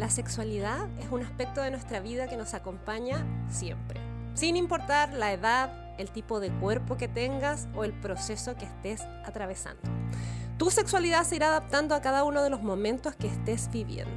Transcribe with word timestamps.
La 0.00 0.08
sexualidad 0.08 0.88
es 0.98 1.10
un 1.10 1.22
aspecto 1.22 1.60
de 1.60 1.70
nuestra 1.70 2.00
vida 2.00 2.26
que 2.26 2.38
nos 2.38 2.54
acompaña 2.54 3.22
siempre, 3.50 4.00
sin 4.32 4.56
importar 4.56 5.12
la 5.12 5.30
edad, 5.30 5.94
el 5.98 6.08
tipo 6.08 6.40
de 6.40 6.48
cuerpo 6.48 6.96
que 6.96 7.06
tengas 7.06 7.68
o 7.74 7.84
el 7.84 7.92
proceso 7.92 8.56
que 8.56 8.64
estés 8.64 9.02
atravesando. 9.26 9.82
Tu 10.56 10.70
sexualidad 10.70 11.24
se 11.24 11.36
irá 11.36 11.48
adaptando 11.48 11.94
a 11.94 12.00
cada 12.00 12.24
uno 12.24 12.42
de 12.42 12.48
los 12.48 12.62
momentos 12.62 13.14
que 13.14 13.26
estés 13.26 13.68
viviendo. 13.70 14.10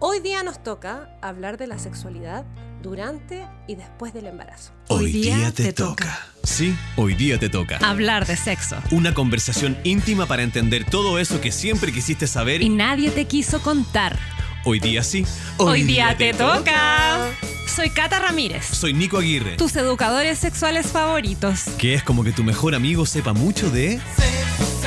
Hoy 0.00 0.20
día 0.20 0.42
nos 0.42 0.62
toca 0.62 1.16
hablar 1.22 1.56
de 1.56 1.66
la 1.66 1.78
sexualidad 1.78 2.44
durante 2.82 3.48
y 3.66 3.76
después 3.76 4.12
del 4.12 4.26
embarazo. 4.26 4.72
Hoy 4.88 5.12
día 5.12 5.50
te 5.50 5.72
toca. 5.72 6.26
Sí, 6.42 6.76
hoy 6.98 7.14
día 7.14 7.40
te 7.40 7.48
toca. 7.48 7.78
Hablar 7.78 8.26
de 8.26 8.36
sexo. 8.36 8.76
Una 8.90 9.14
conversación 9.14 9.78
íntima 9.82 10.26
para 10.26 10.42
entender 10.42 10.84
todo 10.84 11.18
eso 11.18 11.40
que 11.40 11.52
siempre 11.52 11.90
quisiste 11.90 12.26
saber 12.26 12.60
Y 12.60 12.68
nadie 12.68 13.10
te 13.10 13.24
quiso 13.24 13.62
contar. 13.62 14.18
Hoy 14.66 14.80
día 14.80 15.02
sí. 15.02 15.24
Hoy, 15.58 15.84
día, 15.84 16.16
te 16.18 16.34
toca. 16.34 17.30
Soy 17.66 17.90
Cata 17.90 18.18
Ramírez, 18.18 18.64
Soy 18.66 18.92
Nico 18.94 19.18
Aguirre, 19.18 19.56
tus 19.56 19.76
educadores 19.76 20.38
sexuales 20.38 20.86
favoritos. 20.88 21.64
que 21.78 21.94
es 21.94 22.02
como 22.02 22.24
que 22.24 22.32
tu 22.32 22.42
mejor 22.42 22.74
amigo 22.74 23.04
sepa 23.06 23.32
mucho 23.32 23.70
de... 23.70 24.00
Sexo, 24.16 24.80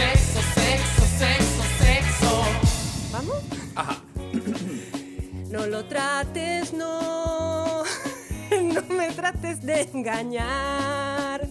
sexo, 0.55 1.03
sexo, 1.17 1.63
sexo. 1.79 2.43
¿Vamos? 3.11 3.35
no 5.51 5.65
lo 5.67 5.85
trates, 5.85 6.73
no. 6.73 7.83
no 8.63 8.81
me 8.95 9.09
trates 9.11 9.61
de 9.61 9.81
engañar. 9.93 11.47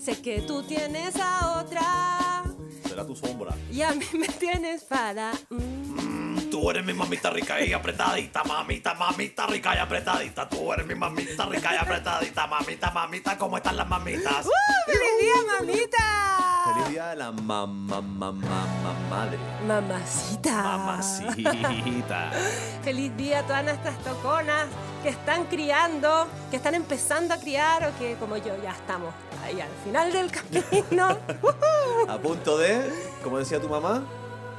Sé 0.00 0.20
que 0.20 0.40
tú 0.42 0.62
tienes 0.62 1.16
a 1.20 1.60
otra 1.60 2.44
Será 2.88 3.04
tu 3.04 3.14
sombra. 3.16 3.54
y 3.72 3.82
a 3.82 3.90
mí 3.92 4.06
me 4.16 4.28
tienes 4.28 4.84
para. 4.84 5.32
mm. 5.50 6.37
Tú 6.58 6.70
eres 6.72 6.84
mi 6.84 6.92
mamita 6.92 7.30
rica 7.30 7.60
y 7.64 7.72
apretadita, 7.72 8.42
mamita, 8.42 8.92
mamita 8.92 9.46
rica 9.46 9.76
y 9.76 9.78
apretadita. 9.78 10.48
Tú 10.48 10.72
eres 10.72 10.84
mi 10.88 10.96
mamita 10.96 11.46
rica 11.46 11.72
y 11.72 11.76
apretadita, 11.76 12.48
mamita, 12.48 12.90
mamita, 12.90 13.38
¿cómo 13.38 13.58
están 13.58 13.76
las 13.76 13.88
mamitas? 13.88 14.44
¡Uh, 14.44 14.50
¡Feliz 14.86 15.20
día, 15.20 15.34
mamita! 15.56 16.74
Feliz 16.74 16.88
día 16.88 17.06
de 17.10 17.16
la 17.16 17.30
mamá, 17.30 17.64
mamá, 17.64 18.32
mamá, 18.32 18.92
madre. 19.08 19.38
Mamacita. 19.68 20.62
Mamacita. 20.64 22.32
Feliz 22.82 23.16
día 23.16 23.38
a 23.38 23.42
todas 23.44 23.62
nuestras 23.62 23.96
toconas 24.02 24.66
que 25.04 25.10
están 25.10 25.44
criando, 25.44 26.26
que 26.50 26.56
están 26.56 26.74
empezando 26.74 27.34
a 27.34 27.36
criar 27.36 27.84
o 27.86 27.96
que 28.00 28.16
como 28.16 28.36
yo 28.36 28.60
ya 28.64 28.72
estamos 28.72 29.14
ahí 29.44 29.60
al 29.60 29.70
final 29.84 30.12
del 30.12 30.32
camino 30.32 31.16
A 32.08 32.18
punto 32.18 32.58
de, 32.58 32.90
como 33.22 33.38
decía 33.38 33.60
tu 33.60 33.68
mamá, 33.68 34.02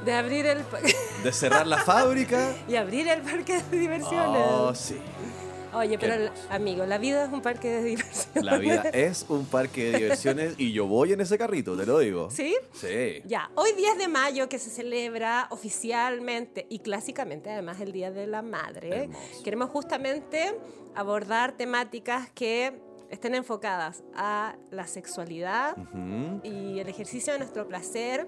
de 0.04 0.12
abrir 0.12 0.46
el 0.46 0.58
de 1.24 1.32
cerrar 1.32 1.66
la 1.66 1.78
fábrica. 1.78 2.52
y 2.68 2.76
abrir 2.76 3.08
el 3.08 3.22
parque 3.22 3.62
de 3.70 3.78
diversiones. 3.78 4.42
Oh, 4.48 4.74
sí. 4.74 4.96
Oye, 5.72 5.98
pero 6.00 6.32
amigo, 6.50 6.84
la 6.84 6.98
vida 6.98 7.24
es 7.26 7.32
un 7.32 7.42
parque 7.42 7.68
de 7.68 7.84
diversiones. 7.84 8.42
La 8.44 8.58
vida 8.58 8.82
es 8.92 9.24
un 9.28 9.46
parque 9.46 9.92
de 9.92 9.98
diversiones 9.98 10.54
y 10.58 10.72
yo 10.72 10.86
voy 10.88 11.12
en 11.12 11.20
ese 11.20 11.38
carrito, 11.38 11.76
te 11.76 11.86
lo 11.86 12.00
digo. 12.00 12.28
¿Sí? 12.28 12.56
Sí. 12.72 13.22
Ya, 13.24 13.50
hoy 13.54 13.70
10 13.76 13.98
de 13.98 14.08
mayo 14.08 14.48
que 14.48 14.58
se 14.58 14.68
celebra 14.68 15.46
oficialmente 15.50 16.66
y 16.68 16.80
clásicamente 16.80 17.50
además 17.50 17.80
el 17.80 17.92
Día 17.92 18.10
de 18.10 18.26
la 18.26 18.42
Madre, 18.42 19.04
Hermoso. 19.04 19.42
queremos 19.44 19.70
justamente 19.70 20.56
abordar 20.96 21.52
temáticas 21.52 22.28
que 22.30 22.80
estén 23.08 23.36
enfocadas 23.36 24.02
a 24.16 24.56
la 24.72 24.88
sexualidad 24.88 25.76
Ujú. 25.78 26.40
y 26.42 26.80
el 26.80 26.88
ejercicio 26.88 27.32
de 27.32 27.38
nuestro 27.38 27.68
placer. 27.68 28.26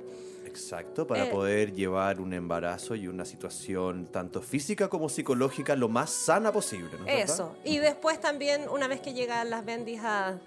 Exacto, 0.53 1.06
para 1.06 1.25
Eh. 1.25 1.31
poder 1.31 1.72
llevar 1.72 2.20
un 2.20 2.34
embarazo 2.34 2.95
y 2.95 3.08
una 3.08 3.25
situación 3.25 4.06
tanto 4.12 4.42
física 4.42 4.89
como 4.89 5.08
psicológica 5.08 5.75
lo 5.77 5.89
más 5.89 6.11
sana 6.11 6.53
posible. 6.53 6.91
¿no 6.98 7.06
es 7.06 7.17
verdad? 7.17 7.25
Eso. 7.34 7.56
Y 7.64 7.78
después 7.78 8.20
también, 8.20 8.69
una 8.69 8.86
vez 8.86 9.00
que 9.00 9.14
llegan 9.14 9.48
las 9.48 9.64
bendis 9.64 10.00
a, 10.05 10.39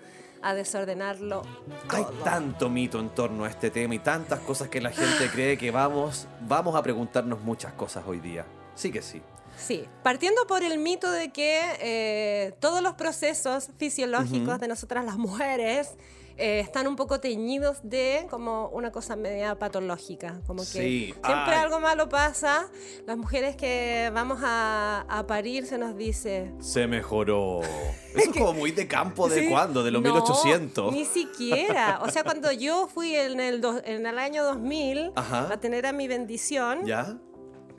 a 0.44 0.54
desordenarlo. 0.54 1.42
Hay 1.90 2.06
tanto 2.24 2.70
mito 2.70 3.00
en 3.00 3.10
torno 3.10 3.46
a 3.46 3.50
este 3.50 3.72
tema 3.72 3.96
y 3.96 4.00
tantas 4.00 4.42
cosas 4.42 4.70
que 4.70 4.80
la 4.80 4.92
gente 4.92 5.28
cree 5.32 5.58
que 5.58 5.72
vamos, 5.72 6.28
vamos 6.48 6.76
a 6.76 6.84
preguntarnos 6.84 7.42
muchas 7.42 7.74
cosas 7.74 8.04
hoy 8.06 8.20
día. 8.20 8.46
Sí 8.76 8.92
que 8.92 9.02
sí. 9.02 9.24
Sí, 9.58 9.86
partiendo 10.04 10.46
por 10.46 10.62
el 10.62 10.78
mito 10.78 11.10
de 11.10 11.32
que 11.32 11.62
eh, 11.80 12.54
todos 12.60 12.84
los 12.84 12.94
procesos 12.94 13.70
fisiológicos 13.78 14.60
de 14.60 14.68
nosotras 14.68 15.04
las 15.04 15.18
mujeres 15.18 15.96
eh, 16.38 16.60
están 16.60 16.88
un 16.88 16.96
poco 16.96 17.20
teñidos 17.20 17.80
de 17.84 18.28
como 18.30 18.68
una 18.70 18.92
cosa 18.92 19.16
media 19.16 19.58
patológica, 19.58 20.42
como 20.48 20.62
que 20.62 20.66
Sí, 20.68 21.14
siempre 21.26 21.56
algo 21.56 21.80
malo 21.80 22.10
pasa. 22.10 22.68
Las 23.06 23.18
mujeres 23.18 23.56
que 23.56 24.12
vamos 24.14 24.40
a, 24.44 25.06
a 25.08 25.28
parir 25.28 25.66
se 25.66 25.78
nos 25.78 25.96
dice... 25.96 26.52
Se 26.60 26.88
mejoró. 26.88 27.62
Eso 28.16 28.30
es 28.32 28.38
como 28.38 28.54
muy 28.54 28.72
de 28.72 28.88
campo 28.88 29.28
de 29.30 29.42
Sí, 29.42 29.50
cuándo, 29.50 29.84
de 29.84 29.92
los 29.92 30.02
no, 30.02 30.10
1800. 30.12 30.94
Ni 30.94 31.06
siquiera. 31.06 32.00
O 32.04 32.10
sea, 32.10 32.24
cuando 32.24 32.52
yo 32.52 32.88
fui 32.88 33.16
en 33.16 33.40
el, 33.40 33.62
do- 33.62 33.82
en 33.84 34.06
el 34.06 34.18
año 34.20 34.44
2000 34.44 35.12
Ajá. 35.16 35.52
a 35.54 35.58
tener 35.60 35.86
a 35.86 35.94
mi 35.94 36.08
bendición, 36.08 36.86
¿Ya? 36.86 37.18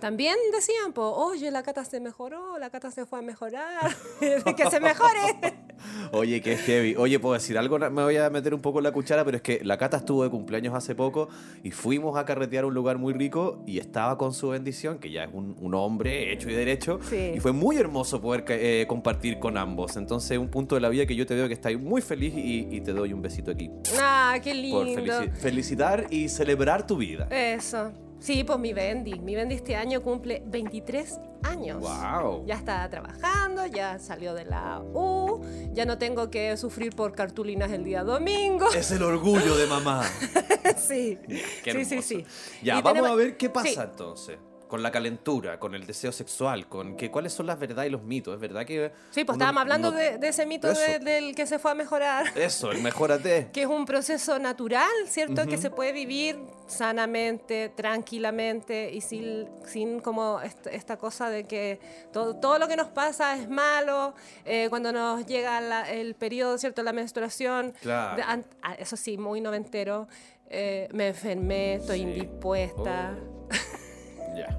También 0.00 0.36
decían, 0.52 0.92
po, 0.92 1.02
oye, 1.12 1.50
la 1.50 1.62
cata 1.62 1.84
se 1.84 2.00
mejoró, 2.00 2.58
la 2.58 2.70
cata 2.70 2.90
se 2.90 3.06
fue 3.06 3.18
a 3.20 3.22
mejorar, 3.22 3.94
que 4.56 4.70
se 4.70 4.80
mejore. 4.80 5.36
Oye, 6.12 6.40
qué 6.40 6.56
heavy. 6.56 6.94
Oye, 6.96 7.18
puedo 7.20 7.34
decir 7.34 7.58
algo, 7.58 7.78
me 7.78 8.02
voy 8.02 8.16
a 8.16 8.30
meter 8.30 8.54
un 8.54 8.62
poco 8.62 8.78
en 8.78 8.84
la 8.84 8.92
cuchara, 8.92 9.24
pero 9.26 9.36
es 9.36 9.42
que 9.42 9.60
la 9.62 9.76
Cata 9.76 9.98
estuvo 9.98 10.22
de 10.24 10.30
cumpleaños 10.30 10.74
hace 10.74 10.94
poco 10.94 11.28
y 11.62 11.70
fuimos 11.70 12.16
a 12.16 12.24
carretear 12.24 12.64
a 12.64 12.66
un 12.68 12.72
lugar 12.74 12.96
muy 12.96 13.12
rico 13.12 13.62
y 13.66 13.78
estaba 13.78 14.16
con 14.16 14.32
su 14.32 14.48
bendición, 14.48 14.98
que 14.98 15.10
ya 15.10 15.24
es 15.24 15.30
un, 15.34 15.54
un 15.60 15.74
hombre 15.74 16.32
hecho 16.32 16.48
y 16.48 16.54
derecho. 16.54 16.98
Sí. 17.08 17.32
Y 17.36 17.40
fue 17.40 17.52
muy 17.52 17.76
hermoso 17.76 18.22
poder 18.22 18.44
eh, 18.48 18.86
compartir 18.88 19.38
con 19.38 19.58
ambos. 19.58 19.96
Entonces, 19.98 20.38
un 20.38 20.48
punto 20.48 20.76
de 20.76 20.80
la 20.80 20.88
vida 20.88 21.04
que 21.04 21.14
yo 21.14 21.26
te 21.26 21.34
veo 21.34 21.46
que 21.46 21.54
estás 21.54 21.74
muy 21.78 22.00
feliz 22.00 22.32
y, 22.34 22.68
y 22.74 22.80
te 22.80 22.92
doy 22.92 23.12
un 23.12 23.20
besito 23.20 23.50
aquí. 23.50 23.70
Ah, 24.00 24.38
qué 24.42 24.50
Por 24.72 24.86
lindo. 24.86 25.02
felici- 25.02 25.32
felicitar 25.34 26.06
y 26.08 26.28
celebrar 26.30 26.86
tu 26.86 26.96
vida. 26.96 27.26
Eso. 27.30 27.92
Sí, 28.18 28.44
pues 28.44 28.58
mi 28.58 28.72
Bendy. 28.72 29.18
Mi 29.20 29.34
Bendy 29.34 29.54
este 29.56 29.76
año 29.76 30.02
cumple 30.02 30.42
23 30.46 31.18
años. 31.44 31.80
¡Wow! 31.80 32.44
Ya 32.46 32.54
está 32.54 32.88
trabajando, 32.88 33.66
ya 33.66 33.98
salió 33.98 34.34
de 34.34 34.44
la 34.46 34.80
U, 34.80 35.42
ya 35.72 35.84
no 35.84 35.98
tengo 35.98 36.30
que 36.30 36.56
sufrir 36.56 36.94
por 36.96 37.12
cartulinas 37.12 37.70
el 37.72 37.84
día 37.84 38.02
domingo. 38.02 38.72
Es 38.72 38.90
el 38.90 39.02
orgullo 39.02 39.56
de 39.56 39.66
mamá. 39.66 40.02
sí. 40.76 41.18
Qué 41.62 41.72
sí, 41.72 41.84
sí, 41.84 42.02
sí. 42.02 42.24
Ya, 42.62 42.78
Y 42.78 42.82
vamos 42.82 42.92
tenemos- 42.94 43.10
a 43.10 43.14
ver 43.14 43.36
qué 43.36 43.50
pasa 43.50 43.68
Sí. 43.68 43.76
entonces. 43.80 44.38
Con 44.68 44.82
la 44.82 44.90
calentura, 44.90 45.60
con 45.60 45.74
el 45.76 45.86
deseo 45.86 46.10
sexual, 46.10 46.66
con 46.68 46.96
que, 46.96 47.08
cuáles 47.10 47.32
son 47.32 47.46
las 47.46 47.56
verdades 47.58 47.88
y 47.88 47.92
los 47.92 48.02
mitos. 48.02 48.34
Es 48.34 48.40
verdad 48.40 48.66
que. 48.66 48.90
Sí, 49.10 49.24
pues 49.24 49.36
uno 49.36 49.44
estábamos 49.44 49.60
hablando 49.60 49.90
no- 49.92 49.96
de, 49.96 50.18
de 50.18 50.28
ese 50.28 50.44
mito 50.44 50.68
de- 50.72 50.98
del 50.98 51.34
que 51.36 51.46
se 51.46 51.58
fue 51.60 51.70
a 51.70 51.74
mejorar. 51.74 52.26
Eso, 52.36 52.72
el 52.72 52.82
mejórate. 52.82 53.48
que 53.52 53.62
es 53.62 53.68
un 53.68 53.84
proceso 53.84 54.38
natural, 54.40 54.90
¿cierto? 55.06 55.46
Que 55.46 55.56
se 55.56 55.70
puede 55.70 55.92
vivir 55.92 56.38
sanamente, 56.66 57.68
tranquilamente 57.76 58.90
y 58.92 59.00
sin, 59.00 59.48
sin 59.66 60.00
como 60.00 60.40
est- 60.40 60.66
esta 60.66 60.96
cosa 60.96 61.30
de 61.30 61.44
que 61.44 61.78
todo, 62.12 62.34
todo 62.36 62.58
lo 62.58 62.66
que 62.66 62.76
nos 62.76 62.88
pasa 62.88 63.36
es 63.36 63.48
malo, 63.48 64.14
eh, 64.44 64.66
cuando 64.68 64.90
nos 64.92 65.24
llega 65.26 65.60
la- 65.60 65.88
el 65.90 66.14
periodo, 66.16 66.58
¿cierto? 66.58 66.82
La 66.82 66.92
menstruación, 66.92 67.72
Claro. 67.82 68.16
de- 68.16 68.22
ah, 68.62 68.74
eso 68.78 68.96
sí, 68.96 69.16
muy 69.16 69.40
noventero, 69.40 70.08
eh, 70.50 70.88
me 70.92 71.08
enfermé, 71.08 71.74
estoy 71.74 71.98
Sí. 71.98 72.02
indispuesta. 72.02 73.14
Ya. 74.34 74.58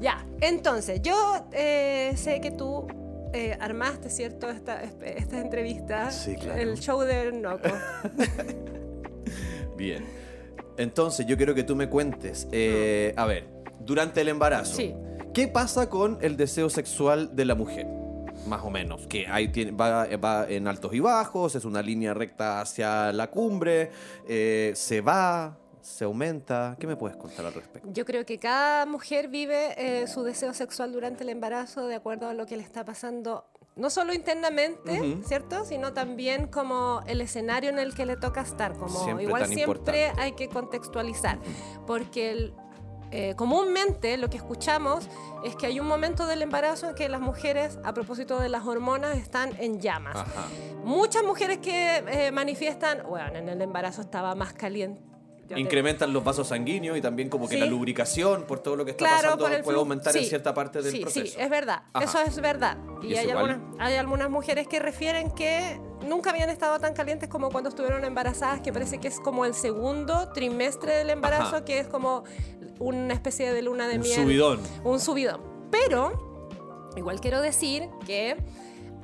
Ya, 0.00 0.26
entonces, 0.40 1.02
yo 1.02 1.46
eh, 1.52 2.12
sé 2.16 2.40
que 2.40 2.50
tú... 2.52 2.86
eh, 3.32 3.56
armaste, 3.60 4.10
¿cierto? 4.10 4.50
Esta, 4.50 4.82
esta 4.82 5.40
entrevista, 5.40 6.10
Sí, 6.10 6.36
claro. 6.36 6.60
el 6.60 6.78
show 6.78 7.00
del 7.00 7.40
Noco. 7.42 7.68
Bien. 9.76 10.04
Entonces, 10.76 11.26
yo 11.26 11.36
quiero 11.36 11.54
que 11.54 11.62
tú 11.64 11.76
me 11.76 11.88
cuentes. 11.88 12.48
eh, 12.52 13.12
a 13.16 13.26
ver, 13.26 13.48
durante 13.80 14.20
el 14.20 14.28
embarazo, 14.28 14.76
Sí. 14.76 14.94
¿qué 15.34 15.48
pasa 15.48 15.88
con 15.88 16.18
el 16.22 16.36
deseo 16.36 16.70
sexual 16.70 17.34
de 17.36 17.44
la 17.44 17.54
mujer? 17.54 17.86
Más 18.46 18.62
o 18.62 18.70
menos. 18.70 19.06
Que 19.06 19.26
ahí 19.26 19.48
tiene, 19.48 19.72
va, 19.72 20.06
va 20.16 20.46
en 20.48 20.66
altos 20.66 20.94
y 20.94 21.00
bajos, 21.00 21.54
es 21.54 21.64
una 21.64 21.82
línea 21.82 22.14
recta 22.14 22.60
hacia 22.62 23.12
la 23.12 23.30
cumbre, 23.30 23.90
se 24.74 25.00
va, 25.02 25.58
se 25.82 26.04
aumenta. 26.04 26.76
¿Qué 26.78 26.86
me 26.86 26.96
puedes 26.96 27.16
contar 27.16 27.46
al 27.46 27.54
respecto? 27.54 27.88
Yo 27.92 28.04
creo 28.04 28.24
que 28.26 28.38
cada 28.38 28.86
mujer 28.86 29.28
vive 29.28 29.74
eh, 29.76 30.06
su 30.06 30.22
deseo 30.22 30.54
sexual 30.54 30.92
durante 30.92 31.22
el 31.24 31.30
embarazo 31.30 31.86
de 31.86 31.94
acuerdo 31.96 32.28
a 32.28 32.34
lo 32.34 32.46
que 32.46 32.56
le 32.56 32.62
está 32.62 32.84
pasando, 32.84 33.44
no 33.76 33.88
solo 33.90 34.12
internamente. 34.12 35.18
¿cierto? 35.26 35.64
Sino 35.64 35.92
también 35.92 36.46
como 36.48 37.00
el 37.06 37.20
escenario 37.20 37.70
en 37.70 37.78
el 37.78 37.94
que 37.94 38.06
le 38.06 38.16
toca 38.16 38.40
estar. 38.42 38.72
Como 38.74 38.88
Siempre 39.04 39.24
igual 39.24 39.46
siempre 39.46 39.62
importante. 40.06 40.12
hay 40.20 40.32
que 40.32 40.48
contextualizar, 40.48 41.38
porque 41.86 42.30
el- 42.30 42.54
eh, 43.12 43.34
comúnmente 43.36 44.16
lo 44.18 44.30
que 44.30 44.36
escuchamos 44.36 45.08
es 45.44 45.56
que 45.56 45.66
hay 45.66 45.80
un 45.80 45.88
momento 45.88 46.26
del 46.28 46.42
embarazo 46.42 46.90
en 46.90 46.94
que 46.94 47.08
las 47.08 47.20
mujeres, 47.20 47.76
a 47.82 47.92
propósito 47.92 48.38
de 48.38 48.48
las 48.48 48.64
hormonas, 48.64 49.16
están 49.18 49.50
en 49.58 49.80
llamas. 49.80 50.14
Ajá. 50.14 50.46
Muchas 50.84 51.24
mujeres 51.24 51.58
que 51.58 51.96
eh, 52.06 52.30
manifiestan, 52.30 53.02
bueno, 53.08 53.36
en 53.36 53.48
el 53.48 53.60
embarazo 53.62 54.02
estaba 54.02 54.34
más 54.36 54.52
caliente. 54.52 55.02
Yo 55.50 55.54
te- 55.56 55.60
Incrementan 55.60 56.12
los 56.12 56.24
vasos 56.24 56.48
sanguíneos 56.48 56.96
y 56.96 57.00
también 57.02 57.28
como 57.28 57.46
que 57.48 57.54
Sí. 57.56 57.60
la 57.60 57.66
lubricación 57.66 58.44
por 58.44 58.60
todo 58.60 58.76
lo 58.76 58.84
que 58.84 58.92
está 58.92 59.04
Claro, 59.04 59.36
pasando 59.36 59.62
puede 59.64 59.78
aumentar 59.78 60.16
en 60.16 60.24
cierta 60.24 60.54
parte 60.54 60.80
del 60.80 60.92
sí, 60.92 61.00
proceso. 61.00 61.34
Sí, 61.34 61.40
es 61.40 61.50
verdad. 61.50 61.82
Ajá. 61.92 62.04
Eso 62.04 62.20
es 62.22 62.40
verdad. 62.40 62.78
¿Y 63.02 63.14
hay 63.16 63.28
algunas, 63.30 63.58
hay 63.78 63.94
algunas 63.96 64.30
mujeres 64.30 64.66
que 64.68 64.78
refieren 64.78 65.30
que 65.32 65.78
nunca 66.06 66.30
habían 66.30 66.48
estado 66.50 66.78
tan 66.78 66.94
calientes 66.94 67.28
como 67.28 67.50
cuando 67.50 67.68
estuvieron 67.68 68.04
embarazadas, 68.04 68.60
que 68.60 68.72
parece 68.72 68.98
que 68.98 69.08
es 69.08 69.20
como 69.20 69.44
el 69.44 69.52
segundo 69.54 70.30
trimestre 70.32 70.94
del 70.94 71.10
embarazo, 71.10 71.56
Ajá. 71.56 71.64
que 71.64 71.78
es 71.80 71.88
como 71.88 72.24
una 72.78 73.12
especie 73.12 73.52
de 73.52 73.60
luna 73.62 73.86
de 73.88 73.96
Un 73.96 74.00
miel. 74.02 74.14
subidón. 74.14 74.60
Un 74.84 75.00
subidón. 75.00 75.42
Pero, 75.70 76.90
igual 76.96 77.20
quiero 77.20 77.40
decir 77.42 77.88
que 78.06 78.36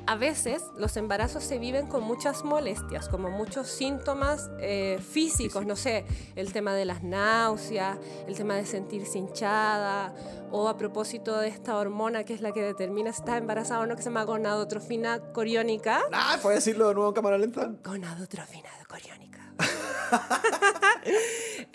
a 0.07 0.17
veces 0.17 0.63
los 0.77 0.97
embarazos 0.97 1.43
se 1.43 1.59
viven 1.59 1.87
con 1.89 2.03
muchas 2.03 2.45
molestias, 2.45 3.09
como 3.09 3.29
muchos 3.31 3.69
síntomas 3.69 4.51
eh, 4.61 4.99
físicos, 5.01 5.67
no 5.67 5.75
sé, 5.75 6.05
el 6.37 6.53
tema 6.53 6.75
de 6.75 6.85
las 6.85 7.03
náuseas, 7.03 7.99
el 8.27 8.37
tema 8.37 8.55
de 8.55 8.67
sentirse 8.67 9.19
hinchada, 9.19 10.15
o 10.51 10.69
a 10.69 10.77
propósito 10.77 11.39
de 11.39 11.49
esta 11.49 11.77
hormona 11.77 12.25
que 12.25 12.35
es 12.35 12.41
la 12.41 12.53
que 12.53 12.63
determina 12.63 13.13
si 13.13 13.21
estás 13.21 13.39
embarazada 13.39 13.81
o 13.81 13.87
no, 13.87 13.97
que 13.97 14.03
se 14.03 14.09
llama 14.09 14.25
gonadotrofina 14.25 15.33
coriónica. 15.33 16.03
Ah, 16.13 16.39
¿puedes 16.41 16.65
decirlo 16.65 16.89
de 16.89 16.95
nuevo 16.95 17.09
en 17.09 17.15
cámara 17.15 17.39
lenta? 17.39 17.73
Gonadotrofina 17.85 18.71
coriónica. 18.89 19.53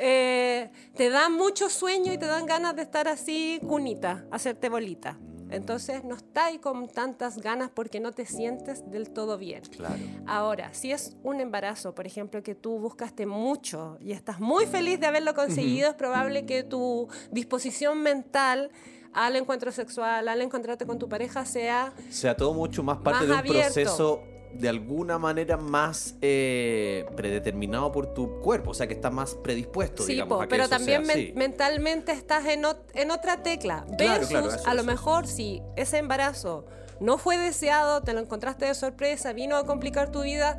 Eh, 0.03 0.71
te 0.95 1.09
da 1.09 1.29
mucho 1.29 1.69
sueño 1.69 2.11
y 2.11 2.17
te 2.17 2.25
dan 2.25 2.47
ganas 2.47 2.75
de 2.75 2.81
estar 2.81 3.07
así 3.07 3.59
cunita, 3.67 4.25
hacerte 4.31 4.67
bolita. 4.67 5.19
Entonces 5.51 6.03
no 6.03 6.15
estás 6.15 6.41
con 6.61 6.87
tantas 6.87 7.37
ganas 7.37 7.69
porque 7.69 7.99
no 7.99 8.13
te 8.13 8.25
sientes 8.25 8.89
del 8.89 9.11
todo 9.11 9.37
bien. 9.37 9.61
Claro. 9.63 9.95
Ahora, 10.25 10.73
si 10.73 10.91
es 10.91 11.15
un 11.23 11.39
embarazo, 11.39 11.93
por 11.93 12.07
ejemplo, 12.07 12.41
que 12.41 12.55
tú 12.55 12.79
buscaste 12.79 13.25
mucho 13.25 13.97
y 13.99 14.11
estás 14.11 14.39
muy 14.39 14.65
feliz 14.65 14.99
de 14.99 15.07
haberlo 15.07 15.33
conseguido, 15.33 15.89
es 15.89 15.95
probable 15.95 16.45
que 16.45 16.63
tu 16.63 17.07
disposición 17.31 18.01
mental 18.01 18.71
al 19.13 19.35
encuentro 19.35 19.71
sexual, 19.71 20.27
al 20.27 20.41
encontrarte 20.41 20.85
con 20.85 20.97
tu 20.97 21.09
pareja, 21.09 21.45
sea 21.45 21.93
sea 22.09 22.35
todo 22.35 22.53
mucho 22.53 22.81
más 22.81 22.97
parte 22.97 23.19
Más 23.19 23.27
de 23.27 23.33
un 23.33 23.39
abierto. 23.39 23.73
proceso 23.73 24.23
de 24.53 24.69
alguna 24.69 25.17
manera 25.17 25.57
más 25.57 26.15
eh, 26.21 27.05
predeterminado 27.15 27.91
por 27.91 28.13
tu 28.13 28.39
cuerpo, 28.41 28.71
o 28.71 28.73
sea 28.73 28.87
que 28.87 28.93
está 28.93 29.09
más 29.09 29.33
predispuesto, 29.35 30.03
Sí, 30.03 30.13
digamos, 30.13 30.37
po, 30.37 30.41
a 30.41 30.45
que 30.45 30.49
pero 30.49 30.63
eso 30.63 30.69
también 30.71 31.05
sea 31.05 31.15
men- 31.15 31.25
así. 31.27 31.33
mentalmente 31.35 32.11
estás 32.11 32.45
en, 32.45 32.63
ot- 32.63 32.77
en 32.93 33.11
otra 33.11 33.43
tecla. 33.43 33.85
Claro, 33.97 34.13
Versus, 34.21 34.29
claro, 34.29 34.49
eso, 34.53 34.67
a 34.69 34.73
lo 34.73 34.81
eso. 34.81 34.91
mejor, 34.91 35.27
si 35.27 35.61
ese 35.75 35.97
embarazo 35.97 36.65
no 36.99 37.17
fue 37.17 37.37
deseado, 37.37 38.01
te 38.01 38.13
lo 38.13 38.19
encontraste 38.19 38.65
de 38.65 38.75
sorpresa, 38.75 39.33
vino 39.33 39.55
a 39.55 39.65
complicar 39.65 40.11
tu 40.11 40.21
vida, 40.21 40.57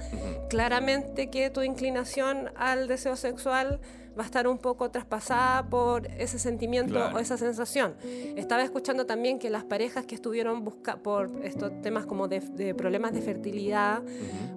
claramente 0.49 1.31
que 1.31 1.51
tu 1.51 1.63
inclinación 1.63 2.51
al 2.57 2.89
deseo 2.89 3.17
sexual 3.17 3.81
va 4.19 4.23
a 4.23 4.27
estar 4.27 4.47
un 4.47 4.59
poco 4.59 4.91
traspasada 4.91 5.69
por 5.69 6.07
ese 6.07 6.39
sentimiento 6.39 6.95
Claro. 6.95 7.17
o 7.17 7.19
esa 7.19 7.37
sensación. 7.37 7.95
Estaba 8.37 8.63
escuchando 8.63 9.07
también 9.07 9.39
que 9.39 9.49
las 9.51 9.65
parejas 9.65 10.05
que 10.07 10.15
estuvieron 10.15 10.65
busca 10.65 10.97
por 10.99 11.31
estos 11.43 11.81
temas 11.81 12.07
como 12.07 12.29
de, 12.29 12.41
de 12.41 12.75
problemas 12.75 13.13
de 13.13 13.23
fertilidad, 13.23 14.03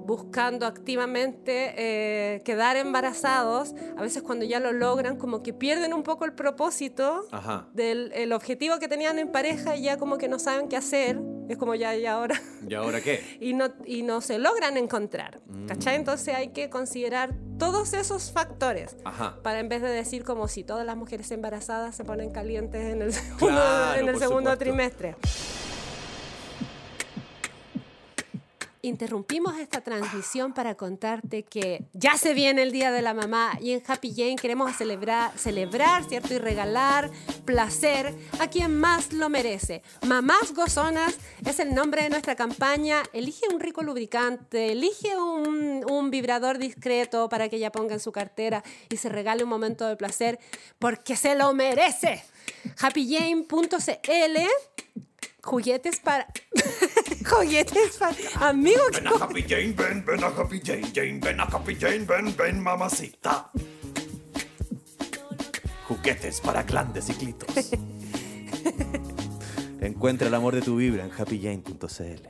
buscando 0.06 0.66
activamente 0.66 1.74
eh, 1.78 2.42
quedar 2.44 2.78
embarazados, 2.78 3.74
a 3.98 4.02
veces 4.02 4.24
cuando 4.24 4.46
ya 4.46 4.60
lo 4.60 4.72
logran, 4.72 5.18
como 5.18 5.42
que 5.44 5.54
pierden 5.54 5.94
un 5.94 6.04
poco 6.04 6.26
el 6.26 6.34
propósito 6.34 7.26
Ajá. 7.32 7.68
del 7.74 8.12
el 8.14 8.34
objetivo 8.34 8.78
que 8.80 8.88
tenían 8.88 9.20
en 9.20 9.32
pareja 9.32 9.76
y 9.76 9.84
ya 9.84 9.98
como 9.98 10.18
que 10.18 10.28
no 10.28 10.40
saben 10.40 10.68
qué 10.68 10.78
hacer. 10.78 11.20
Es 11.48 11.58
como 11.58 11.76
ya 11.76 11.96
y 11.96 12.06
ahora. 12.06 12.40
¿Y 12.68 12.74
ahora 12.74 13.02
qué? 13.02 13.38
Y 13.40 13.54
no, 13.54 13.70
y 13.86 14.02
no 14.04 14.22
se 14.22 14.40
logran 14.40 14.78
encontrar. 14.78 15.40
Mm. 15.48 15.68
¿Cachai? 15.68 15.96
Entonces 15.96 16.34
hay 16.34 16.50
que 16.50 16.70
considerar 16.70 17.34
todos 17.60 17.94
esos 17.94 18.32
factores. 18.32 18.96
Ajá. 19.06 19.40
Para 19.44 19.60
en 19.60 19.70
vez 19.70 19.82
de 19.82 19.90
decir 19.90 20.24
como 20.24 20.48
si 20.48 20.64
todas 20.64 20.86
las 20.86 20.98
mujeres 20.98 21.30
embarazadas 21.32 21.96
se 21.96 22.04
ponen 22.04 22.32
calientes 22.32 22.84
en 22.86 23.02
el 23.02 23.14
segundo, 23.14 23.48
Claro, 23.48 24.00
en 24.00 24.10
el 24.10 24.18
segundo 24.18 24.52
supuesto. 24.52 24.58
trimestre. 24.58 25.16
Interrumpimos 28.86 29.58
esta 29.58 29.82
transmisión 29.82 30.54
para 30.54 30.76
contarte 30.76 31.42
que 31.42 31.88
ya 31.94 32.18
se 32.18 32.36
viene 32.36 32.62
el 32.62 32.72
Día 32.72 32.92
de 32.92 33.02
la 33.02 33.16
Mamá 33.16 33.58
y 33.60 33.72
en 33.72 33.82
Happy 33.86 34.14
Jane 34.16 34.36
queremos 34.36 34.76
celebrar, 34.76 35.36
celebrar, 35.40 36.04
¿cierto? 36.04 36.36
Y 36.36 36.38
regalar 36.38 37.10
placer 37.46 38.14
a 38.40 38.48
quien 38.48 38.80
más 38.80 39.12
lo 39.12 39.28
merece. 39.28 39.82
Mamás 40.06 40.54
Gozonas 40.54 41.18
es 41.44 41.60
el 41.60 41.74
nombre 41.74 42.04
de 42.04 42.12
nuestra 42.12 42.36
campaña. 42.36 43.02
Elige 43.12 43.48
un 43.52 43.60
rico 43.60 43.82
lubricante, 43.82 44.74
elige 44.74 45.18
un, 45.18 45.84
un 45.90 46.12
vibrador 46.12 46.60
discreto 46.60 47.28
para 47.28 47.50
que 47.50 47.56
ella 47.56 47.72
ponga 47.72 47.96
en 47.96 48.00
su 48.00 48.12
cartera 48.12 48.64
y 48.92 48.98
se 48.98 49.10
regale 49.10 49.44
un 49.44 49.50
momento 49.50 49.88
de 49.88 49.96
placer 49.96 50.38
porque 50.78 51.16
se 51.16 51.34
lo 51.34 51.52
merece. 51.56 52.24
happyjane.cl 52.80 54.38
Juguetes 55.46 56.00
para... 56.00 56.26
Juguetes 57.30 57.98
para... 58.00 58.16
Amigo, 58.50 58.82
que... 58.92 59.00
Ven 59.02 59.08
a 59.08 59.24
Happy 59.24 59.44
Jane, 59.44 59.74
ven, 59.74 60.04
ven 60.04 60.24
a 60.24 60.28
Happy 60.28 60.60
Jane, 60.60 60.92
Jane, 60.94 61.20
ven 61.22 61.40
a 61.40 61.44
Happy 61.44 61.76
Jane, 61.76 62.00
ven, 62.00 62.36
ven, 62.36 62.60
mamacita. 62.60 63.52
Juguetes 65.88 66.42
para 66.42 66.64
grandes 66.64 67.06
ciclitos. 67.06 67.72
Encuentra 69.82 70.28
el 70.30 70.34
amor 70.34 70.56
de 70.56 70.64
tu 70.64 70.78
vibra 70.78 71.06
en 71.06 71.12
happyjane.cl. 71.12 72.28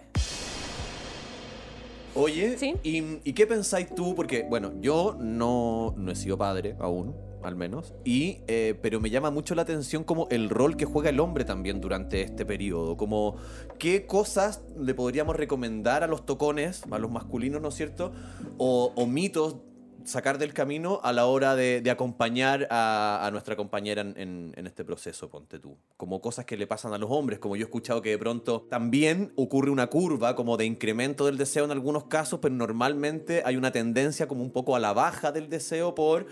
Oye, 2.15 2.57
Sí. 2.57 2.75
¿y, 2.83 3.19
y 3.29 3.33
qué 3.33 3.47
pensáis 3.47 3.95
tú? 3.95 4.13
Porque, 4.13 4.43
bueno, 4.49 4.73
yo 4.81 5.15
no, 5.17 5.93
no 5.97 6.11
he 6.11 6.15
sido 6.17 6.37
padre 6.37 6.75
aún, 6.81 7.15
al 7.45 7.55
menos, 7.55 7.93
y, 8.03 8.39
eh, 8.47 8.77
pero 8.81 8.99
me 8.99 9.09
llama 9.09 9.29
mucho 9.31 9.55
la 9.55 9.61
atención 9.61 10.03
como 10.03 10.27
el 10.31 10.49
rol 10.49 10.75
que 10.77 10.85
juega 10.85 11.09
el 11.09 11.19
hombre 11.19 11.45
también 11.45 11.79
durante 11.79 12.21
este 12.21 12.45
periodo, 12.45 12.97
como 12.97 13.35
qué 13.79 14.05
cosas 14.05 14.63
le 14.77 14.93
podríamos 14.93 15.35
recomendar 15.35 16.03
a 16.03 16.07
los 16.07 16.25
tocones, 16.25 16.83
a 16.89 16.99
los 16.99 17.11
masculinos, 17.11 17.61
¿no 17.61 17.69
es 17.69 17.75
cierto? 17.75 18.11
O, 18.57 18.91
mitos 19.07 19.57
sacar 20.03 20.37
del 20.37 20.53
camino 20.53 20.99
a 21.03 21.11
la 21.13 21.25
hora 21.25 21.55
de, 21.55 21.81
acompañar 21.89 22.67
a, 22.69 23.27
nuestra 23.31 23.55
compañera 23.55 24.01
en, 24.01 24.13
en- 24.17 24.53
en 24.55 24.67
este 24.67 24.85
proceso, 24.85 25.29
ponte 25.29 25.57
tú. 25.57 25.77
Como 25.97 26.21
cosas 26.21 26.45
que 26.45 26.57
le 26.57 26.67
pasan 26.67 26.93
a 26.93 26.99
los 26.99 27.09
hombres, 27.09 27.39
como 27.39 27.55
yo 27.55 27.63
he 27.63 27.65
escuchado 27.65 28.03
que 28.03 28.11
de 28.11 28.17
pronto 28.19 28.67
también 28.69 29.33
ocurre 29.35 29.71
una 29.71 29.87
curva 29.87 30.35
como 30.35 30.57
de 30.57 30.65
incremento 30.65 31.25
del 31.25 31.37
deseo 31.37 31.65
en 31.65 31.71
algunos 31.71 32.03
casos, 32.03 32.39
pero 32.39 32.53
normalmente 32.53 33.41
hay 33.45 33.55
una 33.55 33.71
tendencia 33.71 34.27
como 34.27 34.43
un 34.43 34.51
poco 34.51 34.75
a 34.75 34.79
la 34.79 34.93
baja 34.93 35.31
del 35.31 35.49
deseo 35.49 35.95
por 35.95 36.27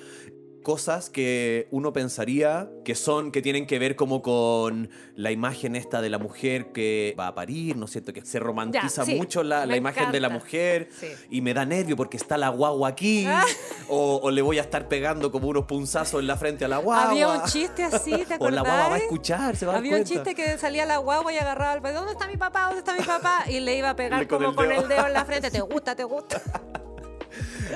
cosas 0.64 1.10
que 1.10 1.68
uno 1.72 1.94
pensaría 1.94 2.70
que 2.84 2.96
son, 2.96 3.32
que 3.32 3.42
tienen 3.42 3.68
que 3.68 3.78
ver 3.80 3.96
como 3.96 4.22
con 4.22 4.90
la 5.16 5.32
imagen 5.32 5.76
esta 5.76 6.02
de 6.02 6.10
la 6.10 6.18
mujer 6.18 6.72
que 6.72 7.16
va 7.20 7.28
a 7.28 7.36
parir, 7.36 7.76
¿no 7.78 7.86
es 7.86 7.92
cierto? 7.92 8.14
Que 8.14 8.26
se 8.26 8.40
romantiza 8.40 9.06
sí, 9.06 9.16
mucho 9.16 9.44
la, 9.44 9.66
la 9.66 9.76
imagen 9.78 10.12
de 10.12 10.20
la 10.20 10.28
encanta. 10.28 10.46
mujer 10.46 10.90
Sí. 11.00 11.08
y 11.30 11.42
me 11.42 11.54
da 11.54 11.66
nervio 11.66 11.96
porque 11.96 12.18
está 12.18 12.38
la 12.38 12.50
guagua 12.50 12.90
aquí 12.90 13.26
Ah. 13.28 13.44
o, 13.90 14.22
o 14.24 14.32
le 14.32 14.42
voy 14.42 14.58
a 14.58 14.62
estar 14.62 14.88
pegando 14.88 15.32
como 15.32 15.48
unos 15.50 15.66
punzazos 15.66 16.20
en 16.22 16.28
la 16.28 16.38
frente 16.38 16.66
a 16.66 16.68
la 16.68 16.78
guagua. 16.78 17.12
Había 17.12 17.28
un 17.28 17.44
chiste 17.44 17.84
así, 17.84 18.12
¿te 18.26 18.36
O 18.40 18.50
la 18.50 18.62
guagua 18.62 18.70
va 18.76 18.82
a 18.82 18.86
acordás? 18.86 19.02
escuchar, 19.04 19.56
se 19.56 19.66
va 19.66 19.74
a 19.74 19.78
Había 19.78 19.98
un 19.98 20.04
chiste 20.06 20.34
que 20.34 20.58
salía 20.58 20.86
la 20.86 20.98
guagua 20.98 21.32
y 21.34 21.38
agarraba 21.38 21.74
al 21.74 21.82
¿dónde 21.94 22.14
está 22.14 22.28
mi 22.28 22.38
papá? 22.38 22.64
¿Dónde 22.68 22.80
está 22.80 22.94
mi 22.96 23.04
papá? 23.04 23.44
Y 23.50 23.60
le 23.60 23.78
iba 23.78 23.90
a 23.92 23.96
pegar 23.96 24.20
Le- 24.20 24.28
con 24.28 24.38
como 24.40 24.50
el 24.50 24.56
con 24.56 24.72
el 24.72 24.88
dedo 24.88 25.06
en 25.08 25.14
la 25.14 25.26
frente, 25.26 25.52
¿te 25.52 25.62
gusta? 25.62 25.96
¿Te 25.96 26.04
gusta? 26.06 26.42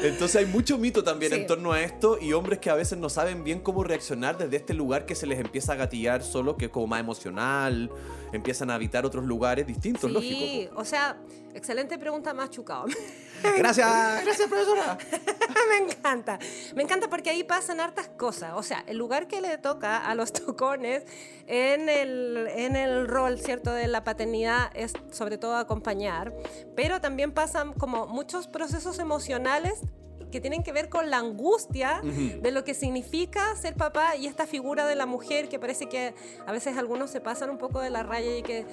Entonces 0.04 0.36
hay 0.38 0.46
mucho 0.46 0.78
mito 0.78 1.04
también 1.04 1.32
Sí. 1.32 1.40
en 1.40 1.48
torno 1.48 1.72
a 1.74 1.82
esto 1.82 2.18
y 2.22 2.34
hombres 2.34 2.60
que 2.60 2.70
a 2.70 2.76
veces 2.76 2.98
no 2.98 3.10
saben 3.10 3.44
bien 3.44 3.60
cómo 3.60 3.84
reaccionar 3.84 4.38
desde 4.38 4.58
este 4.58 4.74
lugar 4.74 5.06
que 5.06 5.16
se 5.16 5.26
les 5.28 5.40
empieza 5.40 5.74
a 5.74 5.76
gatillar 5.76 6.24
solo, 6.24 6.58
que 6.58 6.66
es 6.66 6.72
como 6.72 6.88
más 6.88 7.00
emocional, 7.00 7.90
empiezan 8.32 8.70
a 8.70 8.76
habitar 8.76 9.06
otros 9.06 9.26
lugares 9.26 9.66
distintos, 9.68 10.10
Sí, 10.10 10.14
lógico. 10.14 10.80
o 10.80 10.86
sea, 10.86 11.18
excelente 11.54 11.98
pregunta 11.98 12.34
más 12.34 12.50
chucao. 12.50 12.86
Gracias, 13.58 14.24
gracias 14.24 14.48
profesora. 14.48 14.98
me 15.70 15.92
encanta. 15.92 16.40
Me 16.76 16.84
encanta 16.84 17.10
porque 17.10 17.30
ahí 17.30 17.44
pasan 17.44 17.80
hartas 17.80 18.08
cosas. 18.10 18.54
O 18.56 18.64
sea, 18.64 18.84
el 18.88 18.98
lugar 18.98 19.28
que 19.28 19.42
le 19.42 19.58
toca 19.58 19.98
a 19.98 20.16
los 20.16 20.34
tocones 20.46 21.06
en 21.48 21.90
el, 21.90 22.48
en 22.50 22.76
el 22.76 23.08
rol, 23.08 23.40
¿cierto?, 23.40 23.72
de 23.72 23.88
la 23.88 24.04
paternidad 24.04 24.70
es 24.74 24.94
sobre 25.12 25.38
todo 25.38 25.56
acompañar, 25.56 26.34
pero 26.76 27.02
también 27.02 27.32
pasan 27.32 27.74
como 27.74 28.08
muchos 28.08 28.48
procesos 28.48 29.00
emocionales 29.00 29.82
que 30.32 30.42
tienen 30.42 30.64
que 30.64 30.72
ver 30.72 30.90
con 30.90 31.10
la 31.10 31.18
angustia 31.18 32.02
de 32.04 32.52
lo 32.52 32.64
que 32.64 32.74
significa 32.74 33.56
ser 33.56 33.76
papá 33.76 34.16
y 34.16 34.28
esta 34.28 34.46
figura 34.48 34.86
de 34.86 34.96
la 34.96 35.06
mujer 35.06 35.48
que 35.50 35.60
parece 35.60 35.88
que 35.88 36.14
a 36.46 36.52
veces 36.52 36.78
algunos 36.78 37.10
se 37.10 37.22
pasan 37.22 37.50
un 37.50 37.58
poco 37.58 37.80
de 37.80 37.90
la 37.90 38.04
raya 38.04 38.38
y 38.38 38.44
que 38.44 38.66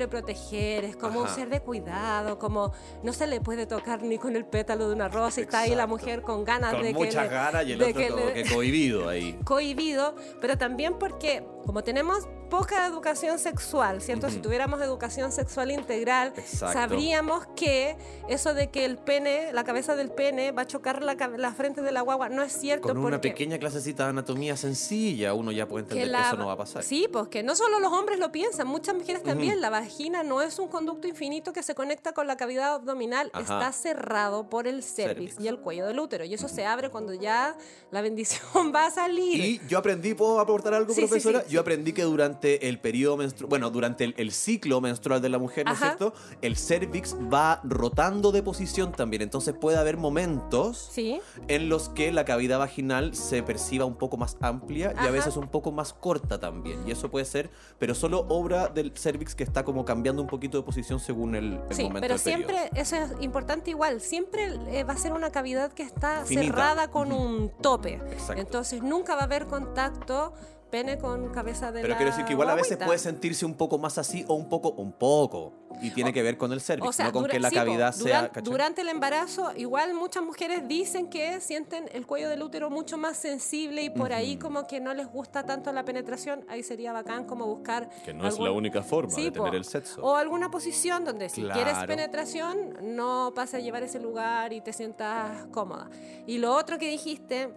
sobreproteger 0.00 0.84
es 0.84 0.96
como 0.96 1.20
un 1.20 1.26
Ajá. 1.26 1.34
ser 1.34 1.48
de 1.48 1.60
cuidado, 1.60 2.38
como 2.38 2.72
no 3.02 3.12
se 3.12 3.26
le 3.26 3.40
puede 3.40 3.66
tocar 3.66 4.02
ni 4.02 4.18
con 4.18 4.36
el 4.36 4.44
pétalo 4.44 4.88
de 4.88 4.94
una 4.94 5.08
rosa 5.08 5.40
y 5.40 5.44
está 5.44 5.60
ahí 5.60 5.74
la 5.74 5.86
mujer 5.86 6.22
con 6.22 6.44
ganas 6.44 6.72
Con 6.72 6.82
de 6.82 6.88
que 6.88 6.94
muchas 6.94 7.30
ganas 7.30 7.64
y 7.66 7.72
el 7.72 7.82
otro 7.82 7.94
que 7.94 8.08
como 8.08 8.24
le- 8.26 8.32
que 8.32 8.54
cohibido 8.54 9.08
ahí. 9.08 9.38
cohibido, 9.44 10.14
pero 10.40 10.56
también 10.56 10.98
porque 10.98 11.44
como 11.66 11.82
tenemos 11.84 12.26
poca 12.48 12.84
educación 12.86 13.38
sexual, 13.38 14.02
¿cierto? 14.02 14.28
Si 14.28 14.38
tuviéramos 14.38 14.80
educación 14.80 15.30
sexual 15.30 15.70
integral, 15.70 16.32
Exacto. 16.36 16.72
sabríamos 16.80 17.46
que 17.54 17.96
eso 18.28 18.54
de 18.54 18.70
que 18.70 18.84
el 18.84 18.98
pene, 18.98 19.52
la 19.52 19.62
cabeza 19.62 19.94
del 19.94 20.10
pene 20.10 20.50
va 20.50 20.62
a 20.62 20.66
chocar 20.66 20.99
la, 21.02 21.52
frente 21.54 21.82
de 21.82 21.92
la 21.92 22.00
guagua, 22.02 22.28
no 22.28 22.42
es 22.42 22.52
cierto. 22.52 22.88
Con 22.88 22.98
una 22.98 23.16
porque 23.16 23.28
pequeña 23.30 23.58
clasecita 23.58 24.04
de 24.04 24.10
anatomía 24.10 24.56
sencilla, 24.56 25.34
uno 25.34 25.52
ya 25.52 25.66
puede 25.68 25.84
entender 25.84 26.06
que, 26.06 26.12
la- 26.12 26.28
eso 26.28 26.36
no 26.36 26.46
va 26.46 26.52
a 26.52 26.56
pasar. 26.56 26.82
Sí, 26.82 27.06
pues 27.12 27.28
que 27.28 27.42
no 27.42 27.54
solo 27.56 27.80
los 27.80 27.92
hombres 27.92 28.18
lo 28.18 28.32
piensan, 28.32 28.66
muchas 28.66 28.94
mujeres 28.94 29.22
también. 29.22 29.60
La 29.60 29.70
vagina 29.70 30.22
no 30.22 30.42
es 30.42 30.58
un 30.58 30.68
conducto 30.68 31.08
infinito 31.08 31.52
que 31.52 31.62
se 31.62 31.74
conecta 31.74 32.12
con 32.12 32.26
la 32.26 32.36
cavidad 32.36 32.74
abdominal, 32.74 33.30
Ajá. 33.32 33.40
está 33.42 33.72
cerrado 33.72 34.48
por 34.48 34.66
el 34.66 34.82
cervix, 34.82 35.34
Cervix. 35.34 35.40
y 35.44 35.48
el 35.48 35.58
cuello 35.58 35.86
del 35.86 35.98
útero. 36.00 36.24
Y 36.24 36.34
eso 36.34 36.48
se 36.48 36.64
abre 36.66 36.90
cuando 36.90 37.14
ya 37.14 37.56
la 37.90 38.00
bendición 38.00 38.40
va 38.74 38.86
a 38.86 38.90
salir. 38.90 39.40
Y 39.44 39.60
yo 39.68 39.78
aprendí, 39.78 40.14
¿puedo 40.14 40.40
aportar 40.40 40.74
algo, 40.74 40.92
Sí, 40.94 41.00
profesora? 41.02 41.40
sí, 41.40 41.46
sí. 41.48 41.54
Yo 41.54 41.60
aprendí 41.60 41.92
que 41.92 42.02
durante 42.02 42.68
el 42.68 42.78
periodo 42.80 43.16
menstrual, 43.16 43.48
bueno, 43.48 43.70
durante 43.70 44.04
el, 44.04 44.14
el 44.16 44.32
ciclo 44.32 44.80
menstrual 44.80 45.20
de 45.22 45.28
la 45.28 45.38
mujer, 45.38 45.66
¿no 45.66 45.72
es 45.72 45.78
cierto? 45.78 46.12
El 46.42 46.56
cervix 46.56 47.14
va 47.32 47.60
rotando 47.64 48.32
de 48.32 48.42
posición 48.42 48.92
también. 48.92 49.22
Entonces 49.22 49.54
puede 49.58 49.76
haber 49.78 49.96
momentos 49.96 50.89
Sí. 50.90 51.20
en 51.48 51.68
los 51.68 51.88
que 51.88 52.10
la 52.12 52.24
cavidad 52.24 52.58
vaginal 52.58 53.14
se 53.14 53.42
perciba 53.42 53.84
un 53.84 53.94
poco 53.96 54.16
más 54.16 54.36
amplia 54.40 54.92
y 55.02 55.06
a 55.06 55.10
veces 55.10 55.36
un 55.36 55.48
poco 55.48 55.70
más 55.72 55.92
corta 55.92 56.40
también. 56.40 56.82
Y 56.86 56.90
eso 56.90 57.10
puede 57.10 57.24
ser, 57.24 57.50
pero 57.78 57.94
solo 57.94 58.26
obra 58.28 58.68
del 58.68 58.92
cervix 58.96 59.34
que 59.34 59.44
está 59.44 59.64
como 59.64 59.84
cambiando 59.84 60.20
un 60.20 60.28
poquito 60.28 60.58
de 60.58 60.64
posición 60.64 60.98
según 61.00 61.34
el, 61.36 61.60
el 61.68 61.74
Sí, 61.76 61.82
momento 61.84 62.00
pero 62.00 62.14
del 62.14 62.22
periodo. 62.24 62.48
siempre, 62.52 62.80
eso 62.80 62.96
es 62.96 63.12
importante 63.22 63.70
igual, 63.70 64.00
siempre 64.00 64.54
eh, 64.68 64.84
va 64.84 64.94
a 64.94 64.96
ser 64.96 65.12
una 65.12 65.30
cavidad 65.30 65.72
que 65.72 65.82
está 65.84 66.24
Finita. 66.24 66.46
cerrada 66.52 66.90
con 66.90 67.12
un 67.12 67.50
tope. 67.62 67.94
Exacto. 68.12 68.40
Entonces 68.40 68.82
nunca 68.82 69.14
va 69.14 69.22
a 69.22 69.24
haber 69.24 69.46
contacto 69.46 70.32
pene 70.70 70.98
con 70.98 71.30
cabeza 71.32 71.72
de 71.72 71.80
Pero 71.82 71.92
la 71.92 71.96
quiero 71.96 72.10
decir 72.12 72.24
que 72.24 72.32
igual 72.32 72.48
a 72.50 72.54
veces 72.54 72.78
puede 72.78 72.98
sentirse 72.98 73.44
un 73.44 73.54
poco 73.54 73.78
más 73.78 73.98
así 73.98 74.24
o 74.28 74.34
un 74.34 74.48
poco, 74.48 74.70
un 74.72 74.92
poco. 74.92 75.52
Y 75.82 75.90
tiene 75.92 76.12
que 76.12 76.22
ver 76.22 76.36
con 76.36 76.52
el 76.52 76.60
cervix, 76.60 76.88
O 76.88 76.92
sea, 76.92 77.06
no 77.06 77.12
con 77.12 77.22
dura- 77.22 77.32
que 77.32 77.40
la 77.40 77.48
sí, 77.48 77.54
po, 77.56 77.60
cavidad 77.64 77.92
sea... 77.92 78.04
duran- 78.04 78.28
¿cachai? 78.32 78.42
durante 78.52 78.80
el 78.82 78.88
embarazo, 78.88 79.52
igual 79.56 79.94
muchas 79.94 80.22
mujeres 80.22 80.66
dicen 80.68 81.08
que 81.08 81.40
sienten 81.40 81.88
el 81.92 82.06
cuello 82.06 82.28
del 82.28 82.42
útero 82.42 82.68
mucho 82.70 82.98
más 82.98 83.16
sensible 83.16 83.82
y 83.82 83.90
por 83.90 84.12
ahí 84.12 84.36
como 84.36 84.66
que 84.66 84.80
no 84.80 84.92
les 84.94 85.06
gusta 85.10 85.44
tanto 85.44 85.72
la 85.72 85.84
penetración. 85.84 86.44
Ahí 86.48 86.62
sería 86.62 86.92
bacán 86.92 87.24
como 87.24 87.46
buscar. 87.46 87.88
Que 88.04 88.12
no 88.12 88.26
es 88.28 88.38
la 88.38 88.50
única 88.52 88.82
forma 88.82 89.10
Sí, 89.14 89.24
de 89.24 89.30
tener 89.30 89.50
po. 89.50 89.56
el 89.56 89.64
sexo. 89.64 90.02
O 90.02 90.16
alguna 90.16 90.50
posición 90.50 91.04
donde 91.04 91.28
si 91.28 91.42
quieres 91.42 91.78
penetración, 91.86 92.76
no 92.82 93.32
pase 93.34 93.56
a 93.56 93.60
llevar 93.60 93.82
ese 93.82 94.00
lugar 94.00 94.52
y 94.52 94.60
te 94.60 94.72
sientas 94.72 95.46
cómoda. 95.52 95.88
Y 96.26 96.38
lo 96.38 96.54
otro 96.54 96.78
que 96.78 96.88
dijiste 96.90 97.48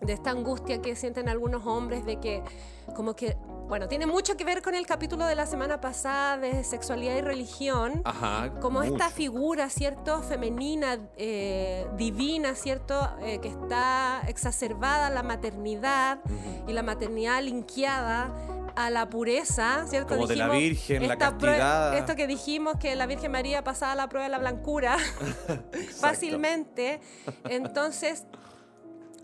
De 0.00 0.12
esta 0.12 0.30
angustia 0.30 0.82
que 0.82 0.94
sienten 0.94 1.28
algunos 1.28 1.66
hombres 1.66 2.04
de 2.04 2.20
que 2.20 2.42
como 2.94 3.14
que 3.16 3.36
bueno 3.66 3.88
tiene 3.88 4.04
mucho 4.04 4.36
que 4.36 4.44
ver 4.44 4.60
con 4.60 4.74
el 4.74 4.86
capítulo 4.86 5.24
de 5.24 5.34
la 5.34 5.46
semana 5.46 5.80
pasada 5.80 6.36
de 6.36 6.64
sexualidad 6.64 7.16
y 7.16 7.22
religión 7.22 8.02
Ajá. 8.04 8.52
como 8.60 8.82
esta 8.82 9.08
figura 9.08 9.70
cierto 9.70 10.22
femenina 10.22 10.98
eh, 11.16 11.86
divina 11.96 12.54
cierto 12.54 12.94
Eh, 13.22 13.38
que 13.40 13.48
está 13.48 14.22
exacerbada 14.28 15.08
la 15.10 15.22
maternidad 15.22 16.18
y 16.66 16.72
la 16.72 16.82
maternidad 16.82 17.42
linkeada 17.42 18.30
a 18.76 18.90
la 18.90 19.08
pureza, 19.08 19.86
¿cierto? 19.88 20.14
Como 20.14 20.26
de 20.26 20.36
la 20.36 20.48
Virgen, 20.48 21.06
la 21.06 21.16
castidad. 21.16 21.96
Esto 21.96 22.16
que 22.16 22.26
dijimos 22.26 22.76
que 22.78 22.94
la 22.96 23.06
Virgen 23.06 23.32
María 23.32 23.62
pasaba 23.62 23.94
la 23.94 24.08
prueba 24.08 24.24
de 24.24 24.30
la 24.30 24.38
blancura 24.38 24.96
fácilmente. 26.00 27.00
Entonces, 27.48 28.24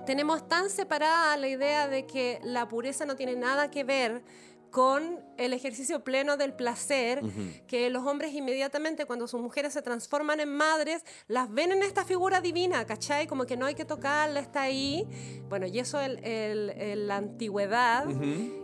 tenemos 0.04 0.49
tan 0.49 0.71
separada 0.71 1.37
la 1.37 1.49
idea 1.49 1.88
de 1.88 2.07
que 2.07 2.40
la 2.42 2.69
pureza 2.69 3.04
no 3.04 3.16
tiene 3.16 3.37
nada 3.37 3.71
que 3.71 3.85
ver 3.85 4.23
con 4.71 5.21
el 5.37 5.53
ejercicio 5.53 6.05
pleno 6.05 6.37
del 6.37 6.53
placer, 6.53 7.23
que 7.67 7.89
los 7.91 8.05
hombres 8.07 8.35
inmediatamente 8.35 9.07
cuando 9.07 9.27
sus 9.27 9.41
mujeres 9.41 9.73
se 9.73 9.83
transforman 9.83 10.41
en 10.41 10.55
madres, 10.55 11.05
las 11.29 11.50
ven 11.50 11.73
en 11.73 11.83
esta 11.83 12.05
figura 12.05 12.41
divina, 12.41 12.85
¿cachai? 12.85 13.27
Como 13.27 13.47
que 13.47 13.57
no 13.57 13.67
hay 13.67 13.75
que 13.75 13.85
tocarla, 13.85 14.41
está 14.41 14.62
ahí. 14.62 15.07
Bueno, 15.49 15.67
y 15.67 15.79
eso 15.79 15.99
en 16.00 17.09
la 17.09 17.17
antigüedad 17.17 18.05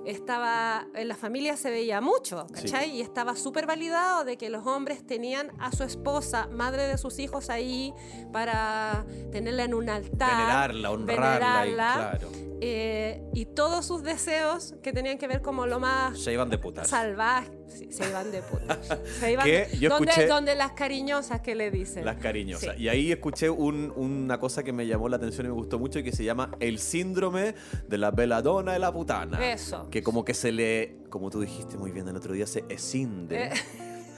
estaba, 0.05 0.87
en 0.95 1.09
la 1.09 1.17
familia 1.17 1.57
se 1.57 1.71
veía 1.71 2.01
mucho, 2.01 2.47
¿cachai? 2.53 2.91
Y 2.91 3.01
estaba 3.01 3.37
súper 3.37 3.67
validado 3.67 4.25
de 4.25 4.37
que 4.37 4.51
los 4.51 4.67
hombres 4.67 5.07
tenían 5.07 5.51
a 5.59 5.73
su 5.73 5.83
esposa, 5.83 6.47
madre 6.49 6.87
de 6.87 6.99
sus 6.99 7.19
hijos 7.19 7.51
ahí, 7.51 7.93
para 8.33 9.07
tenerla 9.33 9.65
en 9.65 9.75
un 9.75 9.89
altar. 9.89 10.31
Venerarla, 10.31 10.91
honrarla 10.91 11.27
y 11.27 11.71
venerarla, 11.71 11.95
claro. 11.95 12.29
eh, 12.61 13.23
y 13.35 13.47
todos 13.47 13.87
sus 13.87 14.03
deseos 14.03 14.75
que 14.83 14.93
tenían 14.93 15.19
que 15.19 15.27
ver 15.27 15.43
como 15.43 15.67
lo 15.67 15.81
más 15.81 15.96
Se 16.15 16.33
iban 16.33 16.49
de 16.51 16.59
putas. 16.59 16.89
salvaje, 16.89 17.49
sí, 17.69 17.93
se 17.93 18.09
iban 18.09 18.31
de 18.33 18.43
putas. 18.43 18.79
Se 19.21 19.33
iban 19.33 19.47
de- 19.47 19.69
yo 19.81 19.91
donde, 19.91 20.11
escuché- 20.13 20.27
donde 20.29 20.55
las 20.55 20.73
cariñosas 20.73 21.41
que 21.41 21.55
le 21.55 21.71
dicen. 21.71 22.05
Las 22.05 22.17
cariñosas. 22.17 22.77
Sí. 22.77 22.83
Y 22.83 22.89
ahí 22.89 23.13
escuché 23.13 23.51
un- 23.51 23.93
una 23.97 24.39
cosa 24.39 24.63
que 24.63 24.73
me 24.73 24.87
llamó 24.87 25.09
la 25.09 25.17
atención 25.17 25.47
y 25.47 25.49
me 25.51 25.55
gustó 25.55 25.79
mucho, 25.79 26.03
que 26.03 26.13
se 26.13 26.25
llama 26.25 26.51
el 26.61 26.79
síndrome 26.79 27.55
de 27.89 27.99
la 27.99 28.11
veladona 28.11 28.73
de 28.73 28.79
la 28.79 28.93
putana. 28.93 29.53
Eso. 29.53 29.89
Que 29.91 30.03
como 30.03 30.25
que 30.25 30.35
se 30.35 30.53
le, 30.53 30.97
como 31.11 31.31
tú 31.31 31.41
dijiste 31.41 31.77
muy 31.77 31.91
bien 31.93 32.09
el 32.09 32.17
otro 32.17 32.33
día, 32.35 32.47
se 32.47 32.65
escinde. 32.69 33.45
Eh. 33.47 33.51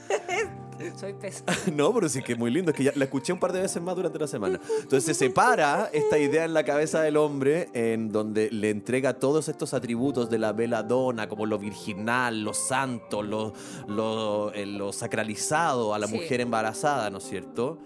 Soy 0.97 1.13
pesada. 1.13 1.53
No, 1.75 1.93
pero 1.93 2.07
sí 2.07 2.21
que 2.23 2.33
es 2.33 2.39
muy 2.39 2.51
lindo. 2.51 2.71
Es 2.71 2.77
que 2.77 2.85
ya 2.85 2.93
la 2.95 3.03
escuché 3.03 3.33
un 3.33 3.39
par 3.39 3.51
de 3.51 3.59
veces 3.61 3.81
más 3.81 3.95
durante 3.97 4.17
la 4.17 4.27
semana. 4.27 4.59
Entonces 4.81 5.03
se 5.03 5.13
separa 5.13 5.89
esta 5.91 6.17
idea 6.17 6.45
en 6.45 6.53
la 6.53 6.63
cabeza 6.63 7.01
del 7.01 7.17
hombre 7.17 7.67
en 7.73 8.11
donde 8.11 8.49
le 8.51 8.69
entrega 8.69 9.15
todos 9.15 9.49
estos 9.49 9.73
atributos 9.73 10.29
de 10.29 10.37
la 10.39 10.53
veladona, 10.53 11.27
como 11.27 11.45
lo 11.45 11.59
virginal, 11.59 12.43
lo 12.43 12.53
santo, 12.53 13.21
lo, 13.23 13.53
lo, 13.87 14.53
eh, 14.53 14.65
lo 14.65 14.93
sacralizado 14.93 15.93
a 15.93 15.99
la 15.99 16.07
Sí. 16.07 16.15
mujer 16.15 16.39
embarazada, 16.41 17.09
¿no 17.09 17.17
es 17.17 17.25
cierto? 17.25 17.77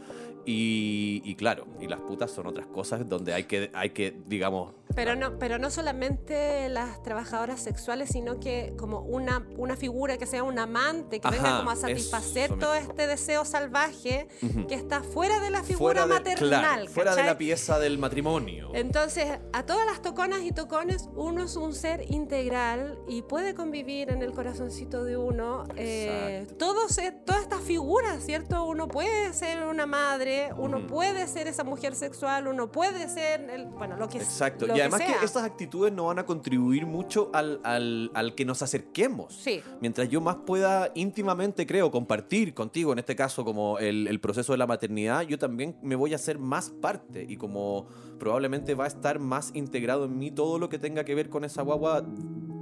Y, 0.46 1.22
y 1.26 1.36
claro, 1.36 1.66
y 1.82 1.88
las 1.88 2.00
putas 2.02 2.30
son 2.30 2.46
otras 2.48 2.68
cosas 2.68 3.08
donde 3.10 3.34
hay 3.34 3.46
que, 3.46 3.72
hay 3.74 3.90
que 3.90 4.16
digamos... 4.28 4.74
Pero 4.96 5.16
no, 5.16 5.40
pero 5.40 5.58
no 5.58 5.70
solamente 5.72 6.70
las 6.70 7.02
trabajadoras 7.04 7.60
sexuales, 7.62 8.10
sino 8.12 8.40
que 8.40 8.74
como 8.78 9.00
una, 9.00 9.46
una 9.58 9.76
figura 9.76 10.18
que 10.18 10.26
sea 10.26 10.44
un 10.44 10.60
amante, 10.60 11.20
que 11.20 11.30
venga 11.30 11.58
como 11.58 11.72
a 11.72 11.76
satisfacer 11.76 12.46
eso 12.46 12.58
todo 12.58 12.76
este 12.76 13.08
deseo 13.08 13.46
salvaje 13.46 14.28
que 14.68 14.76
está 14.76 15.02
fuera 15.04 15.40
de 15.40 15.50
la 15.50 15.64
figura 15.64 16.04
fuera 16.04 16.08
de, 16.08 16.14
maternal. 16.14 16.50
claro, 16.50 16.88
fuera 16.90 17.16
de 17.16 17.24
la 17.24 17.38
pieza 17.38 17.80
del 17.80 17.98
matrimonio. 17.98 18.72
Entonces, 18.74 19.40
a 19.52 19.66
todas 19.66 19.86
las 19.86 20.02
toconas 20.02 20.42
y 20.42 20.52
tocones, 20.52 21.10
uno 21.16 21.44
es 21.44 21.56
un 21.56 21.74
ser 21.74 22.06
integral 22.12 23.00
y 23.08 23.22
puede 23.24 23.54
convivir 23.56 24.10
en 24.12 24.22
el 24.22 24.32
corazoncito 24.32 25.04
de 25.04 25.18
uno. 25.18 25.64
eh, 25.76 26.48
todos, 26.60 26.98
todas 27.26 27.42
estas 27.42 27.62
figuras, 27.62 28.24
¿cierto? 28.24 28.66
Uno 28.66 28.88
puede 28.88 29.34
ser 29.34 29.64
una 29.64 29.86
madre, 29.86 30.52
uno 30.58 30.86
puede 30.88 31.28
ser 31.28 31.48
esa 31.48 31.64
mujer 31.64 31.96
sexual, 31.96 32.48
uno 32.48 32.72
puede 32.72 33.10
ser, 33.10 33.50
el- 33.50 33.68
bueno, 33.68 33.98
lo 33.98 34.08
que 34.08 34.18
Exacto. 34.20 34.68
lo 34.68 34.74
además 34.84 35.02
que, 35.02 35.08
sea. 35.14 35.24
estas 35.24 35.44
actitudes 35.44 35.92
no 35.94 36.06
van 36.06 36.20
a 36.20 36.26
contribuir 36.26 36.86
mucho 36.86 37.30
al, 37.34 37.60
al- 37.64 38.12
al 38.14 38.36
que 38.36 38.46
nos 38.46 38.62
acerquemos. 38.62 39.34
Sí. 39.34 39.62
Mientras 39.82 40.10
yo 40.10 40.22
más 40.22 40.38
pueda 40.46 40.92
íntimamente, 40.96 41.66
creo, 41.66 41.92
compartir 41.92 42.54
contigo, 42.54 42.94
en 42.94 43.00
este 43.00 43.16
caso, 43.16 43.44
como 43.46 43.80
el, 43.80 44.08
el 44.08 44.20
proceso 44.20 44.54
de 44.54 44.58
la 44.58 44.68
maternidad, 44.68 45.22
yo 45.24 45.38
también 45.38 45.76
me 45.82 45.96
voy 45.96 46.14
a 46.14 46.16
hacer 46.16 46.40
más 46.40 46.70
parte 46.70 47.26
y 47.28 47.38
como 47.38 47.88
probablemente 48.20 48.76
va 48.76 48.86
a 48.86 48.88
estar 48.88 49.20
más 49.20 49.52
integrado 49.54 50.06
en 50.06 50.18
mí 50.18 50.32
todo 50.32 50.60
lo 50.60 50.70
que 50.70 50.80
tenga 50.80 51.04
que 51.04 51.14
ver 51.16 51.30
con 51.30 51.44
esa 51.44 51.62
guagua 51.62 52.04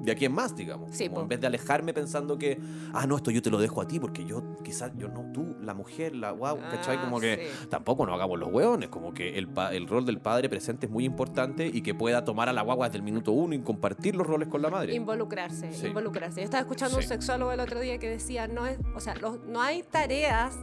de 0.03 0.11
aquí 0.11 0.25
en 0.25 0.31
más, 0.33 0.55
digamos. 0.55 0.89
Sí, 0.95 1.09
Como 1.09 1.21
en 1.21 1.27
vez 1.27 1.39
de 1.41 1.45
alejarme 1.45 1.93
pensando 1.93 2.35
que, 2.39 2.57
ah, 2.91 3.05
no, 3.05 3.17
esto 3.17 3.29
yo 3.29 3.39
te 3.43 3.51
lo 3.51 3.59
dejo 3.59 3.81
a 3.81 3.87
ti 3.87 3.99
porque 3.99 4.25
yo, 4.25 4.41
quizás, 4.63 4.91
yo 4.97 5.07
no, 5.07 5.31
tú, 5.31 5.55
la 5.61 5.75
mujer, 5.75 6.15
la 6.15 6.31
guagua, 6.31 6.67
¿cachai? 6.71 6.97
Ah, 6.97 7.01
Como 7.03 7.19
que 7.19 7.47
tampoco 7.69 8.03
nos 8.07 8.15
hagamos 8.15 8.39
los 8.39 8.49
hueones, 8.51 8.89
como 8.89 9.13
que 9.13 9.37
el, 9.37 9.49
el 9.73 9.87
rol 9.87 10.03
del 10.07 10.17
padre 10.19 10.49
presente 10.49 10.87
es 10.87 10.91
muy 10.91 11.05
importante 11.05 11.67
y 11.71 11.83
que 11.83 11.93
pueda 12.11 12.25
tomar 12.25 12.49
a 12.49 12.53
la 12.53 12.61
guagua 12.61 12.87
desde 12.87 12.97
el 12.97 13.03
minuto 13.03 13.31
uno 13.31 13.55
y 13.55 13.59
compartir 13.59 14.15
los 14.15 14.27
roles 14.27 14.49
con 14.49 14.61
la 14.61 14.69
madre. 14.69 14.93
Involucrarse, 14.93 15.71
Sí. 15.71 15.87
involucrarse. 15.87 16.41
Yo 16.41 16.43
estaba 16.45 16.61
escuchando 16.61 16.97
Sí. 16.97 17.03
un 17.03 17.07
sexólogo 17.07 17.51
el 17.53 17.59
otro 17.61 17.79
día 17.79 17.97
que 17.99 18.09
decía, 18.09 18.47
no 18.47 18.67
es, 18.67 18.77
o 18.95 18.99
sea, 18.99 19.15
los- 19.15 19.39
no 19.45 19.61
hay 19.61 19.83
tareas 19.83 20.57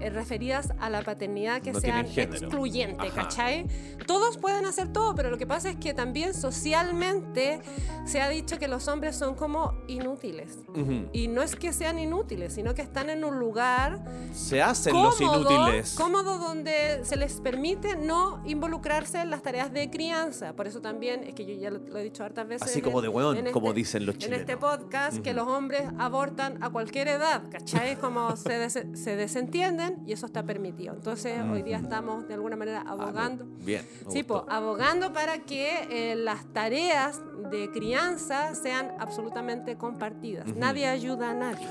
eh, 0.00 0.10
referidas 0.10 0.72
a 0.80 0.90
la 0.90 1.02
paternidad 1.02 1.62
que 1.62 1.72
No 1.72 1.80
sean 1.80 2.06
excluyentes. 2.06 3.12
¿cachai? 3.12 3.66
Todos 4.06 4.38
pueden 4.38 4.66
hacer 4.66 4.92
todo, 4.92 5.14
pero 5.14 5.30
lo 5.30 5.38
que 5.38 5.46
pasa 5.46 5.70
es 5.70 5.76
que 5.76 5.94
también 5.94 6.34
socialmente 6.34 7.60
se 8.04 8.20
ha 8.20 8.28
dicho 8.28 8.58
que 8.58 8.68
los 8.68 8.88
hombres 8.88 9.16
son 9.16 9.34
como 9.34 9.74
inútiles. 9.88 10.58
Ujú. 10.68 11.08
Y 11.12 11.28
no 11.28 11.42
es 11.42 11.56
que 11.56 11.72
sean 11.72 11.98
inútiles, 11.98 12.52
sino 12.52 12.74
que 12.74 12.82
están 12.82 13.10
en 13.10 13.24
un 13.24 13.38
lugar 13.38 14.04
Se 14.32 14.62
hacen 14.62 14.92
cómodo, 14.92 15.10
los 15.10 15.20
inútiles. 15.20 15.94
cómodo 15.94 16.38
donde 16.38 17.00
se 17.04 17.16
les 17.16 17.40
permite 17.40 17.96
no 17.96 18.42
involucrarse 18.44 19.20
en 19.20 19.30
las 19.30 19.42
tareas 19.42 19.72
de 19.72 19.90
crianza. 19.90 20.54
Por 20.54 20.66
eso 20.66 20.80
también, 20.80 21.24
es 21.24 21.34
que 21.34 21.46
yo 21.46 21.54
ya 21.54 21.70
lo, 21.70 21.78
lo 21.78 21.98
he 21.98 22.04
dicho 22.04 22.24
hartas 22.24 22.46
veces. 22.46 22.68
Así 22.68 22.78
en 22.80 22.84
como 22.84 23.00
de 23.02 23.08
weón, 23.08 23.36
en 23.38 23.52
como 23.52 23.72
dicen 23.72 24.06
los 24.06 24.14
En 24.16 24.20
chilenos. 24.20 24.40
este 24.40 24.56
podcast, 24.56 25.18
que 25.18 25.32
los 25.32 25.46
hombres 25.48 25.82
abortan 25.98 26.62
a 26.62 26.70
cualquier 26.70 27.08
edad, 27.08 27.42
¿cachai? 27.50 27.96
Como 27.96 28.36
se, 28.36 28.58
des- 28.58 28.84
se 28.94 29.16
desentienden 29.16 29.85
pueden 29.86 30.08
y 30.08 30.12
eso 30.12 30.26
está 30.26 30.42
permitido. 30.42 30.94
Entonces, 30.94 31.40
hoy 31.50 31.62
día 31.62 31.78
estamos 31.78 32.26
de 32.28 32.34
alguna 32.34 32.56
manera 32.56 32.82
abogando. 32.82 33.44
Ah, 33.44 33.64
Bien. 33.64 33.86
me 34.06 34.12
Sí, 34.12 34.22
po, 34.22 34.46
abogando 34.48 35.12
para 35.12 35.38
que 35.40 35.86
eh, 35.90 36.16
las 36.16 36.44
tareas 36.52 37.20
de 37.50 37.70
crianza 37.70 38.54
sean 38.54 38.92
absolutamente 38.98 39.76
compartidas. 39.76 40.46
Nadie 40.56 40.86
ayuda 40.86 41.30
a 41.30 41.34
nadie. 41.34 41.66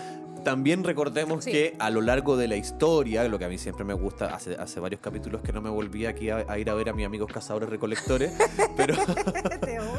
También 0.45 0.83
recordemos 0.85 1.43
Sí. 1.43 1.51
que 1.51 1.75
a 1.79 1.89
lo 1.89 1.99
largo 2.01 2.37
de 2.37 2.47
la 2.47 2.55
historia, 2.55 3.27
lo 3.27 3.37
que 3.37 3.45
a 3.45 3.49
mí 3.49 3.57
siempre 3.57 3.83
me 3.83 3.93
gusta, 3.93 4.27
hace, 4.33 4.55
hace 4.55 4.79
varios 4.79 5.01
capítulos 5.01 5.41
que 5.41 5.51
no 5.51 5.61
me 5.61 5.69
volví 5.69 6.05
aquí 6.05 6.29
a, 6.29 6.45
a 6.47 6.57
ir 6.57 6.69
a 6.69 6.73
ver 6.75 6.87
a 6.89 6.93
mis 6.93 7.05
amigos 7.05 7.29
cazadores 7.33 7.67
recolectores, 7.69 8.31
pero 8.77 8.95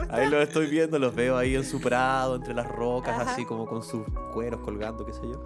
ahí 0.08 0.28
los 0.30 0.42
estoy 0.42 0.66
viendo, 0.68 0.98
los 0.98 1.14
veo 1.14 1.36
ahí 1.36 1.54
en 1.56 1.64
su 1.64 1.80
prado, 1.80 2.36
entre 2.36 2.54
las 2.54 2.66
rocas, 2.68 3.20
Ajá. 3.20 3.32
así 3.32 3.44
como 3.44 3.66
con 3.66 3.82
sus 3.82 4.02
cueros 4.32 4.60
colgando, 4.60 5.04
qué 5.04 5.12
sé 5.12 5.20
yo. 5.22 5.42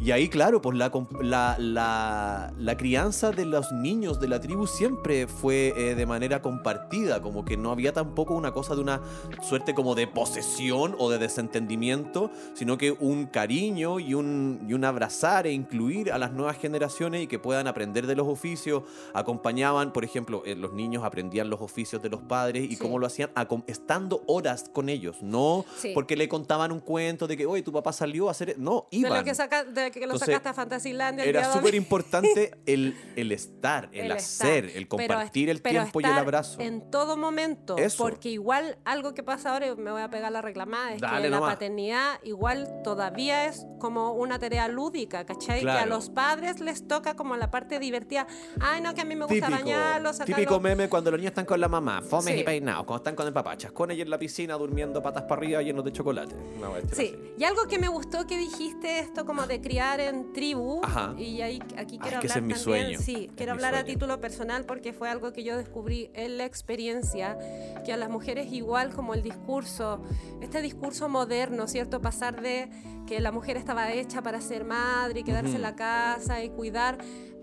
Y 0.00 0.12
ahí, 0.12 0.28
claro, 0.28 0.62
pues 0.62 0.76
la, 0.78 0.90
la, 1.20 1.56
la, 1.58 2.52
la 2.56 2.76
crianza 2.76 3.30
de 3.32 3.44
los 3.44 3.70
niños 3.72 4.20
de 4.20 4.28
la 4.28 4.40
tribu 4.40 4.66
siempre 4.66 5.26
fue 5.26 5.74
eh, 5.76 5.94
de 5.94 6.06
manera 6.06 6.40
compartida, 6.40 7.20
como 7.20 7.44
que 7.44 7.56
no 7.56 7.70
había 7.70 7.92
tampoco 7.92 8.34
una 8.34 8.52
cosa 8.52 8.74
de 8.74 8.80
una 8.80 9.00
suerte 9.42 9.74
como 9.74 9.94
de 9.94 10.06
posesión 10.06 10.94
o 10.98 11.10
de 11.10 11.18
desentendimiento, 11.18 12.30
sino 12.54 12.78
que 12.78 12.92
un 12.92 13.26
cariño 13.26 13.98
y 13.98 14.14
un, 14.14 14.37
y 14.68 14.72
un 14.74 14.84
abrazar 14.84 15.46
e 15.46 15.52
incluir 15.52 16.12
a 16.12 16.18
las 16.18 16.32
nuevas 16.32 16.56
generaciones 16.58 17.22
y 17.22 17.26
que 17.26 17.38
puedan 17.38 17.66
aprender 17.66 18.06
de 18.06 18.14
los 18.16 18.26
oficios. 18.28 18.82
Acompañaban, 19.14 19.92
por 19.92 20.04
ejemplo, 20.04 20.42
eh, 20.46 20.54
los 20.54 20.72
niños 20.72 21.04
aprendían 21.04 21.50
los 21.50 21.60
oficios 21.60 22.02
de 22.02 22.08
los 22.08 22.20
padres 22.22 22.64
y 22.64 22.76
Sí. 22.76 22.82
cómo 22.82 22.98
lo 22.98 23.06
hacían 23.06 23.30
estando 23.66 24.22
horas 24.26 24.70
con 24.72 24.88
ellos, 24.88 25.16
no 25.22 25.64
Sí. 25.76 25.90
porque 25.94 26.16
le 26.16 26.28
contaban 26.28 26.72
un 26.72 26.80
cuento 26.80 27.26
de 27.26 27.36
que, 27.36 27.46
oye, 27.46 27.62
tu 27.62 27.72
papá 27.72 27.92
salió 27.92 28.28
a 28.28 28.30
hacer... 28.30 28.56
No, 28.58 28.86
De 28.90 28.98
iban. 28.98 29.18
lo 29.18 29.24
que, 29.24 29.34
saca, 29.34 29.64
de 29.64 29.90
que 29.90 30.00
lo 30.00 30.04
Entonces, 30.14 30.26
sacaste 30.26 30.48
a 30.48 30.54
Fantasylandia. 30.54 31.24
el 31.24 31.30
Era 31.30 31.52
súper 31.52 31.74
importante 31.74 32.52
el, 32.66 32.96
el 33.16 33.32
estar, 33.32 33.88
el, 33.92 34.06
El 34.06 34.12
hacer, 34.12 34.66
estar. 34.66 34.78
el 34.78 34.88
compartir 34.88 35.50
el 35.50 35.60
pero 35.60 35.80
tiempo 35.82 36.00
y 36.00 36.04
el 36.04 36.12
abrazo. 36.12 36.60
En 36.60 36.90
todo 36.90 37.16
momento. 37.16 37.76
Eso. 37.76 38.02
Porque 38.02 38.30
igual 38.30 38.78
algo 38.84 39.14
que 39.14 39.22
pasa 39.22 39.52
ahora, 39.52 39.66
y 39.66 39.74
me 39.76 39.90
voy 39.90 40.02
a 40.02 40.10
pegar 40.10 40.30
la 40.32 40.42
reclamada, 40.42 40.92
es 40.94 41.00
Dale 41.00 41.24
que 41.24 41.30
la 41.30 41.40
paternidad 41.40 42.20
igual 42.24 42.68
todavía 42.84 43.46
es 43.46 43.66
como 43.78 44.12
una 44.28 44.38
tarea 44.38 44.68
lúdica, 44.68 45.24
¿cachai? 45.24 45.60
Que 45.62 45.68
a 45.70 45.72
Claro. 45.78 45.90
los 45.90 46.10
padres 46.10 46.60
les 46.60 46.86
toca 46.86 47.14
como 47.16 47.36
la 47.36 47.50
parte 47.50 47.78
divertida. 47.78 48.26
Ay, 48.60 48.80
no, 48.80 48.94
que 48.94 49.00
a 49.00 49.04
mí 49.04 49.16
me 49.16 49.24
gusta 49.24 49.46
Típico, 49.46 49.64
bañarlos, 49.64 50.16
sacarlos. 50.16 50.36
típico 50.36 50.60
meme 50.60 50.88
cuando 50.88 51.10
los 51.10 51.18
niños 51.18 51.30
están 51.30 51.44
con 51.46 51.60
la 51.60 51.68
mamá, 51.68 52.02
fomes 52.02 52.34
Sí. 52.34 52.40
y 52.40 52.44
peinados, 52.44 52.84
cuando 52.84 52.98
están 52.98 53.16
con 53.16 53.26
el 53.26 53.32
papá, 53.32 53.56
chascones 53.56 53.96
y 53.96 54.02
en 54.02 54.10
la 54.10 54.18
piscina 54.18 54.54
durmiendo 54.54 55.02
patas 55.02 55.22
para 55.24 55.40
arriba 55.40 55.62
llenos 55.62 55.84
de 55.84 55.92
chocolate. 55.92 56.34
Cuestión 56.34 56.94
Sí, 56.94 57.14
así. 57.16 57.34
y 57.38 57.44
algo 57.44 57.66
que 57.66 57.78
me 57.78 57.88
gustó 57.88 58.26
que 58.26 58.36
dijiste 58.38 58.98
esto 59.00 59.24
como 59.24 59.46
de 59.46 59.60
criar 59.60 60.00
en 60.00 60.32
tribu 60.32 60.80
Ajá. 60.84 61.14
y 61.16 61.40
ahí 61.40 61.58
aquí 61.76 61.96
Ay, 61.96 61.98
quiero 61.98 62.20
que 62.20 62.26
ese 62.26 62.38
hablar 62.38 62.38
es 62.38 62.42
mi 62.42 62.54
también, 62.54 62.58
sueño, 62.58 62.98
sí, 63.00 63.26
es 63.30 63.36
quiero 63.36 63.52
hablar 63.52 63.74
a 63.74 63.84
título 63.84 64.20
personal 64.20 64.64
porque 64.64 64.92
fue 64.92 65.08
algo 65.08 65.32
que 65.32 65.42
yo 65.44 65.56
descubrí 65.56 66.10
en 66.14 66.36
la 66.38 66.44
experiencia 66.44 67.36
que 67.84 67.92
a 67.92 67.96
las 67.96 68.10
mujeres 68.10 68.52
igual 68.52 68.90
como 68.94 69.14
el 69.14 69.22
discurso, 69.22 70.02
este 70.40 70.60
discurso 70.62 71.08
moderno, 71.08 71.66
¿cierto? 71.66 72.00
Pasar 72.00 72.40
de 72.42 72.68
que 73.06 73.20
la 73.20 73.32
mujer 73.32 73.56
estaba 73.56 73.90
hecha 73.92 74.17
para 74.22 74.40
ser 74.40 74.64
madre 74.64 75.20
y 75.20 75.24
quedarse 75.24 75.54
en 75.56 75.62
la 75.62 75.74
casa 75.76 76.42
y 76.42 76.50
cuidar 76.50 76.98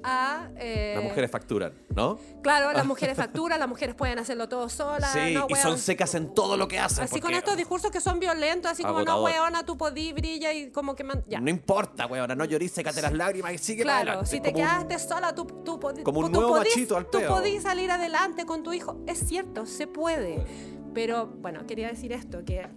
a 0.07 0.49
eh, 0.57 0.93
Las 0.95 1.03
mujeres 1.03 1.31
facturan, 1.31 1.73
¿no? 1.95 2.19
Claro, 2.43 2.71
las 2.73 2.85
mujeres 2.85 3.17
facturan, 3.17 3.59
las 3.59 3.67
mujeres 3.67 3.95
pueden 3.95 4.19
hacerlo 4.19 4.47
todo 4.47 4.69
solas, 4.69 5.11
sí, 5.11 5.33
no, 5.33 5.47
y 5.49 5.55
son 5.55 5.79
secas 5.79 6.13
en 6.13 6.31
todo 6.35 6.57
lo 6.57 6.67
que 6.67 6.77
hacen. 6.77 7.05
Así 7.05 7.19
con 7.19 7.33
estos 7.33 7.57
discursos 7.57 7.89
que 7.89 7.99
son 7.99 8.19
violentos, 8.19 8.71
así 8.71 8.83
como, 8.83 8.97
Agotador. 8.97 9.31
no, 9.31 9.35
weona, 9.41 9.65
tú 9.65 9.77
podí, 9.79 10.13
brilla 10.13 10.53
y 10.53 10.69
como 10.69 10.93
que... 10.95 11.03
man- 11.03 11.23
ya. 11.27 11.39
No 11.41 11.49
importa, 11.49 12.05
weona, 12.05 12.35
no 12.35 12.45
llorís, 12.45 12.71
sécate 12.71 13.01
las 13.01 13.13
lágrimas 13.13 13.53
y 13.53 13.57
sigue 13.57 13.81
Claro, 13.81 14.09
adelante. 14.11 14.29
si 14.29 14.39
te 14.41 14.51
como 14.53 14.63
un- 14.63 14.69
quedaste 14.69 14.99
sola, 15.07 15.33
tú, 15.33 15.45
tú, 15.65 15.79
podí- 15.79 16.03
como 16.03 16.19
un 16.19 16.31
tú 16.31 16.39
nuevo 16.39 16.55
podís- 16.57 16.69
machito 16.69 16.97
al 16.97 17.09
Tú 17.09 17.19
podís 17.27 17.63
salir 17.63 17.89
adelante 17.89 18.45
con 18.45 18.61
tu 18.61 18.73
hijo. 18.73 19.01
Es 19.07 19.17
cierto, 19.27 19.65
se 19.65 19.87
puede. 19.87 20.45
Pero 20.93 21.25
bueno, 21.27 21.65
quería 21.65 21.87
decir 21.87 22.11
esto, 22.13 22.45
que 22.45 22.67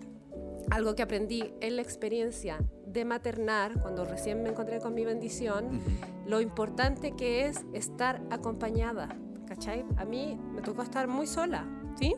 algo 0.70 0.94
que 0.94 1.02
aprendí 1.02 1.52
en 1.60 1.76
la 1.76 1.82
experiencia 1.82 2.58
de 2.92 3.04
maternar, 3.04 3.80
cuando 3.80 4.04
recién 4.04 4.42
me 4.42 4.50
encontré 4.50 4.80
con 4.80 4.94
mi 4.94 5.04
bendición, 5.04 5.80
lo 6.26 6.40
importante 6.40 7.12
que 7.12 7.46
es 7.46 7.64
estar 7.72 8.22
acompañada. 8.30 9.16
¿Cachai? 9.46 9.84
A 9.96 10.04
mí 10.04 10.38
me 10.52 10.60
tocó 10.60 10.82
estar 10.82 11.08
muy 11.08 11.26
sola, 11.26 11.66
¿sí? 11.98 12.14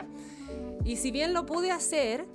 Y 0.84 0.96
si 0.96 1.12
bien 1.12 1.32
lo 1.32 1.46
pude 1.46 1.70
hacer, 1.70 2.26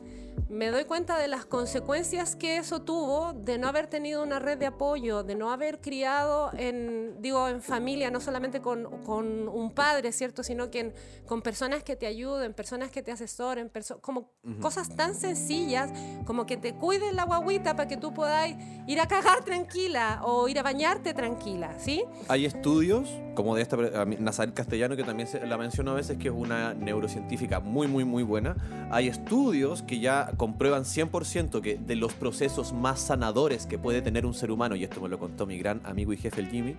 me 0.50 0.68
doy 0.68 0.86
cuenta 0.86 1.18
de 1.18 1.28
las 1.28 1.46
consecuencias 1.46 2.36
que 2.36 2.58
eso 2.58 2.82
tuvo 2.82 3.34
de 3.34 3.58
no 3.58 3.68
haber 3.68 3.88
tenido 3.88 4.24
una 4.24 4.40
red 4.40 4.58
de 4.58 4.66
apoyo, 4.68 5.24
de 5.24 5.36
no 5.36 5.52
haber 5.52 5.82
criado 5.82 6.52
en, 6.58 7.22
digo, 7.22 7.48
en 7.48 7.62
familia, 7.62 8.12
no 8.12 8.20
solamente 8.22 8.62
con, 8.62 9.04
con 9.04 9.48
un 9.48 9.72
padre, 9.72 10.12
¿cierto? 10.12 10.44
Sino 10.44 10.70
que 10.72 10.80
en- 10.80 10.94
con 11.26 11.42
personas 11.42 11.84
que 11.84 11.96
te 11.96 12.08
ayuden, 12.08 12.54
personas 12.54 12.92
que 12.92 13.02
te 13.02 13.12
asesoren, 13.12 13.72
como 14.02 14.32
cosas 14.62 14.96
tan 14.96 15.16
sencillas 15.16 15.92
como 16.26 16.46
que 16.46 16.58
te 16.58 16.74
cuiden 16.74 17.16
la 17.16 17.24
guaguita 17.26 17.76
para 17.76 17.88
que 17.88 17.98
tú 17.98 18.14
podáis 18.14 18.56
ir 18.88 19.00
a 19.00 19.08
cagar 19.08 19.44
tranquila 19.44 20.22
o 20.24 20.48
ir 20.48 20.60
a 20.60 20.64
bañarte 20.64 21.14
tranquila, 21.14 21.78
¿sí? 21.80 22.04
Hay 22.28 22.46
estudios, 22.46 23.10
como 23.36 23.56
de 23.56 23.62
esta 23.64 23.78
Nazaret 24.20 24.54
Castellano, 24.54 24.96
que 24.96 25.04
también 25.04 25.28
se, 25.28 25.46
la 25.46 25.58
menciono 25.58 25.92
a 25.92 25.96
veces, 25.96 26.18
que 26.18 26.28
es 26.30 26.34
una 26.34 26.74
neurocientífica 26.74 27.60
muy, 27.60 27.88
muy, 27.88 28.06
muy 28.06 28.24
buena. 28.24 28.56
Hay 28.92 29.08
estudios 29.08 29.82
que 29.84 30.00
ya 30.00 30.25
comprueban 30.38 30.84
100% 30.84 31.62
que 31.62 31.78
de 31.78 31.96
los 31.96 32.14
procesos 32.14 32.74
más 32.74 33.00
sanadores 33.00 33.66
que 33.66 33.78
puede 33.78 34.02
tener 34.02 34.26
un 34.26 34.34
ser 34.34 34.52
humano, 34.52 34.76
y 34.76 34.84
esto 34.84 35.02
me 35.02 35.10
lo 35.10 35.20
contó 35.20 35.46
mi 35.46 35.58
gran 35.58 35.82
amigo 35.86 36.14
y 36.14 36.18
jefe 36.18 36.42
el 36.42 36.50
Jimmy, 36.50 36.76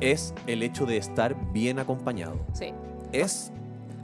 es 0.00 0.34
el 0.46 0.62
hecho 0.62 0.86
de 0.86 0.96
estar 0.96 1.36
bien 1.52 1.78
acompañado. 1.78 2.38
Sí. 2.52 2.72
Es 3.12 3.52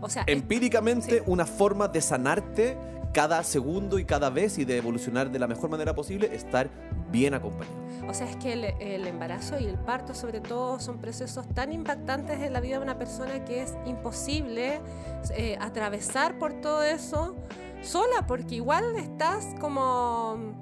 O 0.01 0.09
sea, 0.09 0.25
empíricamente 0.27 1.18
sí. 1.18 1.23
una 1.27 1.47
forma 1.47 1.88
de 1.88 2.01
sanarte 2.01 2.77
cada 3.12 3.42
segundo 3.44 3.99
y 3.99 4.05
cada 4.05 4.29
vez 4.29 4.59
y 4.59 4.64
de 4.64 4.77
evolucionar 4.77 5.31
de 5.31 5.38
la 5.38 5.47
mejor 5.47 5.70
manera 5.70 5.94
posible, 5.94 6.35
estar 6.35 6.68
bien 7.12 7.33
acompañado. 7.33 7.77
O 8.09 8.12
sea, 8.12 8.29
es 8.29 8.37
que 8.37 8.53
el, 8.53 8.64
el 8.64 9.07
embarazo 9.07 9.59
y 9.59 9.66
el 9.66 9.79
parto, 9.79 10.14
sobre 10.14 10.40
todo, 10.40 10.81
son 10.81 10.99
procesos 10.99 11.49
tan 11.55 11.73
impactantes 11.73 12.40
en 12.40 12.53
la 12.53 12.61
vida 12.61 12.79
de 12.79 12.83
una 12.83 12.99
persona 12.99 13.44
que 13.44 13.62
es 13.62 13.75
imposible 13.87 14.81
eh, 15.37 15.57
atravesar 15.61 16.38
por 16.38 16.55
todo 16.61 16.83
eso 16.83 17.37
sola, 17.85 18.27
porque 18.27 18.57
igual 18.57 18.97
estás 18.97 19.47
como 19.61 20.55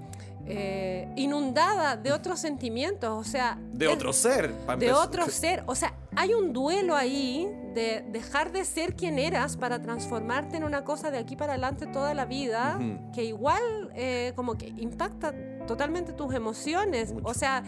eh, 0.46 1.08
inundada 1.16 1.96
de 1.96 2.12
otros 2.12 2.40
sentimientos, 2.40 3.10
o 3.10 3.24
sea, 3.28 3.58
De 3.72 3.86
es- 3.86 3.92
otro 3.94 4.12
ser. 4.12 4.52
de 4.78 4.92
otro 4.92 5.26
ser. 5.28 5.62
O 5.66 5.74
sea, 5.74 5.94
hay 6.16 6.34
un 6.34 6.52
duelo 6.52 6.96
ahí 6.96 7.48
de 7.74 8.04
dejar 8.10 8.52
de 8.52 8.64
ser 8.64 8.94
quien 8.96 9.18
eras 9.18 9.56
para 9.56 9.80
transformarte 9.80 10.56
en 10.56 10.64
una 10.64 10.84
cosa 10.84 11.10
de 11.10 11.18
aquí 11.18 11.36
para 11.36 11.52
adelante 11.52 11.86
toda 11.86 12.12
la 12.12 12.24
vida, 12.26 12.78
que 13.14 13.24
igual 13.24 13.62
eh, 13.94 14.32
como 14.36 14.56
que 14.58 14.68
impacta 14.76 15.32
totalmente 15.66 16.12
tus 16.12 16.34
emociones. 16.34 17.12
Mucho. 17.12 17.26
O 17.28 17.34
sea, 17.34 17.62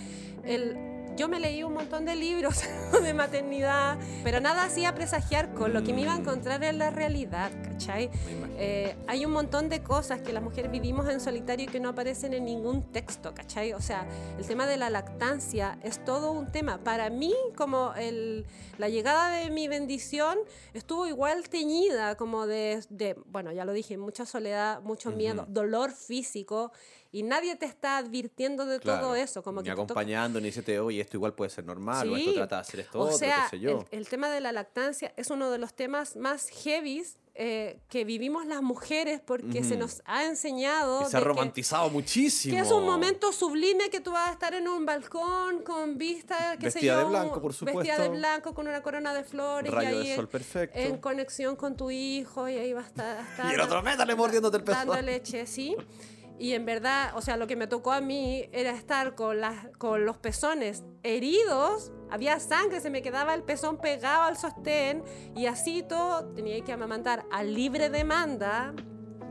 el... 0.45 0.93
Yo 1.17 1.29
me 1.29 1.39
leí 1.39 1.63
un 1.63 1.75
montón 1.75 2.05
de 2.05 2.17
libros 2.17 2.63
de 3.03 3.15
maternidad, 3.15 3.99
pero 4.25 4.41
nada 4.41 4.65
hacía 4.65 4.95
presagiar 4.95 5.55
con 5.55 5.73
lo 5.73 5.85
que 5.85 5.93
me 5.93 6.01
iba 6.03 6.13
a 6.13 6.17
Mm. 6.17 6.21
encontrar 6.21 6.65
en 6.65 6.79
la 6.79 6.91
realidad, 6.91 7.51
¿cachai? 7.63 8.11
Eh, 8.57 8.97
hay 9.07 9.25
un 9.25 9.33
montón 9.33 9.69
de 9.69 9.83
cosas 9.83 10.21
que 10.23 10.33
las 10.33 10.43
mujeres 10.43 10.71
vivimos 10.71 11.09
en 11.09 11.21
solitario 11.21 11.67
y 11.67 11.69
que 11.69 11.79
no 11.81 11.91
aparecen 11.91 12.35
en 12.35 12.45
ningún 12.45 12.91
texto, 12.93 13.33
¿cachai? 13.35 13.73
O 13.75 13.81
sea, 13.81 14.07
el 14.39 14.47
tema 14.47 14.67
de 14.67 14.77
la 14.77 14.91
lactancia 14.91 15.79
es 15.83 16.05
todo 16.05 16.33
un 16.33 16.51
tema. 16.51 16.79
Para 16.79 17.11
mí, 17.11 17.35
como 17.57 17.93
el, 17.95 18.45
la 18.79 18.89
llegada 18.89 19.31
de 19.37 19.51
mi 19.51 19.69
bendición 19.69 20.39
estuvo 20.73 21.07
igual 21.07 21.49
teñida, 21.49 22.17
como 22.17 22.47
de, 22.47 22.83
de, 22.91 23.17
bueno, 23.27 23.53
ya 23.53 23.65
lo 23.65 23.73
dije, 23.73 23.97
mucha 23.99 24.25
soledad, 24.27 24.81
mucho 24.83 25.11
miedo, 25.13 25.47
dolor 25.49 25.91
físico, 25.93 26.73
y 27.15 27.23
nadie 27.23 27.55
te 27.55 27.65
está 27.67 27.97
advirtiendo 27.99 28.67
de 28.67 28.81
todo 28.81 28.99
Claro. 28.99 29.15
eso. 29.15 29.43
Como 29.43 29.61
ni 29.61 29.67
que 29.67 29.71
acompañando, 29.71 30.41
ni 30.41 30.47
diciéndote, 30.47 30.81
oye, 30.81 31.01
esto 31.01 31.17
igual 31.17 31.33
puede 31.35 31.51
ser 31.51 31.65
normal, 31.65 32.11
o 32.11 32.17
Sí. 32.17 32.23
esto 32.23 32.35
trata 32.35 32.57
de 32.57 32.61
hacer 32.63 32.81
esto 32.81 32.99
O 32.99 33.05
otro, 33.05 33.17
sea, 33.19 33.45
qué 33.51 33.57
sé 33.57 33.61
yo. 33.61 33.85
El, 33.93 33.99
el 34.01 34.09
tema 34.09 34.29
de 34.31 34.41
la 34.41 34.51
lactancia 34.51 35.13
es 35.17 35.31
uno 35.31 35.51
de 35.51 35.59
los 35.59 35.75
temas 35.75 36.17
más 36.17 36.49
heavies 36.49 37.19
eh, 37.37 37.81
que 37.89 38.05
vivimos 38.05 38.47
las 38.47 38.63
mujeres 38.63 39.21
porque 39.21 39.65
se 39.65 39.77
nos 39.77 40.03
ha 40.07 40.25
enseñado 40.25 41.03
Y 41.03 41.07
se 41.07 41.17
ha 41.17 41.19
de 41.19 41.25
que- 41.25 41.29
romantizado 41.29 41.91
muchísimo. 41.91 42.55
que 42.55 42.63
es 42.63 42.71
un 42.71 42.85
momento 42.87 43.33
sublime 43.33 43.91
que 43.91 43.99
tú 44.01 44.13
vas 44.13 44.29
a 44.29 44.33
estar 44.33 44.55
en 44.55 44.69
un 44.69 44.87
balcón 44.87 45.63
con 45.65 45.99
vista, 45.99 46.53
qué 46.61 46.71
sé 46.71 46.77
Vestida 46.79 46.93
yo, 46.93 46.99
de 47.01 47.05
blanco, 47.07 47.41
por 47.43 47.51
Vestida 47.51 47.71
supuesto. 47.73 48.03
de 48.05 48.09
blanco 48.11 48.55
con 48.55 48.69
una 48.69 48.83
corona 48.83 49.13
de 49.13 49.25
flores 49.25 49.73
Rayo 49.73 49.91
y 49.91 49.93
ahí 50.03 50.09
de 50.11 50.15
sol 50.17 50.29
perfecto. 50.29 50.79
en 50.79 50.99
conexión 50.99 51.57
con 51.57 51.77
tu 51.77 51.91
hijo 51.91 52.49
y 52.49 52.57
ahí 52.57 52.73
va 52.73 52.83
a 52.83 52.87
estar, 52.87 53.17
a 53.19 53.23
estar 53.29 53.51
Y 53.51 53.55
el 53.55 53.61
otro 53.63 53.83
métale 53.83 54.15
mordiéndote 54.15 54.59
el 54.59 54.65
dando 54.65 54.93
pezón. 54.93 55.07
leche, 55.07 55.45
sí. 55.47 55.77
Y 56.39 56.53
en 56.53 56.65
verdad, 56.65 57.13
o 57.15 57.21
sea, 57.21 57.37
lo 57.37 57.47
que 57.47 57.57
me 57.57 57.67
tocó 57.67 57.93
a 57.93 58.01
mí 58.01 58.49
era 58.53 58.73
estar 58.73 59.15
con, 59.15 59.41
las, 59.41 59.69
con 59.79 60.05
los 60.05 60.19
pezones 60.19 60.85
heridos, 61.03 61.93
había 62.11 62.41
sangre, 62.41 62.81
se 62.81 62.91
me 62.91 63.03
quedaba 63.03 63.35
el 63.35 63.45
pezón 63.45 63.79
pegado 63.79 64.23
al 64.23 64.37
sostén 64.37 65.05
y 65.37 65.47
así 65.47 65.83
todo. 65.83 66.27
Tenía 66.35 66.63
que 66.65 66.73
amamantar 66.73 67.25
a 67.31 67.43
libre 67.43 67.89
demanda 67.89 68.75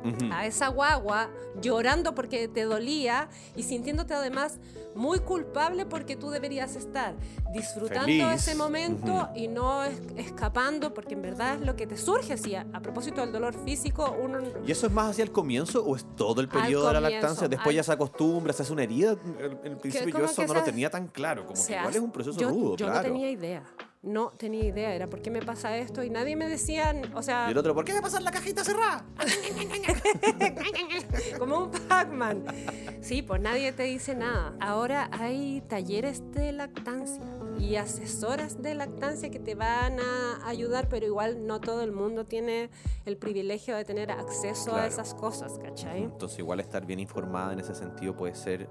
Ujú. 0.03 0.33
a 0.33 0.45
esa 0.45 0.67
guagua 0.67 1.29
llorando 1.61 2.13
porque 2.15 2.47
te 2.47 2.63
dolía 2.63 3.29
y 3.55 3.63
sintiéndote 3.63 4.13
además 4.13 4.59
muy 4.95 5.19
culpable 5.19 5.85
porque 5.85 6.15
tú 6.15 6.29
deberías 6.29 6.75
estar 6.75 7.15
disfrutando 7.51 8.05
Feliz. 8.05 8.25
ese 8.35 8.55
momento 8.55 9.11
Ujú. 9.11 9.27
y 9.35 9.47
no 9.47 9.83
es- 9.83 9.99
escapando 10.17 10.93
porque 10.93 11.13
en 11.15 11.21
verdad 11.21 11.55
es 11.55 11.61
lo 11.65 11.75
que 11.75 11.87
te 11.87 11.97
surge. 11.97 12.37
Si 12.37 12.53
a, 12.55 12.65
a 12.73 12.79
propósito 12.81 13.21
del 13.21 13.31
dolor 13.31 13.53
físico, 13.63 14.15
uno... 14.21 14.39
¿Y 14.65 14.71
eso 14.71 14.87
es 14.87 14.93
más 14.93 15.11
hacia 15.11 15.23
el 15.23 15.31
comienzo 15.31 15.83
o 15.83 15.95
es 15.95 16.05
todo 16.15 16.41
el 16.41 16.47
periodo 16.47 16.87
de 16.87 16.93
la 16.93 16.99
comienzo, 17.01 17.21
lactancia? 17.21 17.47
Después 17.47 17.69
al- 17.69 17.75
ya 17.77 17.83
se 17.83 17.91
acostumbra, 17.91 18.53
se 18.53 18.63
hace 18.63 18.73
una 18.73 18.83
herida. 18.83 19.15
En 19.63 19.71
el 19.71 19.77
principio 19.77 20.19
yo 20.19 20.25
eso 20.25 20.45
no 20.45 20.53
lo 20.53 20.63
tenía 20.63 20.89
tan 20.89 21.07
claro. 21.07 21.43
Como 21.45 21.55
se 21.55 21.73
que 21.73 21.79
igual 21.79 21.95
es 21.95 22.01
un 22.01 22.11
proceso 22.11 22.39
yo, 22.39 22.49
rudo, 22.49 22.75
yo 22.75 22.85
claro. 22.85 22.97
no 23.07 23.13
tenía 23.13 23.31
idea. 23.31 23.63
No 24.03 24.33
tenía 24.37 24.65
idea. 24.65 24.93
Era, 24.93 25.09
¿por 25.09 25.21
qué 25.21 25.31
me 25.31 25.41
pasa 25.41 25.77
esto? 25.77 26.03
Y 26.03 26.09
nadie 26.09 26.35
me 26.35 26.47
decía, 26.47 26.93
o 27.15 27.23
sea... 27.23 27.47
Y 27.47 27.51
el 27.51 27.57
otro, 27.57 27.73
¿por 27.73 27.85
qué 27.85 27.93
me 27.93 28.01
pasa 28.01 28.19
la 28.19 28.31
cajita 28.31 28.63
cerrada? 28.63 29.05
como 31.39 31.65
un 31.65 31.71
Pac-Man. 31.71 32.43
Sí, 33.01 33.21
pues 33.21 33.41
nadie 33.41 33.71
te 33.71 33.83
dice 33.83 34.13
nada. 34.13 34.55
Ahora 34.59 35.09
hay 35.13 35.63
talleres 35.69 36.21
de 36.33 36.51
lactancia 36.51 37.23
y 37.57 37.77
asesoras 37.77 38.61
de 38.61 38.75
lactancia 38.75 39.31
que 39.31 39.39
te 39.39 39.55
van 39.55 39.99
a 39.99 40.47
ayudar, 40.47 40.89
pero 40.89 41.05
igual 41.05 41.47
no 41.47 41.61
todo 41.61 41.81
el 41.81 41.93
mundo 41.93 42.25
tiene 42.25 42.69
el 43.05 43.15
privilegio 43.15 43.75
de 43.75 43.85
tener 43.85 44.11
acceso 44.11 44.75
a 44.75 44.85
esas 44.85 45.13
cosas, 45.13 45.57
¿cachai? 45.59 46.03
Entonces 46.03 46.39
igual 46.39 46.59
estar 46.59 46.85
bien 46.85 46.99
informada 46.99 47.53
en 47.53 47.59
ese 47.59 47.73
sentido 47.73 48.15
puede 48.15 48.35
ser, 48.35 48.67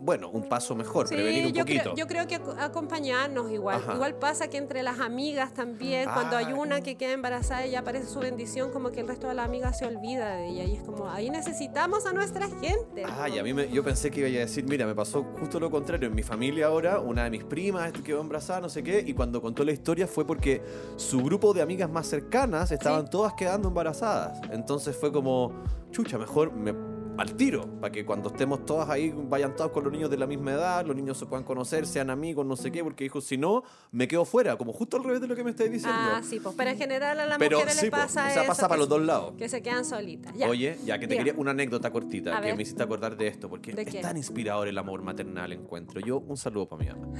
bueno, 0.00 0.30
un 0.30 0.48
paso 0.48 0.74
mejor, 0.74 1.06
Sí, 1.08 1.14
prevenir 1.14 1.46
un 1.46 1.52
yo 1.52 1.62
poquito. 1.64 1.82
creo, 1.82 1.96
yo 1.96 2.06
creo 2.06 2.26
que 2.26 2.40
ac- 2.40 2.56
acompañarnos 2.58 3.50
igual. 3.50 3.76
Ajá. 3.76 3.94
Igual 3.94 4.14
pasa 4.16 4.48
que 4.48 4.56
entre 4.56 4.82
las 4.82 4.98
amigas 5.00 5.52
también, 5.54 6.08
cuando 6.12 6.36
hay 6.36 6.46
Ah. 6.46 6.54
una 6.54 6.80
que 6.80 6.96
queda 6.96 7.12
embarazada 7.12 7.66
y 7.66 7.72
ya 7.72 7.80
aparece 7.80 8.06
su 8.06 8.18
bendición, 8.20 8.70
como 8.72 8.90
que 8.90 9.00
el 9.00 9.08
resto 9.08 9.28
de 9.28 9.34
las 9.34 9.44
amigas 9.46 9.78
se 9.78 9.86
olvida 9.86 10.36
de 10.36 10.48
ella. 10.48 10.64
Y 10.64 10.76
es 10.76 10.82
como, 10.82 11.08
ahí 11.08 11.30
necesitamos 11.30 12.06
a 12.06 12.12
nuestra 12.12 12.48
gente. 12.48 13.04
Ay, 13.06 13.38
a 13.38 13.42
mí 13.42 13.52
me- 13.52 13.68
yo 13.70 13.84
pensé 13.84 14.10
que 14.10 14.20
iba 14.28 14.28
a 14.28 14.40
decir, 14.44 14.64
mira, 14.66 14.86
me 14.86 14.94
pasó 14.94 15.22
justo 15.38 15.60
lo 15.60 15.70
contrario. 15.70 16.08
En 16.08 16.14
mi 16.14 16.22
familia 16.22 16.66
ahora, 16.66 17.00
una 17.00 17.24
de 17.24 17.30
mis 17.30 17.44
primas 17.44 17.92
quedó 17.92 18.20
embarazada, 18.20 18.60
no 18.60 18.68
sé 18.68 18.82
qué, 18.82 19.04
y 19.06 19.12
cuando 19.14 19.40
contó 19.42 19.64
la 19.64 19.72
historia 19.72 20.06
fue 20.06 20.26
porque 20.26 20.62
su 20.96 21.22
grupo 21.22 21.52
de 21.52 21.62
amigas 21.62 21.90
más 21.90 22.06
cercanas 22.06 22.72
estaban 22.72 23.04
Sí. 23.04 23.10
todas 23.10 23.34
quedando 23.34 23.68
embarazadas. 23.68 24.40
Entonces 24.50 24.96
fue 24.96 25.12
como, 25.12 25.52
chucha, 25.90 26.16
mejor 26.18 26.52
me 26.52 26.72
al 27.20 27.34
tiro, 27.36 27.68
para 27.82 27.92
que 27.92 28.06
cuando 28.06 28.30
estemos 28.30 28.64
todas 28.64 28.88
ahí, 28.88 29.12
vayan 29.14 29.54
todos 29.54 29.72
con 29.72 29.84
los 29.84 29.92
niños 29.92 30.08
de 30.08 30.16
la 30.16 30.26
misma 30.26 30.52
edad, 30.52 30.86
los 30.86 30.96
niños 30.96 31.18
se 31.18 31.26
puedan 31.26 31.44
conocer, 31.44 31.86
sean 31.86 32.08
amigos, 32.08 32.46
no 32.46 32.56
sé 32.56 32.72
qué, 32.72 32.82
porque 32.82 33.04
dijo, 33.04 33.20
si 33.20 33.36
no, 33.36 33.62
me 33.92 34.08
quedo 34.08 34.24
fuera, 34.24 34.56
como 34.56 34.72
justo 34.72 34.96
al 34.96 35.04
revés 35.04 35.20
de 35.20 35.26
lo 35.28 35.36
que 35.36 35.44
me 35.44 35.50
estáis 35.50 35.70
diciendo. 35.70 36.00
Ah, 36.00 36.22
sí, 36.24 36.40
pues, 36.40 36.54
pero 36.56 36.70
en 36.70 36.78
general 36.78 37.20
a 37.20 37.26
las 37.26 37.38
Pero 37.38 37.58
mujeres 37.58 37.76
sí, 37.76 37.82
les 37.82 37.90
po, 37.90 37.98
pasa 37.98 38.26
o 38.26 38.32
sea, 38.32 38.46
pasa 38.46 38.68
para 38.68 38.78
los 38.78 38.88
dos 38.88 39.02
lados. 39.02 39.34
Que 39.36 39.50
se 39.50 39.60
quedan 39.60 39.84
solitas. 39.84 40.34
Ya. 40.34 40.48
Oye, 40.48 40.78
ya 40.86 40.98
que 40.98 41.06
te 41.06 41.12
Diga. 41.12 41.24
quería 41.24 41.38
una 41.38 41.50
anécdota 41.50 41.90
cortita 41.90 42.38
A 42.38 42.40
que 42.40 42.46
ver. 42.46 42.56
me 42.56 42.62
hiciste 42.62 42.82
acordar 42.82 43.14
de 43.18 43.26
esto, 43.26 43.50
porque 43.50 43.74
¿De 43.74 43.82
es 43.82 43.88
qué? 43.90 44.00
tan 44.00 44.16
inspirador 44.16 44.66
el 44.68 44.78
amor 44.78 45.02
maternal 45.02 45.52
encuentro. 45.52 46.00
Yo, 46.00 46.20
un 46.20 46.38
saludo 46.38 46.70
para 46.70 46.84
mi 46.84 46.88
mamá. 46.88 47.18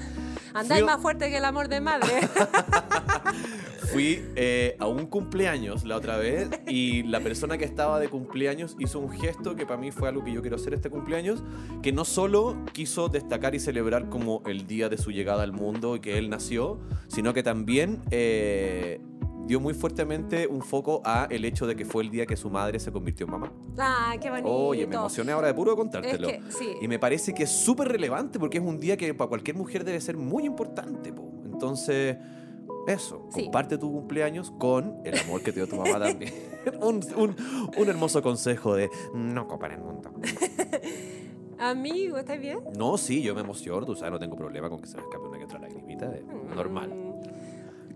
Andáis 0.55 0.83
más 0.83 1.03
fuerte 1.03 1.29
que 1.29 1.37
el 1.37 1.45
amor 1.45 1.69
de 1.69 1.81
madre. 1.83 2.09
Fui 3.93 4.25
eh, 4.37 4.77
a 4.79 4.87
un 4.87 5.07
cumpleaños 5.07 5.85
la 5.85 5.97
otra 5.97 6.17
vez 6.17 6.49
y 6.69 7.03
la 7.03 7.21
persona 7.21 7.59
que 7.59 7.65
estaba 7.65 7.99
de 7.99 8.09
cumpleaños 8.09 8.77
hizo 8.79 9.01
un 9.01 9.11
gesto 9.11 9.57
que 9.57 9.67
para 9.67 9.81
mí 9.81 9.90
fue 9.93 10.09
algo 10.09 10.25
que 10.25 10.33
yo 10.33 10.41
quiero 10.41 10.57
hacer 10.57 10.75
este 10.75 10.91
cumpleaños, 10.91 11.43
que 11.83 11.93
no 11.93 12.05
solo 12.05 12.57
quiso 12.73 13.09
destacar 13.09 13.55
y 13.55 13.61
celebrar 13.61 14.09
como 14.09 14.43
el 14.47 14.67
día 14.67 14.89
de 14.89 14.99
su 14.99 15.11
llegada 15.11 15.43
al 15.43 15.53
mundo 15.53 15.97
y 15.97 16.01
que 16.01 16.19
él 16.19 16.31
nació, 16.31 16.81
sino 17.09 17.35
que 17.35 17.43
también 17.43 18.03
eh, 18.11 19.01
dio 19.47 19.59
muy 19.61 19.75
fuertemente 19.75 20.47
un 20.47 20.63
foco 20.63 21.03
a 21.05 21.27
el 21.31 21.45
hecho 21.45 21.67
de 21.67 21.75
que 21.75 21.85
fue 21.85 22.05
el 22.05 22.11
día 22.11 22.25
que 22.25 22.37
su 22.37 22.51
madre 22.51 22.79
se 22.79 22.93
convirtió 22.93 23.27
en 23.27 23.33
mamá. 23.33 23.53
ah, 23.79 24.15
qué 24.21 24.31
bonito. 24.31 24.49
Oye, 24.49 24.87
me 24.87 24.95
emocioné 24.95 25.33
ahora 25.33 25.49
de 25.49 25.55
puro 25.55 25.75
contártelo. 25.75 26.29
Es 26.29 26.45
que, 26.45 26.53
sí. 26.53 26.69
Y 26.81 26.89
me 26.89 26.99
parece 26.99 27.35
que 27.35 27.43
es 27.43 27.51
súper 27.51 27.89
relevante 27.89 28.39
porque 28.39 28.59
es 28.59 28.65
un 28.65 28.79
día 28.79 28.97
que 28.97 29.13
para 29.13 29.29
cualquier 29.29 29.57
mujer 29.57 29.85
debe 29.85 30.01
ser 30.01 30.17
muy 30.17 30.45
importante. 30.45 31.13
po. 31.13 31.33
Entonces, 31.45 32.17
eso, 32.87 33.27
Sí. 33.35 33.45
comparte 33.45 33.79
tu 33.79 33.91
cumpleaños 33.93 34.51
con 34.53 35.01
el 35.05 35.19
amor 35.19 35.43
que 35.43 35.53
te 35.53 35.61
dio 35.61 35.69
tu 35.69 35.77
mamá 35.77 35.99
también. 35.99 36.33
un, 36.81 37.01
un- 37.17 37.37
un 37.77 37.89
hermoso 37.89 38.23
consejo 38.23 38.75
de 38.75 38.91
no 39.15 39.47
copar 39.47 39.73
el 39.73 39.81
mundo. 39.81 40.11
Amigo, 41.59 42.17
¿estás 42.17 42.41
bien? 42.41 42.59
No, 42.79 42.97
sí, 42.97 43.21
yo 43.23 43.35
me 43.35 43.43
emociono, 43.43 43.85
tú 43.85 43.95
sabes, 43.95 44.13
no 44.13 44.19
tengo 44.19 44.35
problema 44.35 44.71
con 44.71 44.81
que 44.81 44.87
se 44.87 44.97
me 44.97 45.03
escape 45.03 45.27
una 45.27 45.39
que 45.39 45.45
otra 45.45 45.59
lagrimita, 45.59 46.11
normal. 46.57 47.10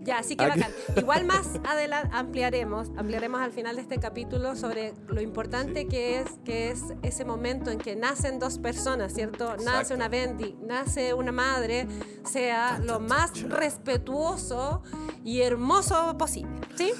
Ya, 0.05 0.19
así 0.19 0.35
que 0.35 0.45
Aquí- 0.45 0.59
bacán. 0.61 0.73
Igual 0.95 1.25
más 1.25 1.47
adelante 1.67 2.09
ampliaremos, 2.13 2.89
ampliaremos 2.95 3.41
al 3.41 3.51
final 3.51 3.75
de 3.75 3.81
este 3.81 3.99
capítulo 3.99 4.55
sobre 4.55 4.93
lo 5.07 5.19
importante 5.19 5.87
que 5.87 6.19
es 6.19 6.29
que 6.45 6.69
es 6.71 6.81
ese 7.01 7.25
momento 7.25 7.71
en 7.71 7.79
que 7.79 7.95
nacen 7.95 8.37
dos 8.39 8.59
personas, 8.59 9.13
¿cierto? 9.13 9.55
Nace 9.57 9.63
Exacto. 9.93 9.95
una 9.95 10.07
Bendy, 10.07 10.55
nace 10.61 11.13
una 11.13 11.31
madre, 11.31 11.87
sea 12.23 12.77
lo 12.79 12.99
más 12.99 13.41
respetuoso 13.41 14.83
y 15.23 15.41
hermoso 15.41 16.15
posible, 16.17 16.51
¿sí? 16.77 16.91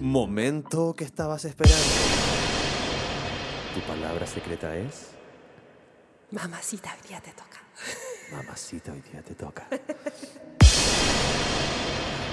Momento 0.00 0.94
que 0.94 1.04
estabas 1.04 1.44
esperando. 1.44 1.84
Tu 3.74 3.80
palabra 3.82 4.26
secreta 4.26 4.76
es... 4.76 5.08
Mamacita, 6.30 6.94
hoy 6.94 7.08
día 7.08 7.20
te 7.20 7.32
toca. 7.32 7.58
Mamacita, 8.32 8.92
hoy 8.92 9.02
día 9.12 9.20
te 9.22 9.34
toca. 9.34 9.66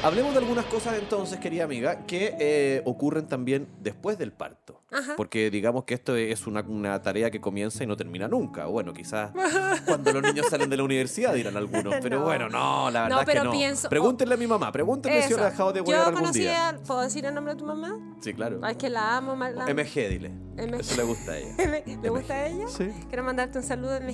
Hablemos 0.03 0.31
de 0.31 0.39
algunas 0.39 0.63
cosas 0.65 0.95
entonces, 0.99 1.39
querida 1.39 1.63
amiga, 1.65 2.05
que 2.05 2.35
eh, 2.39 2.81
ocurren 2.85 3.27
también 3.27 3.67
después 3.81 4.17
del 4.17 4.31
parto. 4.31 4.81
Ajá. 4.91 5.15
Porque 5.17 5.49
digamos 5.49 5.83
que 5.83 5.95
esto 5.95 6.15
es 6.15 6.47
una, 6.47 6.61
una 6.61 7.01
tarea 7.01 7.29
que 7.29 7.41
comienza 7.41 7.83
y 7.83 7.87
no 7.87 7.97
termina 7.97 8.27
nunca. 8.27 8.67
Bueno, 8.67 8.93
quizás 8.93 9.31
cuando 9.85 10.13
los 10.13 10.21
niños 10.23 10.45
salen 10.49 10.69
de 10.69 10.77
la 10.77 10.83
universidad 10.83 11.33
dirán 11.33 11.57
algunos. 11.57 11.95
Pero 12.01 12.19
No. 12.19 12.25
bueno, 12.25 12.47
no, 12.47 12.89
la 12.91 13.03
verdad 13.03 13.15
No, 13.17 13.21
es 13.23 13.27
que 13.37 13.43
no. 13.43 13.51
pienso- 13.51 13.89
Pregúntenle 13.89 14.35
a 14.35 14.37
mi 14.37 14.47
mamá, 14.47 14.71
pregúntenle 14.71 15.23
si 15.23 15.33
Eso. 15.33 15.41
ha 15.41 15.49
dejado 15.49 15.73
de 15.73 15.79
Yo 15.79 15.85
huear 15.85 16.07
algún 16.07 16.31
día. 16.31 16.69
a- 16.69 16.77
¿Puedo 16.77 17.01
decir 17.01 17.25
el 17.25 17.33
nombre 17.33 17.55
de 17.55 17.59
tu 17.59 17.65
mamá? 17.65 17.99
Sí, 18.21 18.33
claro. 18.33 18.65
Es 18.65 18.77
que 18.77 18.89
la 18.89 19.17
amo. 19.17 19.35
la- 19.35 19.65
MG, 19.65 20.07
dile. 20.09 20.29
MG. 20.55 20.79
Eso 20.79 20.95
le 20.95 21.03
gusta 21.03 21.31
a 21.33 21.37
ella. 21.37 21.55
¿Le 22.01 22.09
gusta 22.09 22.33
a 22.35 22.47
ella? 22.47 22.67
Sí. 22.69 22.89
Quiero 23.09 23.23
mandarte 23.23 23.57
un 23.57 23.63
saludo 23.63 23.99
de 23.99 24.13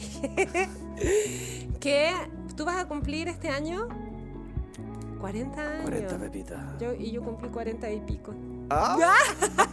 que 1.79 2.11
tú 2.55 2.65
vas 2.65 2.77
a 2.77 2.87
cumplir 2.87 3.27
este 3.27 3.49
año 3.49 3.87
40 5.23 5.61
años. 5.61 5.83
40 5.83 6.17
pepitas. 6.17 6.59
Yo, 6.81 6.93
y 6.93 7.11
yo 7.11 7.23
cumplí 7.23 7.47
40 7.47 7.89
y 7.91 8.01
pico. 8.01 8.33
¿Ah? 8.69 8.97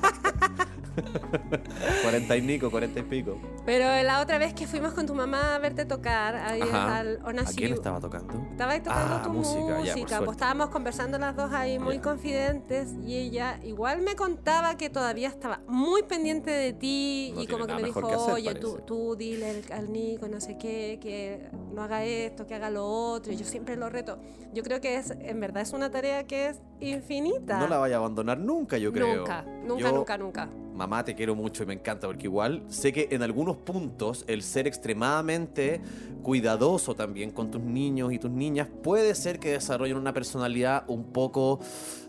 40 2.03 2.37
y 2.37 2.43
nico, 2.43 2.71
40 2.71 3.01
y 3.01 3.03
pico. 3.03 3.37
Pero 3.65 3.85
la 4.03 4.21
otra 4.21 4.39
vez 4.39 4.55
que 4.55 4.67
fuimos 4.67 4.93
con 4.95 5.07
tu 5.07 5.15
mamá 5.15 5.55
a 5.55 5.59
verte 5.59 5.85
tocar 5.85 6.35
ahí 6.37 6.61
al 6.63 7.21
¿A 7.25 7.45
quién 7.45 7.73
estaba 7.75 8.01
tocando? 8.01 8.35
Estaba 8.51 8.73
ahí 8.73 8.81
tocando 8.81 9.17
Ah, 9.17 9.23
tu 9.23 9.31
música, 9.31 9.79
música, 9.79 10.07
ya, 10.09 10.19
pues 10.19 10.31
estábamos 10.33 10.69
conversando 10.71 11.19
las 11.19 11.37
dos 11.37 11.53
ahí 11.53 11.79
muy 11.79 11.99
confidentes 11.99 12.91
y 13.05 13.17
ella 13.17 13.59
igual 13.63 14.03
me 14.03 14.17
contaba 14.17 14.77
que 14.77 14.91
todavía 14.91 15.29
estaba 15.29 15.61
muy 15.67 16.03
pendiente 16.03 16.51
de 16.51 16.73
ti 16.73 17.33
No 17.35 17.43
y 17.43 17.47
como 17.47 17.67
que 17.67 17.75
me 17.75 17.83
dijo, 17.85 18.07
que 18.07 18.15
hacer, 18.15 18.35
oye, 18.35 18.55
tú, 18.55 18.69
parece". 18.73 18.87
tú 18.87 19.17
dile 19.17 19.51
al- 19.51 19.73
al 19.79 19.93
Nico, 19.93 20.29
no 20.29 20.41
sé 20.41 20.57
qué, 20.59 20.99
que 21.01 21.49
no 21.73 21.83
haga 21.83 22.05
esto, 22.05 22.47
que 22.47 22.55
haga 22.55 22.71
lo 22.71 22.85
otro, 22.87 23.33
y 23.33 23.37
yo 23.37 23.45
siempre 23.45 23.77
lo 23.77 23.89
reto. 23.89 24.19
Yo 24.53 24.63
creo 24.63 24.81
que 24.81 24.97
es, 24.97 25.11
en 25.11 25.41
verdad 25.41 25.63
es 25.63 25.73
una 25.73 25.91
tarea 25.91 26.25
que 26.27 26.49
es 26.49 26.61
infinita. 26.81 27.59
No 27.59 27.69
la 27.69 27.79
vaya 27.79 27.97
a 27.97 27.99
abandonar 27.99 28.39
nunca, 28.39 28.79
yo 28.79 28.93
creo. 28.93 29.19
Nunca, 29.19 29.43
nunca, 29.43 29.79
Yo, 29.81 29.93
nunca, 29.93 30.19
nunca. 30.19 30.49
Mamá, 30.81 31.05
te 31.05 31.15
quiero 31.15 31.35
mucho 31.35 31.63
y 31.63 31.67
me 31.67 31.75
encanta 31.75 32.07
porque 32.07 32.25
igual 32.27 32.63
sé 32.69 32.91
que 32.91 33.09
en 33.11 33.23
algunos 33.23 33.59
puntos 33.59 34.25
el 34.27 34.43
ser 34.43 34.67
extremadamente 34.67 35.79
cuidadoso 36.23 36.95
también 36.95 37.33
con 37.33 37.51
tus 37.51 37.61
niños 37.61 38.15
y 38.15 38.19
tus 38.19 38.31
niñas 38.31 38.67
puede 38.83 39.15
ser 39.15 39.39
que 39.39 39.51
desarrollen 39.53 39.99
una 39.99 40.15
personalidad 40.15 40.85
un 40.89 41.05
poco 41.13 41.61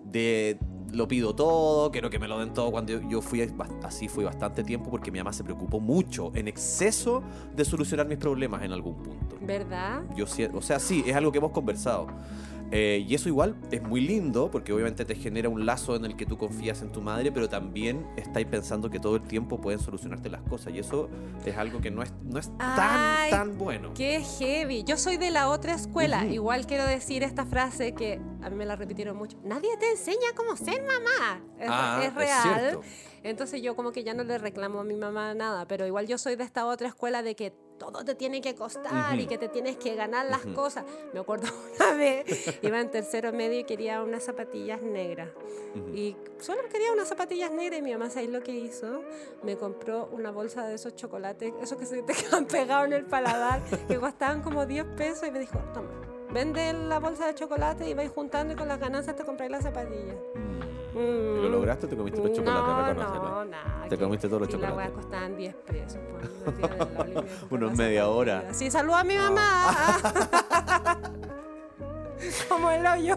de 0.06 0.58
lo 0.94 1.06
pido 1.06 1.36
todo, 1.36 1.92
quiero 1.92 2.10
que 2.10 2.18
me 2.18 2.30
lo 2.30 2.40
den 2.40 2.54
todo. 2.54 2.72
Cuando 2.72 3.02
yo, 3.10 3.22
fui 3.22 3.42
así 3.84 4.08
fui 4.08 4.24
bastante 4.24 4.64
tiempo 4.64 4.90
porque 4.90 5.12
mi 5.12 5.18
mamá 5.18 5.34
se 5.34 5.44
preocupó 5.44 5.82
mucho 5.82 6.32
en 6.34 6.48
exceso 6.48 7.24
de 7.54 7.66
solucionar 7.66 8.08
mis 8.08 8.20
problemas 8.20 8.64
en 8.64 8.72
algún 8.72 8.96
punto. 9.04 9.36
¿Verdad? 9.42 10.04
Yo, 10.16 10.26
sí- 10.28 10.46
o 10.46 10.62
sea, 10.62 10.80
sí, 10.80 11.04
es 11.06 11.14
algo 11.14 11.30
que 11.34 11.40
hemos 11.40 11.52
conversado. 11.52 12.08
Eh, 12.72 13.06
y 13.06 13.16
eso 13.16 13.28
igual 13.28 13.56
es 13.70 13.82
muy 13.84 14.00
lindo 14.02 14.50
porque 14.50 14.72
obviamente 14.72 15.04
te 15.04 15.16
genera 15.16 15.50
un 15.50 15.66
lazo 15.66 15.96
en 15.96 16.06
el 16.06 16.16
que 16.16 16.26
tú 16.26 16.38
confías 16.38 16.82
en 16.82 16.92
tu 16.92 17.02
madre, 17.02 17.32
pero 17.32 17.50
también 17.50 18.08
estáis 18.16 18.48
pensando 18.48 18.90
que 18.90 19.00
todo 19.00 19.18
el 19.18 19.24
tiempo 19.24 19.60
pueden 19.60 19.80
solucionarte 19.80 20.30
las 20.30 20.42
cosas. 20.44 20.74
Y 20.74 20.80
eso 20.80 21.10
es 21.46 21.58
algo 21.58 21.82
que 21.82 21.92
no 21.92 22.02
es, 22.02 22.14
no 22.24 22.40
es 22.40 22.48
tan, 22.58 22.70
Ay, 22.80 23.32
tan 23.32 23.58
bueno. 23.58 23.94
Qué 23.94 24.22
heavy. 24.40 24.84
Yo 24.84 24.96
soy 24.98 25.18
de 25.18 25.32
la 25.32 25.50
otra 25.50 25.74
escuela. 25.74 26.26
Igual 26.26 26.66
quiero 26.66 26.86
decir 26.86 27.24
esta 27.24 27.46
frase 27.46 27.94
que 27.94 28.22
a 28.42 28.50
mí 28.50 28.56
me 28.56 28.66
la 28.66 28.76
repitieron 28.78 29.18
mucho. 29.18 29.38
Nadie 29.44 29.76
te 29.78 29.92
enseña 29.92 30.30
cómo 30.36 30.56
ser 30.56 30.82
mamá. 30.82 31.42
Es, 31.60 31.68
Ah, 31.70 32.02
es 32.04 32.16
real. 32.16 32.80
Entonces 33.24 33.62
yo 33.62 33.76
como 33.76 33.92
que 33.92 34.04
ya 34.04 34.14
no 34.14 34.24
le 34.24 34.38
reclamo 34.38 34.80
a 34.80 34.84
mi 34.84 34.96
mamá 34.96 35.34
nada, 35.34 35.68
pero 35.68 35.86
igual 35.86 36.08
yo 36.08 36.18
soy 36.18 36.36
de 36.36 36.44
esta 36.44 36.66
otra 36.66 36.88
escuela 36.88 37.22
de 37.22 37.36
que 37.36 37.54
todo 37.90 38.06
te 38.06 38.14
tiene 38.14 38.42
que 38.42 38.54
costar 38.54 39.20
y 39.20 39.26
que 39.26 39.40
te 39.40 39.50
tienes 39.50 39.78
que 39.78 39.96
ganar 39.96 40.28
las 40.28 40.46
cosas. 40.46 40.86
Me 41.14 41.20
acuerdo 41.20 41.48
una 41.76 41.94
vez, 41.96 42.60
iba 42.62 42.80
en 42.80 42.92
tercero 42.92 43.34
medio 43.34 43.60
y 43.60 43.64
quería 43.64 44.04
unas 44.04 44.24
zapatillas 44.24 44.84
negras. 44.84 45.30
Y 45.96 46.16
solo 46.40 46.62
quería 46.72 46.94
unas 46.94 47.08
zapatillas 47.08 47.52
negras 47.52 47.80
y 47.80 47.82
mi 47.82 47.92
mamá, 47.92 48.12
¿sabes 48.12 48.30
lo 48.30 48.42
que 48.44 48.52
hizo? 48.52 49.04
Me 49.42 49.58
compró 49.58 50.10
una 50.12 50.30
bolsa 50.30 50.68
de 50.68 50.76
esos 50.76 50.96
chocolates, 50.96 51.54
esos 51.60 51.80
que 51.80 51.88
se 51.88 52.04
te 52.04 52.14
quedan 52.30 52.46
pegados 52.46 52.86
en 52.86 52.94
el 52.94 53.06
paladar, 53.06 53.64
que 53.88 53.98
costaban 53.98 54.44
como 54.44 54.68
10 54.68 54.86
pesos 54.96 55.28
y 55.28 55.32
me 55.32 55.40
dijo, 55.40 55.58
toma. 55.74 55.90
Vende 56.32 56.72
la 56.74 57.00
bolsa 57.00 57.26
de 57.26 57.36
chocolate 57.36 57.90
y 57.90 57.94
vais 57.96 58.12
juntando 58.12 58.54
y 58.54 58.56
con 58.56 58.68
las 58.68 58.80
ganancias 58.80 59.16
te 59.16 59.26
compráis 59.26 59.52
las 59.52 59.64
zapatillas. 59.64 60.16
¿Y 60.94 60.98
¿Lo 61.42 61.50
lograste 61.50 61.86
o 61.86 61.90
te 61.90 61.96
comiste 61.96 62.22
los 62.22 62.34
chocolates? 62.34 62.96
No, 63.04 63.14
no, 63.14 63.46
nada. 63.46 63.88
Te 63.88 63.98
comiste 63.98 64.28
todos 64.28 64.42
los 64.42 64.50
y 64.50 64.52
chocolates. 64.54 64.78
las 64.78 64.92
costaban 64.92 65.38
10 65.38 65.56
pesos. 65.56 66.00
Pues, 66.12 67.26
unos 67.50 67.74
media 67.78 68.08
hora. 68.10 68.54
Sí, 68.54 68.70
saluda 68.70 69.00
a 69.00 69.04
mi 69.04 69.16
mamá. 69.16 69.76
Como 72.50 72.70
el 72.72 72.86
hoyo. 72.86 73.16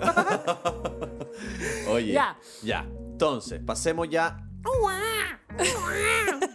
Oye, 1.91 2.13
Ya. 2.13 2.37
ya. 2.63 2.87
Entonces, 2.89 3.61
pasemos 3.65 4.09
ya. 4.09 4.41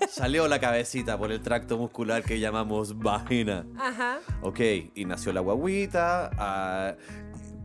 Salió 0.10 0.48
la 0.48 0.60
cabecita 0.60 1.18
por 1.18 1.32
el 1.32 1.42
tracto 1.42 1.78
muscular 1.78 2.24
que 2.24 2.40
llamamos 2.40 2.98
vagina. 2.98 3.66
Ajá. 3.78 4.20
Ok, 4.42 4.60
y 4.96 5.06
nació 5.06 5.32
la 5.32 5.42
guaguita. 5.42 6.32
ah, 6.38 6.96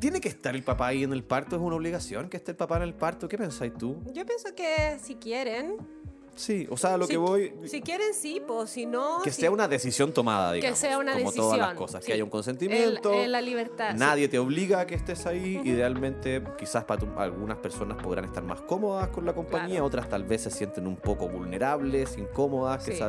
¿Tiene 0.04 0.20
que 0.20 0.28
estar 0.28 0.54
el 0.54 0.62
papá 0.62 0.88
ahí 0.88 1.02
en 1.02 1.14
el 1.14 1.24
parto? 1.24 1.56
¿Es 1.56 1.62
una 1.62 1.76
obligación 1.76 2.28
que 2.28 2.36
esté 2.36 2.50
el 2.50 2.58
papá 2.58 2.76
en 2.76 2.82
el 2.82 2.92
parto? 2.92 3.26
¿Qué 3.26 3.38
pensáis 3.38 3.72
tú? 3.72 4.02
Yo 4.12 4.26
pienso 4.26 4.54
que 4.54 4.98
si 5.02 5.14
quieren. 5.14 5.78
Sí, 6.36 6.66
o 6.70 6.76
sea, 6.76 6.96
lo 6.96 7.06
si, 7.06 7.12
que 7.12 7.16
voy. 7.16 7.52
Si 7.64 7.80
quieren, 7.80 8.12
sí, 8.14 8.42
pues 8.46 8.70
si 8.70 8.86
no. 8.86 9.20
que 9.22 9.30
si- 9.30 9.40
sea 9.42 9.50
una 9.50 9.68
decisión 9.68 10.12
tomada, 10.12 10.52
digamos. 10.52 10.78
sea 10.78 10.98
una 10.98 11.12
como 11.12 11.24
decisión. 11.26 11.44
todas 11.46 11.58
las 11.58 11.74
cosas, 11.74 12.02
sí. 12.02 12.06
que 12.08 12.12
haya 12.14 12.24
un 12.24 12.30
consentimiento. 12.30 13.12
El- 13.12 13.20
el- 13.20 13.32
la 13.32 13.40
libertad. 13.40 13.92
sí. 13.92 13.98
Nadie 13.98 14.28
te 14.28 14.38
obliga 14.38 14.80
a 14.80 14.86
que 14.86 14.94
estés 14.96 15.26
ahí. 15.26 15.60
Idealmente, 15.64 16.42
quizás 16.58 16.84
para 16.84 17.00
tu- 17.00 17.18
algunas 17.18 17.58
personas 17.58 18.02
podrán 18.02 18.24
estar 18.24 18.42
más 18.42 18.60
cómodas 18.62 19.08
con 19.08 19.24
la 19.24 19.32
compañía, 19.32 19.68
Claro. 19.76 19.84
otras 19.86 20.08
tal 20.08 20.24
vez 20.24 20.42
se 20.42 20.50
sienten 20.50 20.86
un 20.86 20.96
poco 20.96 21.28
vulnerables, 21.28 22.18
incómodas. 22.18 22.84
Que 22.84 22.96
Sí. 22.96 23.02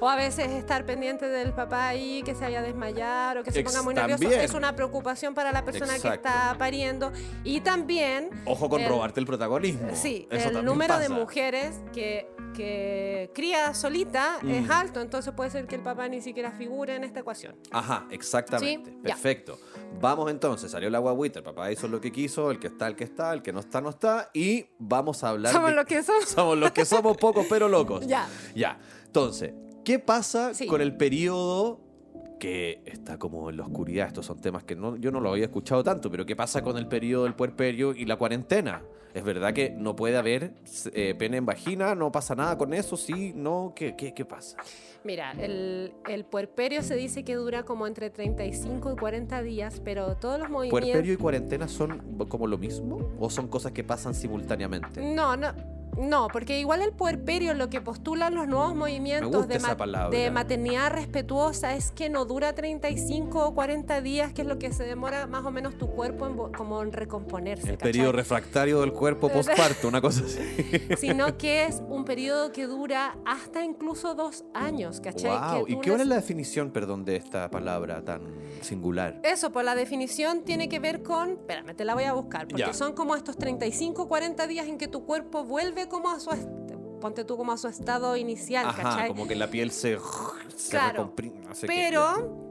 O 0.00 0.08
a 0.08 0.16
veces 0.16 0.50
estar 0.50 0.84
pendiente 0.84 1.26
del 1.28 1.52
papá 1.52 1.88
ahí, 1.88 2.22
que 2.22 2.34
se 2.34 2.42
vaya 2.42 2.60
a 2.60 2.62
desmayar 2.62 3.38
o 3.38 3.42
que 3.44 3.50
se 3.50 3.60
Ex- 3.60 3.70
ponga 3.70 3.82
muy 3.82 3.94
nervioso. 3.94 4.20
también. 4.22 4.40
Es 4.42 4.54
una 4.54 4.76
preocupación 4.76 5.34
para 5.34 5.52
la 5.52 5.64
persona 5.64 5.96
Exacto. 5.96 6.08
que 6.22 6.28
está 6.28 6.54
pariendo. 6.58 7.12
Y 7.44 7.60
también. 7.60 8.30
Ojo 8.44 8.68
con 8.68 8.80
el- 8.80 8.88
robarte 8.88 9.20
el 9.20 9.26
protagonismo. 9.26 9.88
Sí, 9.94 10.28
Eso 10.30 10.50
el 10.50 10.64
número 10.64 10.98
de 10.98 11.08
mujeres 11.08 11.80
que, 11.92 12.28
que 12.54 13.30
cría 13.34 13.74
solita 13.74 14.38
Mm. 14.42 14.50
es 14.50 14.70
alto, 14.70 15.00
entonces 15.00 15.32
puede 15.34 15.50
ser 15.50 15.66
que 15.66 15.76
el 15.76 15.82
papá 15.82 16.08
ni 16.08 16.20
siquiera 16.20 16.50
figure 16.52 16.94
en 16.96 17.04
esta 17.04 17.20
ecuación. 17.20 17.54
Ajá, 17.70 18.06
exactamente. 18.10 18.90
Sí, 18.90 18.96
ya. 19.04 19.14
Perfecto. 19.14 19.58
Vamos 20.00 20.30
entonces, 20.30 20.70
salió 20.70 20.90
la 20.90 20.98
guaguita, 20.98 21.38
el 21.40 21.44
papá 21.44 21.70
hizo 21.72 21.88
lo 21.88 22.00
que 22.00 22.12
quiso, 22.12 22.50
el 22.50 22.58
que 22.58 22.68
está, 22.68 22.86
el 22.86 22.96
que 22.96 23.04
está, 23.04 23.32
el 23.32 23.42
que 23.42 23.52
no 23.52 23.60
está, 23.60 23.80
no 23.80 23.90
está, 23.90 24.30
y 24.34 24.66
vamos 24.78 25.24
a 25.24 25.30
hablar 25.30 25.52
Somos 25.52 25.70
de- 25.70 25.76
lo 25.76 25.84
que 25.84 26.02
somos. 26.02 26.24
Somos 26.28 26.58
los 26.58 26.70
que 26.72 26.84
somos 26.84 27.16
pocos 27.16 27.46
pero 27.48 27.68
locos. 27.68 28.06
Ya. 28.06 28.28
Ya. 28.54 28.78
Entonces, 29.06 29.52
¿qué 29.84 29.98
pasa 29.98 30.54
Sí. 30.54 30.66
con 30.66 30.80
el 30.80 30.96
periodo 30.96 31.80
que 32.38 32.82
está 32.86 33.18
como 33.18 33.50
en 33.50 33.56
la 33.56 33.64
oscuridad? 33.64 34.06
Estos 34.06 34.26
son 34.26 34.40
temas 34.40 34.64
que 34.64 34.76
no, 34.76 34.96
yo 34.96 35.10
no 35.10 35.20
lo 35.20 35.30
había 35.30 35.44
escuchado 35.44 35.82
tanto, 35.82 36.10
pero 36.10 36.24
¿qué 36.24 36.36
pasa 36.36 36.62
con 36.62 36.76
el 36.78 36.86
periodo 36.86 37.24
del 37.24 37.34
puerperio 37.34 37.92
y 37.92 38.04
la 38.04 38.16
cuarentena? 38.16 38.82
¿Es 39.14 39.24
verdad 39.24 39.52
que 39.52 39.70
no 39.70 39.96
puede 39.96 40.16
haber 40.16 40.52
eh, 40.92 41.14
pene 41.18 41.38
en 41.38 41.46
vagina? 41.46 41.94
¿No 41.94 42.12
pasa 42.12 42.34
nada 42.34 42.56
con 42.58 42.74
eso? 42.74 42.96
¿Sí? 42.96 43.32
¿No? 43.34 43.72
¿Qué, 43.74 43.96
qué, 43.96 44.12
qué 44.14 44.24
pasa? 44.24 44.58
Mira, 45.04 45.32
el, 45.32 45.92
el 46.08 46.24
puerperio 46.24 46.82
se 46.82 46.94
dice 46.94 47.24
que 47.24 47.34
dura 47.34 47.62
como 47.62 47.86
entre 47.86 48.10
35 48.10 48.92
y 48.92 48.96
40 48.96 49.42
días, 49.42 49.80
pero 49.84 50.16
todos 50.16 50.38
los 50.38 50.50
movimientos... 50.50 50.90
¿Puerperio 50.90 51.14
y 51.14 51.16
cuarentena 51.16 51.68
son 51.68 52.26
como 52.28 52.46
lo 52.46 52.58
mismo? 52.58 53.12
¿O 53.18 53.30
son 53.30 53.48
cosas 53.48 53.72
que 53.72 53.82
pasan 53.82 54.14
simultáneamente? 54.14 55.00
No, 55.14 55.36
no. 55.36 55.77
No, 55.98 56.28
porque 56.28 56.60
igual 56.60 56.82
el 56.82 56.92
puerperio 56.92 57.54
lo 57.54 57.68
que 57.68 57.80
postulan 57.80 58.34
los 58.34 58.46
nuevos 58.46 58.74
movimientos 58.74 59.48
de, 59.48 60.30
maternidad 60.30 60.92
respetuosa 60.92 61.74
es 61.74 61.90
que 61.90 62.08
no 62.08 62.24
dura 62.24 62.54
35 62.54 63.46
o 63.46 63.54
40 63.54 64.00
días, 64.00 64.32
que 64.32 64.42
es 64.42 64.48
lo 64.48 64.58
que 64.58 64.72
se 64.72 64.84
demora 64.84 65.26
más 65.26 65.44
o 65.44 65.50
menos 65.50 65.76
tu 65.76 65.88
cuerpo 65.88 66.26
en, 66.26 66.52
como 66.52 66.82
en 66.82 66.92
recomponerse. 66.92 67.70
El 67.70 67.78
¿cachai? 67.78 67.92
periodo 67.92 68.12
refractario 68.12 68.80
del 68.80 68.92
cuerpo 68.92 69.28
postparto, 69.32 69.88
una 69.88 70.00
cosa 70.00 70.22
así. 70.24 70.38
Sino 70.98 71.36
que 71.36 71.64
es 71.64 71.82
un 71.88 72.04
periodo 72.04 72.52
que 72.52 72.66
dura 72.66 73.16
hasta 73.24 73.64
incluso 73.64 74.14
dos 74.14 74.44
años, 74.54 75.00
¿cachai? 75.00 75.56
Wow. 75.56 75.64
Que 75.66 75.72
¿Y 75.72 75.80
qué 75.80 75.90
hora 75.90 76.02
es 76.02 76.08
la 76.08 76.16
definición, 76.16 76.70
perdón, 76.70 77.04
de 77.04 77.16
esta 77.16 77.50
palabra 77.50 78.04
tan 78.04 78.22
singular? 78.60 79.20
Eso, 79.24 79.50
por 79.50 79.64
la 79.64 79.74
definición 79.74 80.42
tiene 80.42 80.68
que 80.68 80.78
ver 80.78 81.02
con, 81.02 81.30
espérame, 81.30 81.74
te 81.74 81.84
la 81.84 81.94
voy 81.94 82.04
a 82.04 82.12
buscar, 82.12 82.46
porque 82.46 82.62
Ya. 82.62 82.72
son 82.72 82.92
como 82.92 83.16
estos 83.16 83.36
35, 83.36 84.06
40 84.06 84.46
días 84.46 84.66
en 84.68 84.78
que 84.78 84.86
tu 84.86 85.04
cuerpo 85.04 85.44
vuelve 85.44 85.87
como 85.88 86.10
a 86.10 86.20
su, 86.20 86.30
ponte 87.00 87.24
tú 87.24 87.36
como 87.36 87.52
a 87.52 87.56
su 87.56 87.68
estado 87.68 88.16
inicial, 88.16 88.66
Ajá, 88.66 88.82
¿cachai? 88.82 89.08
como 89.08 89.26
que 89.26 89.34
la 89.36 89.48
piel 89.48 89.70
se, 89.70 89.98
se 90.56 90.70
Claro, 90.70 91.14
qué. 91.16 91.32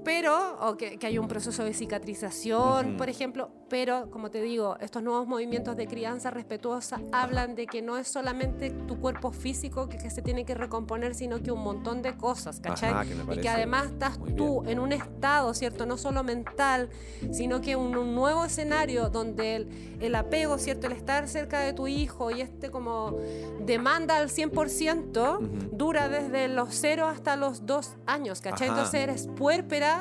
Pero, 0.03 0.57
o 0.61 0.77
que, 0.77 0.97
que 0.97 1.07
hay 1.07 1.17
un 1.17 1.27
proceso 1.27 1.63
de 1.63 1.73
cicatrización, 1.73 2.89
Ujú. 2.89 2.97
por 2.97 3.09
ejemplo, 3.09 3.49
pero, 3.69 4.09
como 4.09 4.31
te 4.31 4.41
digo, 4.41 4.77
estos 4.79 5.03
nuevos 5.03 5.27
movimientos 5.27 5.75
de 5.75 5.87
crianza 5.87 6.31
respetuosa 6.31 7.01
hablan 7.11 7.55
de 7.55 7.67
que 7.67 7.81
no 7.81 7.97
es 7.97 8.07
solamente 8.07 8.69
tu 8.69 8.99
cuerpo 9.01 9.31
físico 9.31 9.89
que, 9.89 9.97
que 9.97 10.09
se 10.09 10.21
tiene 10.21 10.45
que 10.45 10.53
recomponer, 10.53 11.13
sino 11.15 11.41
que 11.41 11.51
un 11.51 11.61
montón 11.63 12.01
de 12.01 12.15
cosas, 12.15 12.61
¿cachai? 12.61 12.91
Ajá, 12.91 13.03
que 13.05 13.35
y 13.35 13.41
que 13.41 13.49
además 13.49 13.87
estás 13.87 14.17
tú 14.37 14.63
en 14.65 14.79
un 14.79 14.93
estado, 14.93 15.53
¿cierto? 15.53 15.85
No 15.85 15.97
solo 15.97 16.23
mental, 16.23 16.89
sino 17.31 17.59
que 17.59 17.75
un, 17.75 17.97
un 17.97 18.15
nuevo 18.15 18.45
escenario 18.45 19.09
donde 19.09 19.57
el, 19.57 19.97
el 19.99 20.15
apego, 20.15 20.57
¿cierto? 20.57 20.87
El 20.87 20.93
estar 20.93 21.27
cerca 21.27 21.59
de 21.59 21.73
tu 21.73 21.87
hijo 21.87 22.31
y 22.31 22.41
este 22.41 22.71
como 22.71 23.17
demanda 23.59 24.15
al 24.15 24.29
100% 24.29 25.37
Ujú. 25.37 25.47
dura 25.75 26.07
desde 26.07 26.47
los 26.47 26.69
0 26.75 27.07
hasta 27.07 27.35
los 27.35 27.65
2 27.65 27.95
años, 28.05 28.39
¿cachai? 28.39 28.69
Ajá. 28.69 28.77
Entonces 28.77 29.01
eres 29.01 29.27
puérpera 29.35 29.96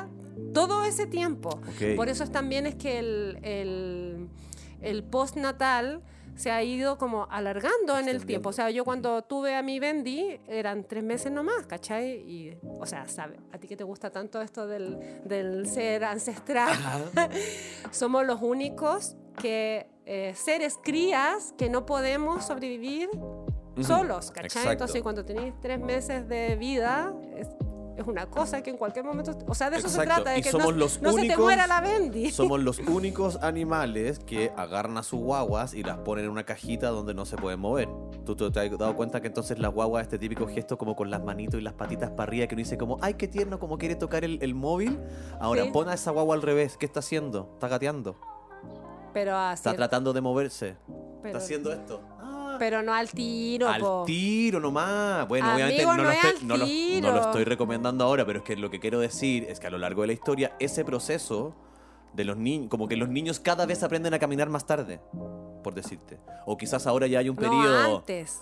todo 0.53 0.83
ese 0.83 1.07
tiempo. 1.07 1.49
Ok. 1.49 1.95
Por 1.95 2.09
eso 2.09 2.23
es 2.23 2.31
también 2.31 2.65
es 2.65 2.75
que 2.75 2.99
el, 2.99 3.39
el, 3.43 4.27
el 4.81 5.03
postnatal 5.03 6.01
se 6.37 6.51
ha 6.51 6.63
ido 6.63 6.97
como 6.97 7.27
alargando 7.29 7.97
en 7.97 8.07
el 8.07 8.25
tiempo. 8.25 8.49
O 8.49 8.53
sea, 8.53 8.69
yo 8.69 8.85
cuando 8.85 9.23
tuve 9.23 9.55
a 9.55 9.63
mi 9.63 9.79
Bendy 9.79 10.39
eran 10.47 10.83
tres 10.83 11.03
meses 11.03 11.31
nomás, 11.31 11.65
¿cachai? 11.65 12.21
Y, 12.29 12.57
o 12.79 12.85
sea, 12.85 13.07
sabe, 13.07 13.39
a 13.51 13.57
ti 13.57 13.67
que 13.67 13.75
te 13.75 13.83
gusta 13.83 14.11
tanto 14.11 14.39
esto 14.41 14.67
del, 14.67 14.99
del 15.25 15.67
ser 15.67 16.03
ancestral, 16.03 16.77
somos 17.91 18.25
los 18.25 18.41
únicos 18.41 19.15
que 19.41 19.87
eh, 20.05 20.33
seres 20.35 20.77
crías 20.81 21.53
que 21.57 21.69
no 21.69 21.85
podemos 21.85 22.45
sobrevivir 22.45 23.09
solos, 23.81 24.29
¿cachai? 24.29 24.45
exacto. 24.45 24.71
Entonces 24.71 25.01
cuando 25.01 25.25
tenéis 25.25 25.53
tres 25.59 25.79
meses 25.79 26.27
de 26.29 26.55
vida... 26.55 27.13
Es, 27.35 27.47
es 27.97 28.05
una 28.07 28.27
cosa 28.29 28.61
que 28.61 28.69
en 28.69 28.77
cualquier 28.77 29.03
momento, 29.03 29.35
o 29.47 29.55
sea, 29.55 29.69
de 29.71 29.77
eso 29.77 29.89
se 29.89 30.03
trata, 30.03 30.31
de 30.31 30.39
y 30.39 30.41
que 30.43 30.51
somos 30.51 30.67
no, 30.73 30.79
los 30.79 31.01
no 31.01 31.11
se 31.11 31.15
te 31.17 31.21
únicos- 31.27 31.43
muera 31.43 31.65
la 31.67 31.81
Bendy. 31.81 32.29
Somos 32.31 32.61
los 32.61 32.79
únicos 32.79 33.37
animales 33.41 34.19
que 34.19 34.51
agarran 34.55 34.97
a 34.97 35.03
sus 35.03 35.19
guaguas 35.19 35.73
y 35.73 35.81
las 35.83 35.97
ponen 35.99 36.25
en 36.25 36.31
una 36.31 36.43
cajita 36.45 36.89
donde 36.89 37.13
no 37.13 37.25
se 37.25 37.37
pueden 37.37 37.59
mover. 37.59 37.89
¿Tú 38.25 38.35
te 38.35 38.45
has 38.45 38.77
dado 38.77 38.95
cuenta 38.95 39.19
que 39.21 39.27
entonces 39.27 39.57
las 39.59 39.73
guaguas, 39.73 40.03
este 40.03 40.19
típico 40.19 40.47
gesto 40.47 40.77
como 40.77 40.95
con 40.95 41.09
las 41.09 41.23
manitos 41.23 41.59
y 41.59 41.63
las 41.63 41.73
patitas 41.73 42.11
para 42.11 42.23
arriba, 42.29 42.45
que 42.47 42.55
uno 42.55 42.59
dice 42.59 42.77
como, 42.77 42.97
ay, 43.01 43.15
qué 43.15 43.27
tierno, 43.27 43.57
como 43.59 43.77
quiere 43.77 43.95
tocar 43.95 44.23
el, 44.23 44.37
el 44.41 44.53
móvil? 44.53 44.99
Ahora, 45.39 45.63
Sí. 45.63 45.69
pon 45.73 45.89
a 45.89 45.93
esa 45.95 46.11
guagua 46.11 46.35
al 46.35 46.41
revés. 46.43 46.77
¿Qué 46.77 46.85
está 46.85 46.99
haciendo? 46.99 47.49
Está 47.53 47.67
gateando. 47.67 48.15
Pero 49.13 49.35
así, 49.35 49.61
Está 49.61 49.73
tratando 49.75 50.13
de 50.13 50.21
moverse. 50.21 50.75
pero, 51.23 51.27
Está 51.29 51.37
haciendo 51.39 51.73
esto. 51.73 52.01
Pero 52.57 52.81
no 52.83 52.93
al 52.93 53.09
tiro, 53.11 53.67
al 53.69 53.81
po. 53.81 54.03
tiro 54.05 54.59
nomás. 54.59 55.27
Bueno, 55.27 55.45
Amigo, 55.51 55.55
obviamente 55.67 55.85
no, 55.85 55.95
no 55.95 56.03
lo 56.03 56.09
es 56.11 56.15
estoy, 56.17 56.31
al 56.41 56.47
no 56.47 56.53
lo- 56.57 56.59
no 56.59 56.65
tiro. 56.69 57.11
lo 57.13 57.21
estoy 57.21 57.43
recomendando 57.43 58.03
ahora, 58.03 58.25
pero 58.25 58.39
es 58.39 58.45
que 58.45 58.55
lo 58.55 58.69
que 58.69 58.79
quiero 58.79 58.99
decir 58.99 59.45
es 59.49 59.59
que 59.59 59.67
a 59.67 59.69
lo 59.69 59.77
largo 59.77 60.01
de 60.01 60.07
la 60.07 60.13
historia, 60.13 60.55
ese 60.59 60.83
proceso 60.85 61.55
de 62.13 62.23
los 62.25 62.37
niños, 62.37 62.69
como 62.69 62.87
que 62.87 62.95
los 62.95 63.09
niños 63.09 63.39
cada 63.39 63.65
vez 63.65 63.83
aprenden 63.83 64.13
a 64.13 64.19
caminar 64.19 64.49
más 64.49 64.65
tarde, 64.65 64.99
por 65.63 65.73
decirte. 65.73 66.19
O 66.45 66.57
quizás 66.57 66.87
ahora 66.87 67.05
ya 67.07 67.19
hay 67.19 67.29
un 67.29 67.35
No, 67.35 67.41
periodo. 67.41 67.97
antes. 67.97 68.41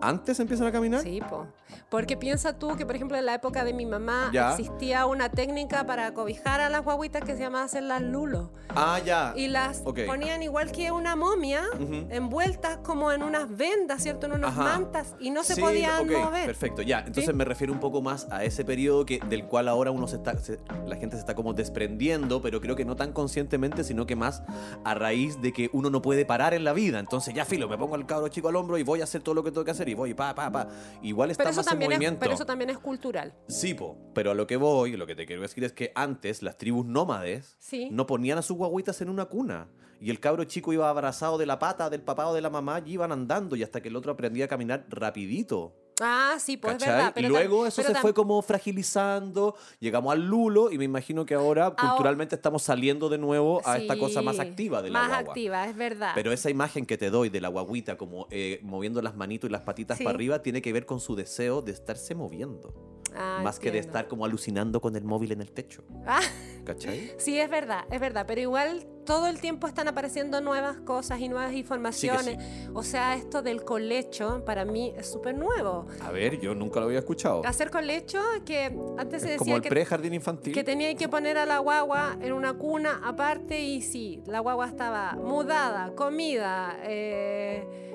¿Antes 0.00 0.38
empiezan 0.40 0.66
a 0.66 0.72
caminar? 0.72 1.02
Sí, 1.02 1.20
po. 1.28 1.46
Porque 1.88 2.16
piensa 2.16 2.58
tú 2.58 2.76
que, 2.76 2.84
por 2.84 2.94
ejemplo, 2.96 3.16
en 3.16 3.24
la 3.24 3.34
época 3.34 3.64
de 3.64 3.72
mi 3.72 3.86
mamá 3.86 4.30
Ya. 4.32 4.50
existía 4.50 5.06
una 5.06 5.30
técnica 5.30 5.86
para 5.86 6.12
cobijar 6.12 6.60
a 6.60 6.68
las 6.68 6.84
guaguitas 6.84 7.22
que 7.24 7.34
se 7.34 7.40
llamaba 7.40 7.64
hacer 7.64 7.82
las 7.84 8.02
lulos. 8.02 8.50
Ah, 8.74 9.00
ya. 9.04 9.32
Y 9.36 9.48
las 9.48 9.82
Ok. 9.84 10.00
ponían 10.06 10.42
igual 10.42 10.70
que 10.72 10.90
una 10.92 11.16
momia, 11.16 11.62
Ujú. 11.74 12.06
envueltas 12.10 12.78
como 12.78 13.12
en 13.12 13.22
unas 13.22 13.54
vendas, 13.56 14.02
¿cierto? 14.02 14.26
En 14.26 14.32
unas 14.32 14.50
Ajá. 14.52 14.62
mantas 14.64 15.14
y 15.20 15.30
no 15.30 15.44
se 15.44 15.54
Sí, 15.54 15.60
podían 15.60 16.00
ok, 16.06 16.12
mover. 16.24 16.46
Perfecto, 16.46 16.82
ya. 16.82 16.98
Entonces 17.00 17.26
¿Sí? 17.26 17.32
me 17.32 17.44
refiero 17.44 17.72
un 17.72 17.80
poco 17.80 18.02
más 18.02 18.26
a 18.30 18.44
ese 18.44 18.64
periodo 18.64 19.06
que, 19.06 19.20
del 19.28 19.44
cual 19.46 19.68
ahora 19.68 19.90
uno 19.90 20.06
se 20.08 20.16
está, 20.16 20.36
se- 20.38 20.58
la 20.86 20.96
gente 20.96 21.16
se 21.16 21.20
está 21.20 21.34
como 21.34 21.54
desprendiendo, 21.54 22.42
pero 22.42 22.60
creo 22.60 22.76
que 22.76 22.84
no 22.84 22.96
tan 22.96 23.12
conscientemente, 23.12 23.84
sino 23.84 24.04
que 24.06 24.16
más 24.16 24.42
a 24.84 24.94
raíz 24.94 25.40
de 25.40 25.52
que 25.52 25.70
uno 25.72 25.88
no 25.88 26.02
puede 26.02 26.24
parar 26.26 26.52
en 26.54 26.64
la 26.64 26.72
vida. 26.74 26.98
Entonces 26.98 27.32
ya 27.34 27.44
filo, 27.46 27.68
me 27.68 27.78
pongo 27.78 27.94
al 27.94 28.04
cabro 28.06 28.28
chico 28.28 28.48
al 28.48 28.56
hombro 28.56 28.76
y 28.78 28.82
voy 28.82 29.00
a 29.00 29.04
hacer 29.04 29.22
todo 29.22 29.34
lo 29.34 29.42
que 29.42 29.50
tengo 29.50 29.61
tengo 29.62 29.66
que 29.66 29.70
hacer 29.70 29.88
y 29.88 29.94
voy, 29.94 30.14
pa, 30.14 30.34
pa, 30.34 30.50
pa. 30.50 30.68
Igual 31.02 31.30
está 31.30 31.44
Pero 31.44 31.50
eso, 31.52 31.60
más 31.62 31.72
en 31.72 31.82
es, 31.82 31.88
movimiento. 31.88 32.20
pero 32.20 32.32
eso 32.34 32.44
también 32.44 32.70
es 32.70 32.78
cultural. 32.78 33.32
Sí, 33.48 33.74
po, 33.74 33.96
pero 34.14 34.32
a 34.32 34.34
lo 34.34 34.46
que 34.46 34.56
voy, 34.56 34.96
lo 34.96 35.06
que 35.06 35.14
te 35.14 35.24
quiero 35.26 35.42
decir 35.42 35.62
es 35.64 35.72
que 35.72 35.92
antes 35.94 36.42
las 36.42 36.58
tribus 36.58 36.84
nómades 36.86 37.56
Sí. 37.58 37.88
no 37.90 38.06
ponían 38.06 38.38
a 38.38 38.42
sus 38.42 38.56
guaguitas 38.56 39.00
en 39.00 39.08
una 39.08 39.26
cuna. 39.26 39.68
Y 40.00 40.10
el 40.10 40.18
cabro 40.18 40.42
chico 40.44 40.72
iba 40.72 40.88
abrazado 40.90 41.38
de 41.38 41.46
la 41.46 41.60
pata 41.60 41.88
del 41.88 42.02
papá 42.02 42.26
o 42.26 42.34
de 42.34 42.40
la 42.40 42.50
mamá 42.50 42.82
y 42.84 42.92
iban 42.94 43.12
andando 43.12 43.54
y 43.54 43.62
hasta 43.62 43.80
que 43.80 43.88
el 43.88 43.94
otro 43.94 44.10
aprendía 44.12 44.46
a 44.46 44.48
caminar 44.48 44.84
rapidito. 44.88 45.76
Ah, 46.00 46.36
sí, 46.38 46.56
pues 46.56 46.74
es 46.74 46.78
¿cachai? 46.80 46.94
verdad. 46.96 47.10
y 47.10 47.14
pero 47.14 47.28
luego 47.28 47.66
eso 47.66 47.82
pero 47.82 47.94
se 47.94 48.00
fue 48.00 48.14
como 48.14 48.40
fragilizando, 48.42 49.54
llegamos 49.78 50.12
al 50.12 50.26
lulo 50.26 50.70
y 50.70 50.78
me 50.78 50.84
imagino 50.84 51.24
que 51.26 51.34
ahora 51.34 51.70
culturalmente 51.74 52.34
estamos 52.34 52.62
saliendo 52.62 53.08
de 53.08 53.18
nuevo 53.18 53.60
a 53.64 53.78
esta 53.78 53.96
cosa 53.98 54.22
más 54.22 54.38
activa 54.38 54.82
de 54.82 54.90
la 54.90 54.98
Más 55.00 55.08
guagua. 55.08 55.30
activa, 55.32 55.66
es 55.66 55.76
verdad. 55.76 56.12
Pero 56.14 56.32
esa 56.32 56.50
imagen 56.50 56.86
que 56.86 56.98
te 56.98 57.10
doy 57.10 57.28
de 57.28 57.40
la 57.40 57.48
guaguita 57.48 57.96
como 57.96 58.26
eh, 58.30 58.58
moviendo 58.62 59.00
las 59.02 59.14
manitos 59.16 59.48
y 59.48 59.52
las 59.52 59.62
patitas 59.62 59.98
Sí. 59.98 60.04
para 60.04 60.16
arriba 60.16 60.42
tiene 60.42 60.62
que 60.62 60.72
ver 60.72 60.86
con 60.86 61.00
su 61.00 61.14
deseo 61.14 61.62
de 61.62 61.72
estarse 61.72 62.14
moviendo. 62.14 62.72
Ah, 63.14 63.40
más 63.42 63.58
que 63.58 63.70
de 63.70 63.78
estar 63.78 64.08
como 64.08 64.24
alucinando 64.24 64.80
con 64.80 64.96
el 64.96 65.04
móvil 65.04 65.32
en 65.32 65.40
el 65.40 65.52
techo. 65.52 65.82
Ah, 66.06 66.20
¿Cachai? 66.64 67.12
sí, 67.18 67.38
es 67.38 67.50
verdad, 67.50 67.84
es 67.90 68.00
verdad. 68.00 68.24
Pero 68.26 68.40
igual 68.40 68.86
todo 69.04 69.26
el 69.26 69.40
tiempo 69.40 69.66
están 69.66 69.88
apareciendo 69.88 70.40
nuevas 70.40 70.76
cosas 70.78 71.18
y 71.20 71.28
nuevas 71.28 71.52
informaciones. 71.54 72.38
O 72.72 72.82
sea, 72.82 73.16
esto 73.16 73.42
del 73.42 73.64
colecho 73.64 74.44
para 74.44 74.64
mí 74.64 74.94
es 74.96 75.10
súper 75.10 75.36
nuevo. 75.36 75.86
A 76.00 76.10
ver, 76.12 76.38
yo 76.40 76.54
nunca 76.54 76.78
lo 76.80 76.86
había 76.86 77.00
escuchado. 77.00 77.42
Hacer 77.44 77.70
colecho, 77.70 78.20
que 78.46 78.66
antes 78.98 79.22
se 79.22 79.34
Es 79.34 79.38
decía 79.38 79.38
como 79.38 79.56
el 79.56 79.62
que, 79.62 79.68
pre-jardín 79.70 80.14
infantil. 80.14 80.54
que 80.54 80.62
tenía 80.64 80.94
que 80.94 81.08
poner 81.08 81.36
a 81.36 81.46
la 81.46 81.58
guagua 81.58 82.16
en 82.20 82.32
una 82.32 82.54
cuna 82.54 83.00
aparte 83.04 83.60
y 83.60 83.82
sí, 83.82 84.22
la 84.26 84.38
guagua 84.40 84.68
estaba 84.68 85.14
mudada, 85.14 85.94
comida, 85.96 86.78
eh, 86.84 87.91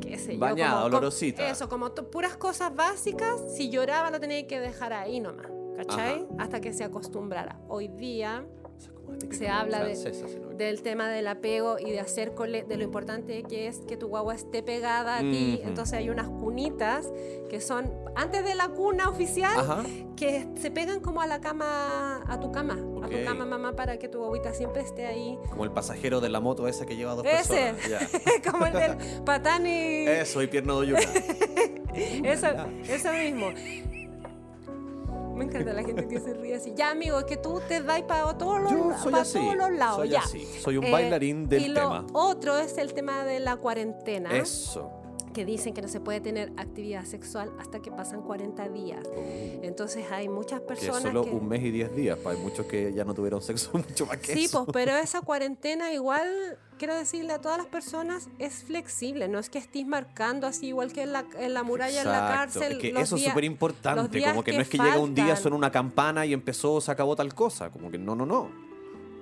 qué 0.00 0.18
sé 0.18 0.34
yo. 0.34 0.40
Bañada, 0.40 0.74
como- 0.74 0.86
olorosita. 0.86 1.48
Eso, 1.48 1.68
como 1.68 1.90
puras 1.92 2.36
cosas 2.36 2.74
básicas. 2.74 3.40
Si 3.56 3.70
lloraba 3.70 4.10
lo 4.10 4.20
tenía 4.20 4.46
que 4.46 4.60
dejar 4.60 4.92
ahí 4.92 5.20
nomás, 5.20 5.46
¿cachai? 5.76 6.26
Hasta 6.38 6.60
que 6.60 6.72
se 6.72 6.84
acostumbrara. 6.84 7.58
Hoy 7.68 7.88
día 7.88 8.44
la 9.08 9.18
típica 9.18 9.36
se 9.36 9.48
habla 9.48 9.78
de- 9.84 9.94
francesa, 9.96 10.28
si 10.28 10.38
no 10.38 10.47
del 10.58 10.82
tema 10.82 11.08
del 11.08 11.26
apego 11.28 11.78
y 11.78 11.90
de 11.92 12.00
hacer 12.00 12.34
cole- 12.34 12.64
de 12.64 12.76
lo 12.76 12.82
importante 12.84 13.42
que 13.44 13.68
es 13.68 13.78
que 13.88 13.96
tu 13.96 14.08
guagua 14.08 14.34
esté 14.34 14.62
pegada 14.62 15.18
a 15.18 15.20
ti. 15.20 15.60
Entonces 15.64 15.94
hay 15.98 16.10
unas 16.10 16.28
cunitas 16.28 17.08
que 17.48 17.60
son 17.60 17.90
antes 18.16 18.44
de 18.44 18.54
la 18.54 18.68
cuna 18.68 19.08
oficial 19.08 19.58
Ajá. 19.58 19.82
que 20.16 20.46
se 20.60 20.70
pegan 20.70 21.00
como 21.00 21.22
a 21.22 21.26
la 21.26 21.40
cama, 21.40 22.22
a 22.26 22.40
tu 22.40 22.50
cama, 22.52 22.74
a 23.02 23.08
tu 23.08 23.24
cama 23.24 23.46
mamá 23.46 23.74
para 23.76 23.98
que 23.98 24.08
tu 24.08 24.18
guaguita 24.18 24.52
siempre 24.52 24.82
esté 24.82 25.06
ahí. 25.06 25.38
Como 25.48 25.64
el 25.64 25.70
pasajero 25.70 26.20
de 26.20 26.28
la 26.28 26.40
moto 26.40 26.66
esa 26.68 26.84
que 26.84 26.96
lleva 26.96 27.14
dos 27.14 27.24
Ese. 27.24 27.74
personas. 27.74 28.10
Como 28.50 28.66
el 28.66 28.72
del 28.72 29.22
patán 29.24 29.66
y 29.66 30.06
Eso, 30.08 30.42
y 30.42 30.48
pierna 30.48 30.72
de 30.74 30.78
Oyuna. 30.80 31.00
eso, 32.24 32.46
eso 32.88 33.12
mismo. 33.12 33.48
Me 35.38 35.44
encanta 35.44 35.72
la 35.72 35.82
gente 35.82 36.06
que 36.08 36.20
se 36.20 36.34
ríe 36.34 36.56
así. 36.56 36.72
Ya, 36.76 36.90
amigo, 36.90 37.24
que 37.24 37.36
tú 37.36 37.60
te 37.68 37.80
vas 37.80 38.02
para 38.02 38.36
todos 38.36 38.60
los, 38.60 38.72
Yo 38.72 38.92
soy 39.02 39.14
así. 39.14 39.38
todos 39.38 39.56
los 39.56 39.70
lados. 39.72 39.96
soy 39.96 40.08
ya. 40.10 40.20
así. 40.20 40.44
Soy 40.44 40.76
un 40.76 40.84
Eh, 40.84 40.90
bailarín 40.92 41.48
del 41.48 41.62
y 41.62 41.68
lo 41.68 41.80
tema. 41.80 42.06
otro 42.12 42.58
es 42.58 42.76
el 42.78 42.92
tema 42.92 43.24
de 43.24 43.40
la 43.40 43.56
cuarentena, 43.56 44.36
Eso. 44.36 44.90
Que 45.32 45.44
dicen 45.44 45.74
que 45.74 45.82
no 45.82 45.88
se 45.88 46.00
puede 46.00 46.20
tener 46.20 46.52
actividad 46.56 47.04
sexual 47.04 47.50
hasta 47.58 47.80
que 47.80 47.90
pasan 47.90 48.22
40 48.22 48.68
días. 48.68 49.00
Entonces 49.62 50.04
hay 50.10 50.28
muchas 50.28 50.58
Uh, 50.60 50.62
Que 50.62 50.74
personas 50.74 51.02
solo 51.02 51.24
que... 51.24 51.30
un 51.30 51.48
mes 51.48 51.62
y 51.62 51.70
diez 51.70 51.94
días. 51.94 52.18
pa, 52.18 52.30
Hay 52.32 52.38
muchos 52.38 52.66
que 52.66 52.92
ya 52.92 53.04
no 53.04 53.14
tuvieron 53.14 53.40
sexo 53.42 53.70
mucho 53.74 54.06
más 54.06 54.16
que 54.18 54.32
Sí, 54.34 54.44
eso. 54.46 54.64
pues, 54.64 54.72
pero 54.74 54.96
esa 54.96 55.20
cuarentena 55.20 55.92
igual, 55.92 56.58
quiero 56.78 56.94
decirle 56.94 57.32
a 57.32 57.40
todas 57.40 57.58
las 57.58 57.66
personas, 57.66 58.28
es 58.38 58.64
flexible. 58.64 59.28
No 59.28 59.38
es 59.38 59.50
que 59.50 59.58
estés 59.58 59.86
marcando 59.86 60.46
así 60.46 60.68
igual 60.68 60.92
que 60.92 61.02
en 61.02 61.12
la, 61.12 61.24
en 61.38 61.54
la 61.54 61.62
muralla, 61.62 62.00
en 62.02 62.08
la 62.08 62.18
Exacto, 62.18 62.34
cárcel. 62.60 62.72
Es 62.72 62.78
que 62.78 62.92
los 62.92 63.02
eso 63.04 63.16
es 63.16 63.22
súper 63.24 63.44
importante. 63.44 64.22
Como 64.22 64.42
que, 64.42 64.50
que 64.50 64.56
no 64.56 64.62
es 64.62 64.68
que 64.68 64.78
llega 64.78 64.98
un 64.98 65.14
día, 65.14 65.36
suena 65.36 65.56
una 65.56 65.70
campana 65.70 66.26
y 66.26 66.32
empezó, 66.32 66.80
se 66.80 66.90
acabó 66.90 67.14
tal 67.16 67.34
cosa. 67.34 67.70
Como 67.70 67.90
que 67.90 67.98
no, 67.98 68.14
no, 68.16 68.26
no. 68.26 68.48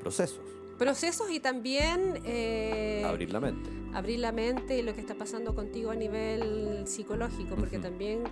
Procesos. 0.00 0.40
Procesos 0.78 1.30
y 1.30 1.40
también... 1.40 2.20
eh, 2.24 3.02
Abrir 3.06 3.32
la 3.32 3.40
mente. 3.40 3.70
abrir 3.94 4.18
la 4.18 4.32
mente 4.32 4.78
y 4.78 4.82
lo 4.82 4.94
que 4.94 5.00
está 5.00 5.14
pasando 5.14 5.54
contigo 5.54 5.90
a 5.90 5.94
nivel 5.94 6.86
psicológico, 6.86 7.56
porque 7.56 7.78
también 7.78 8.24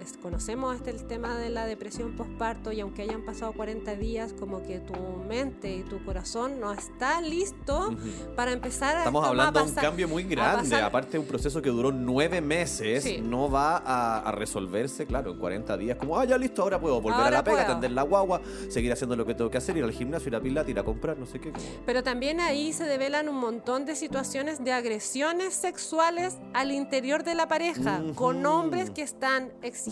es- 0.00 0.16
conocemos 0.16 0.76
este 0.76 0.90
el 0.90 1.04
tema 1.06 1.36
de 1.36 1.50
la 1.50 1.66
depresión 1.66 2.12
postparto 2.16 2.72
y 2.72 2.80
aunque 2.80 3.02
hayan 3.02 3.22
pasado 3.22 3.52
40 3.52 3.94
días, 3.94 4.32
como 4.38 4.62
que 4.66 4.78
tu 4.80 4.94
mente 5.28 5.76
y 5.76 5.82
tu 5.82 6.02
corazón 6.04 6.60
no 6.60 6.72
está 6.72 7.20
listo 7.20 7.94
para 8.36 8.52
empezar 8.52 8.96
a 8.96 8.98
Estamos 9.00 9.26
hablando 9.26 9.60
de 9.62 9.66
un 9.68 9.74
cambio 9.74 10.08
muy 10.08 10.24
grande. 10.24 10.76
Aparte 10.76 11.12
de 11.12 11.18
un 11.18 11.26
proceso 11.26 11.60
que 11.62 11.70
duró 11.70 11.92
nueve 11.92 12.40
meses, 12.40 13.04
Sí. 13.04 13.20
no 13.22 13.50
va 13.50 13.76
a, 13.78 14.18
a 14.20 14.32
resolverse, 14.32 15.06
claro, 15.06 15.32
en 15.32 15.38
40 15.38 15.76
días. 15.76 15.96
Como, 15.98 16.18
ah, 16.18 16.24
ya 16.24 16.36
listo, 16.38 16.62
ahora 16.62 16.80
puedo 16.80 17.00
volver 17.00 17.20
a 17.20 17.30
la 17.30 17.44
pega, 17.44 17.56
puedo. 17.58 17.68
atender 17.68 17.90
la 17.92 18.02
guagua, 18.02 18.40
seguir 18.68 18.92
haciendo 18.92 19.16
lo 19.16 19.24
que 19.26 19.34
tengo 19.34 19.50
que 19.50 19.58
hacer, 19.58 19.76
ir 19.76 19.84
al 19.84 19.92
gimnasio, 19.92 20.28
ir 20.28 20.36
a 20.36 20.40
pilar, 20.40 20.68
ir 20.68 20.78
a 20.78 20.82
comprar, 20.84 21.16
no 21.18 21.26
sé 21.26 21.40
qué. 21.40 21.50
como- 21.52 21.64
Pero 21.86 22.02
también 22.02 22.40
ahí 22.40 22.72
se 22.72 22.84
develan 22.84 23.28
un 23.28 23.36
montón 23.36 23.84
de 23.84 23.94
situaciones 23.96 24.62
de 24.64 24.72
agresiones 24.72 25.54
sexuales 25.54 26.38
al 26.54 26.72
interior 26.72 27.24
de 27.24 27.34
la 27.34 27.48
pareja, 27.48 28.02
con 28.14 28.44
hombres 28.46 28.90
que 28.90 29.02
están 29.02 29.50
exigiendo 29.62 29.89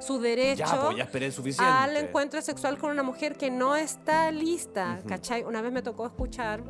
su 0.00 0.18
derecho 0.20 0.64
Ya, 0.64 0.82
pues 0.84 0.96
ya 0.96 1.04
esperé 1.04 1.30
suficiente. 1.32 1.70
al 1.72 1.96
encuentro 1.96 2.40
sexual 2.42 2.78
con 2.78 2.90
una 2.90 3.02
mujer 3.02 3.36
que 3.36 3.50
no 3.50 3.76
está 3.76 4.30
lista, 4.30 4.96
Ujú. 5.00 5.08
¿cachai? 5.08 5.44
Una 5.44 5.62
vez 5.62 5.72
me 5.72 5.82
tocó 5.82 6.06
escuchar 6.06 6.62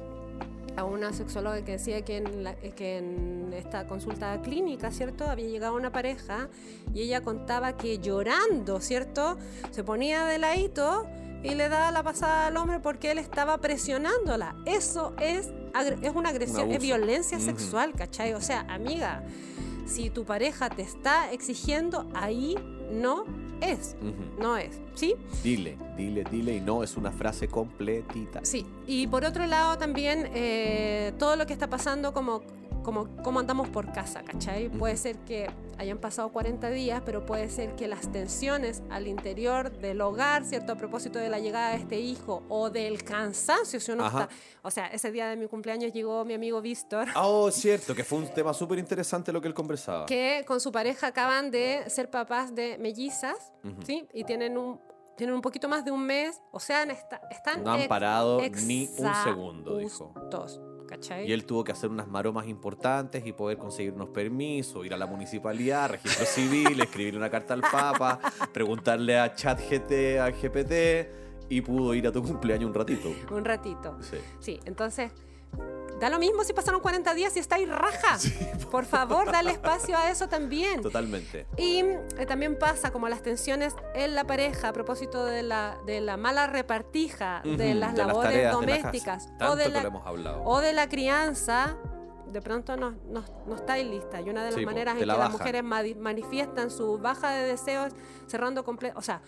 a 0.77 0.85
una 0.85 1.13
sexóloga 1.13 1.65
que 1.65 1.73
decía 1.73 2.03
que 2.05 2.17
en, 2.17 2.43
la- 2.45 2.57
que 2.57 2.99
en 2.99 3.53
esta 3.57 3.87
consulta 3.87 4.41
clínica, 4.43 4.91
¿cierto? 4.91 5.25
Había 5.25 5.47
llegado 5.47 5.75
una 5.77 5.93
pareja 5.93 6.49
y 6.93 7.03
ella 7.03 7.21
contaba 7.23 7.77
que 7.77 7.99
llorando, 7.99 8.81
¿cierto? 8.81 9.37
Se 9.71 9.85
ponía 9.85 10.25
de 10.25 10.39
ladito 10.39 11.07
y 11.45 11.55
le 11.55 11.69
daba 11.69 11.91
la 11.93 12.03
pasada 12.03 12.47
al 12.49 12.57
hombre 12.57 12.81
porque 12.81 13.13
él 13.13 13.19
estaba 13.19 13.59
presionándola. 13.59 14.57
Eso 14.67 15.15
es, 15.21 15.51
es 16.03 16.13
una 16.15 16.31
agresión, 16.31 16.71
es 16.73 16.81
violencia 16.83 17.39
sexual, 17.39 17.93
¿cachai? 17.95 18.33
O 18.35 18.41
sea, 18.41 18.61
amiga, 18.69 19.23
si 19.87 20.11
tu 20.11 20.25
pareja 20.25 20.71
te 20.71 20.83
está 20.83 21.33
exigiendo, 21.33 22.07
ahí 22.15 22.57
no 22.91 23.25
es. 23.61 23.97
No 24.39 24.57
es, 24.57 24.81
¿sí? 24.95 25.15
Dile, 25.43 25.79
dile, 25.97 26.25
dile, 26.31 26.57
y 26.57 26.61
no 26.61 26.83
es 26.83 26.97
una 26.97 27.11
frase 27.11 27.49
completita. 27.49 28.41
Sí. 28.45 28.67
Y 28.87 29.07
por 29.07 29.25
otro 29.25 29.47
lado 29.47 29.79
también 29.79 30.29
eh, 30.35 31.13
todo 31.19 31.37
lo 31.37 31.47
que 31.47 31.53
está 31.53 31.69
pasando 31.69 32.13
como, 32.13 32.43
como, 32.85 33.09
como 33.25 33.41
andamos 33.41 33.69
por 33.69 33.93
casa, 33.93 34.23
¿cachai? 34.23 34.69
Puede 34.69 34.97
ser 34.97 35.17
que 35.25 35.51
hayan 35.79 35.99
pasado 35.99 36.31
40 36.31 36.71
días, 36.71 37.03
pero 37.05 37.27
puede 37.27 37.51
ser 37.51 37.75
que 37.75 37.89
las 37.89 38.13
tensiones 38.13 38.83
al 38.91 39.09
interior 39.09 39.73
del 39.79 40.01
hogar, 40.03 40.45
¿cierto? 40.45 40.73
A 40.73 40.77
propósito 40.77 41.19
de 41.19 41.29
la 41.29 41.41
llegada 41.41 41.71
de 41.71 41.79
este 41.79 41.99
hijo 41.99 42.45
o 42.49 42.71
del 42.71 43.03
cansancio, 43.03 43.81
si 43.81 43.91
uno 43.91 44.05
Ajá. 44.05 44.23
está... 44.25 44.35
O 44.63 44.71
sea, 44.71 44.87
ese 44.87 45.11
día 45.11 45.27
de 45.29 45.37
mi 45.37 45.49
cumpleaños 45.49 45.93
llegó 45.93 46.25
mi 46.25 46.35
amigo 46.35 46.61
Víctor. 46.61 47.09
Oh, 47.17 47.51
cierto, 47.51 47.95
que 47.95 48.05
fue 48.05 48.19
un 48.19 48.29
tema 48.29 48.55
súper 48.55 48.79
interesante 48.79 49.33
lo 49.33 49.41
que 49.41 49.49
él 49.49 49.55
conversaba. 49.55 50.07
que 50.07 50.45
con 50.47 50.61
su 50.61 50.71
pareja 50.71 51.09
acaban 51.09 51.51
de 51.51 51.83
ser 51.89 52.11
papás 52.11 52.55
de 52.55 52.79
mellizas, 52.79 53.53
Ujú. 53.65 53.83
¿sí? 53.85 54.07
Y 54.13 54.25
tienen 54.25 54.57
un, 54.59 54.79
tienen 55.17 55.35
un 55.35 55.41
poquito 55.41 55.69
más 55.69 55.85
de 55.85 55.91
un 55.91 56.05
mes, 56.05 56.41
o 56.53 56.61
sea, 56.61 56.83
está- 56.85 57.21
están 57.31 57.65
No 57.65 57.73
han 57.73 57.89
parado 57.89 58.41
ni 58.67 58.89
un 58.99 59.15
segundo, 59.25 59.79
dijo. 59.79 60.13
Y 61.27 61.33
él 61.33 61.45
tuvo 61.45 61.65
que 61.65 61.73
hacer 61.73 61.91
unas 61.91 62.09
maromas 62.09 62.47
importantes 62.47 63.27
y 63.27 63.33
poder 63.33 63.59
conseguir 63.59 63.93
unos 63.93 64.09
permisos, 64.09 64.85
ir 64.85 64.95
a 64.95 64.97
la 64.97 65.07
municipalidad, 65.07 65.91
registro 65.91 66.27
civil, 66.27 66.81
escribir 66.81 67.17
una 67.17 67.31
carta 67.31 67.55
al 67.55 67.63
Papa, 67.63 68.21
preguntarle 68.53 69.19
a 69.19 69.35
ChatGT, 69.35 70.19
a 70.21 70.31
GPT, 70.31 71.25
y 71.49 71.61
pudo 71.61 71.95
ir 71.95 72.07
a 72.07 72.13
tu 72.13 72.23
cumpleaños 72.23 72.69
un 72.69 72.75
ratito. 72.75 73.13
Un 73.31 73.45
ratito. 73.45 73.99
Sí. 74.01 74.17
Sí, 74.41 74.61
entonces, 74.65 75.11
da 76.01 76.09
lo 76.11 76.19
mismo 76.19 76.45
si 76.45 76.53
pasaron 76.53 76.81
40 76.81 77.15
días 77.15 77.37
y 77.37 77.41
está 77.41 77.57
ahí 77.57 77.67
raja. 77.67 78.19
Por 78.71 78.85
favor, 78.85 79.31
dale 79.31 79.53
espacio 79.53 79.97
a 79.97 80.11
eso 80.11 80.29
también. 80.29 80.83
Totalmente. 80.83 81.47
Y 81.57 81.79
eh, 81.81 82.27
también 82.27 82.59
pasa 82.59 82.91
como 82.91 83.09
las 83.09 83.23
tensiones 83.23 83.75
en 83.95 84.15
la 84.15 84.25
pareja 84.25 84.69
a 84.69 84.73
propósito 84.73 85.25
de 85.25 85.43
la, 85.43 85.79
de 85.87 86.01
la 86.01 86.17
mala 86.17 86.47
repartija 86.47 87.43
de 87.45 87.75
las 87.75 87.95
de 87.95 88.05
labores 88.05 88.33
tareas 88.33 88.61
de 88.61 88.67
la 88.67 88.77
domésticas 88.77 89.29
o, 89.41 89.57
de 89.57 89.69
la, 89.69 89.89
o 90.45 90.61
de 90.61 90.73
la 90.73 90.89
crianza, 90.89 91.77
de 92.27 92.43
pronto 92.43 92.77
no, 92.77 92.97
no, 93.09 93.25
no 93.47 93.55
estáis 93.55 93.87
lista. 93.87 94.21
Y 94.21 94.29
una 94.29 94.43
de 94.45 94.51
las 94.51 94.59
Sí, 94.59 94.67
maneras 94.67 94.95
en 94.95 95.01
que 95.01 95.07
la 95.07 95.17
las 95.17 95.31
mujeres 95.31 95.63
manifiestan 95.63 96.71
su 96.71 96.99
baja 96.99 97.31
de 97.31 97.45
deseos 97.45 97.93
cerrando 98.27 98.65
completo, 98.65 98.99
o 98.99 99.03
sea, 99.03 99.21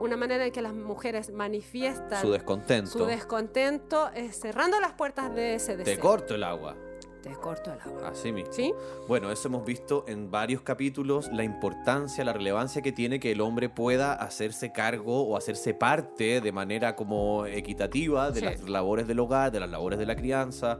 una 0.00 0.16
manera 0.16 0.46
en 0.46 0.52
que 0.52 0.62
las 0.62 0.74
mujeres 0.74 1.30
manifiestan 1.32 2.20
Su 2.22 2.30
descontento. 2.32 2.90
su 2.90 3.04
descontento 3.06 4.08
es 4.14 4.38
cerrando 4.40 4.80
las 4.80 4.92
puertas 4.92 5.34
de 5.34 5.54
ese 5.54 5.76
deseo. 5.76 5.94
Te 5.94 6.00
corto 6.00 6.34
el 6.34 6.42
agua. 6.44 6.76
te 7.22 7.32
corto 7.32 7.72
el 7.72 7.80
agua. 7.80 8.08
Así 8.10 8.30
mismo. 8.30 8.52
¿Sí? 8.52 8.72
Bueno, 9.08 9.30
eso 9.32 9.48
hemos 9.48 9.64
visto 9.64 10.04
en 10.06 10.30
varios 10.30 10.62
capítulos, 10.62 11.28
la 11.32 11.42
importancia, 11.42 12.24
la 12.24 12.32
relevancia 12.32 12.80
que 12.80 12.92
tiene 12.92 13.18
que 13.18 13.32
el 13.32 13.40
hombre 13.40 13.68
pueda 13.68 14.12
hacerse 14.14 14.70
cargo 14.72 15.22
o 15.26 15.36
hacerse 15.36 15.74
parte 15.74 16.40
de 16.40 16.52
manera 16.52 16.94
como 16.94 17.44
equitativa 17.46 18.30
de 18.30 18.38
Sí. 18.40 18.44
las 18.46 18.68
labores 18.68 19.08
del 19.08 19.18
hogar, 19.18 19.50
de 19.50 19.58
las 19.60 19.68
labores 19.68 19.98
de 19.98 20.06
la 20.06 20.14
crianza, 20.14 20.78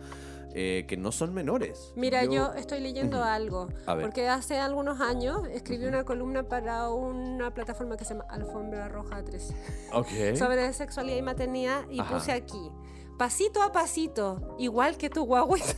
eh, 0.54 0.86
que 0.88 0.96
no 0.96 1.12
son 1.12 1.34
menores. 1.34 1.92
Mira, 1.96 2.24
yo, 2.24 2.52
estoy 2.54 2.80
leyendo 2.80 3.22
algo, 3.22 3.68
porque 4.00 4.28
hace 4.28 4.58
algunos 4.58 5.00
años 5.00 5.46
escribí 5.52 5.86
una 5.86 6.04
columna 6.04 6.42
para 6.42 6.88
una 6.90 7.52
plataforma 7.52 7.96
que 7.96 8.04
se 8.04 8.14
llama 8.14 8.26
Alfombra 8.28 8.88
Roja 8.88 9.22
13 9.22 9.54
Ok. 9.92 10.36
sobre 10.36 10.72
sexualidad 10.72 11.16
y 11.18 11.22
maternidad 11.22 11.88
y 11.90 12.00
Ajá. 12.00 12.14
puse 12.14 12.32
aquí, 12.32 12.70
pasito 13.18 13.62
a 13.62 13.72
pasito, 13.72 14.56
igual 14.58 14.96
que 14.96 15.10
tu 15.10 15.24
guaguito. 15.24 15.74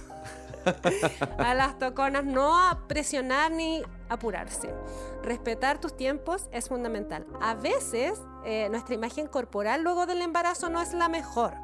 a 1.39 1.55
las 1.55 1.79
toconas 1.79 2.25
no 2.25 2.55
a 2.57 2.87
presionar 2.87 3.51
ni 3.51 3.83
apurarse. 4.09 4.73
Respetar 5.23 5.81
tus 5.81 5.97
tiempos 5.97 6.49
es 6.53 6.69
fundamental. 6.69 7.27
A 7.41 7.55
veces 7.55 8.21
eh, 8.45 8.69
nuestra 8.71 8.95
imagen 8.95 9.27
corporal 9.27 9.83
luego 9.83 10.07
del 10.07 10.23
embarazo 10.23 10.69
no 10.69 10.81
es 10.83 10.93
la 10.93 11.09
mejor. 11.09 11.55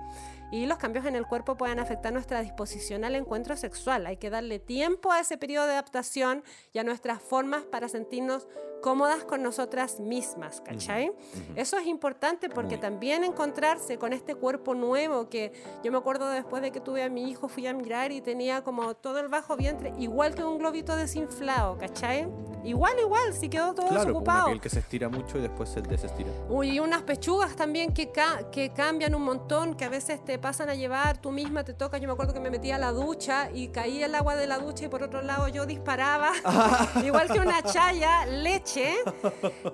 Y 0.50 0.66
los 0.66 0.78
cambios 0.78 1.04
en 1.06 1.16
el 1.16 1.26
cuerpo 1.26 1.56
pueden 1.56 1.80
afectar 1.80 2.12
nuestra 2.12 2.40
disposición 2.40 3.04
al 3.04 3.16
encuentro 3.16 3.56
sexual. 3.56 4.06
Hay 4.06 4.16
que 4.16 4.30
darle 4.30 4.58
tiempo 4.58 5.10
a 5.10 5.20
ese 5.20 5.38
periodo 5.38 5.66
de 5.66 5.72
adaptación 5.72 6.44
y 6.72 6.78
a 6.78 6.84
nuestras 6.84 7.20
formas 7.20 7.64
para 7.64 7.88
sentirnos 7.88 8.46
cómodas 8.82 9.24
con 9.24 9.42
nosotras 9.42 9.98
mismas, 10.00 10.60
¿cachai? 10.60 11.12
Eso 11.56 11.76
es 11.78 11.86
importante 11.86 12.48
porque 12.48 12.78
también 12.78 13.24
encontrarse 13.24 13.98
con 13.98 14.12
este 14.12 14.34
cuerpo 14.34 14.74
nuevo 14.74 15.28
que 15.28 15.52
yo 15.82 15.90
me 15.90 15.98
acuerdo 15.98 16.28
después 16.30 16.62
de 16.62 16.70
que 16.70 16.80
tuve 16.80 17.02
a 17.02 17.08
mi 17.08 17.30
hijo, 17.30 17.48
fui 17.48 17.66
a 17.66 17.72
mirar 17.72 18.12
y 18.12 18.20
tenía 18.20 18.62
como 18.62 18.94
todo 18.94 19.18
el 19.18 19.28
bajo 19.28 19.56
vientre, 19.56 19.92
igual 19.98 20.34
que 20.34 20.44
un 20.44 20.58
globito 20.58 20.94
desinflado, 20.96 21.76
¿cachai? 21.78 22.28
Igual, 22.64 22.94
igual, 23.00 23.32
si 23.32 23.48
quedó 23.48 23.74
todo 23.74 23.86
Claro, 23.88 24.06
desocupado. 24.06 24.46
piel 24.46 24.60
que 24.60 24.68
se 24.68 24.80
estira 24.80 25.08
mucho 25.08 25.38
y 25.38 25.42
después 25.42 25.68
se 25.68 25.80
desestira. 25.82 26.30
Uy, 26.48 26.70
y 26.70 26.80
unas 26.80 27.02
pechugas 27.02 27.54
también 27.54 27.94
que, 27.94 28.10
ca- 28.10 28.50
que 28.50 28.72
cambian 28.72 29.14
un 29.14 29.22
montón, 29.22 29.74
que 29.76 29.84
a 29.84 29.88
veces 29.88 30.24
te 30.24 30.38
pasan 30.38 30.68
a 30.68 30.74
llevar, 30.74 31.18
tú 31.18 31.30
misma 31.30 31.62
te 31.64 31.74
toca. 31.74 31.98
Yo 31.98 32.08
me 32.08 32.12
acuerdo 32.14 32.34
que 32.34 32.40
me 32.40 32.50
metía 32.50 32.74
a 32.76 32.78
la 32.78 32.90
ducha 32.92 33.50
y 33.52 33.68
caía 33.68 34.06
el 34.06 34.14
agua 34.16 34.34
de 34.34 34.48
la 34.48 34.58
ducha 34.58 34.84
y 34.86 34.88
por 34.88 35.02
otro 35.04 35.22
lado 35.22 35.46
yo 35.48 35.64
disparaba, 35.64 36.32
igual 37.04 37.28
que 37.32 37.38
una 37.38 37.62
chaya, 37.62 38.26
leche. 38.26 38.75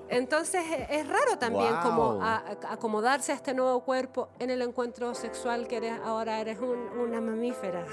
Entonces 0.09 0.63
e- 0.69 0.87
es 0.99 1.07
raro 1.07 1.37
también 1.39 1.73
como 1.83 2.15
Guau. 2.15 2.21
a- 2.21 2.35
a- 2.37 2.73
acomodarse 2.73 3.31
a 3.31 3.35
este 3.35 3.53
nuevo 3.53 3.81
cuerpo 3.83 4.29
en 4.39 4.49
el 4.49 4.61
encuentro 4.61 5.13
sexual 5.15 5.67
que 5.67 5.77
eres, 5.77 5.93
ahora 6.03 6.39
eres 6.39 6.59
un- 6.59 6.89
una 6.99 7.21
mamífera. 7.21 7.85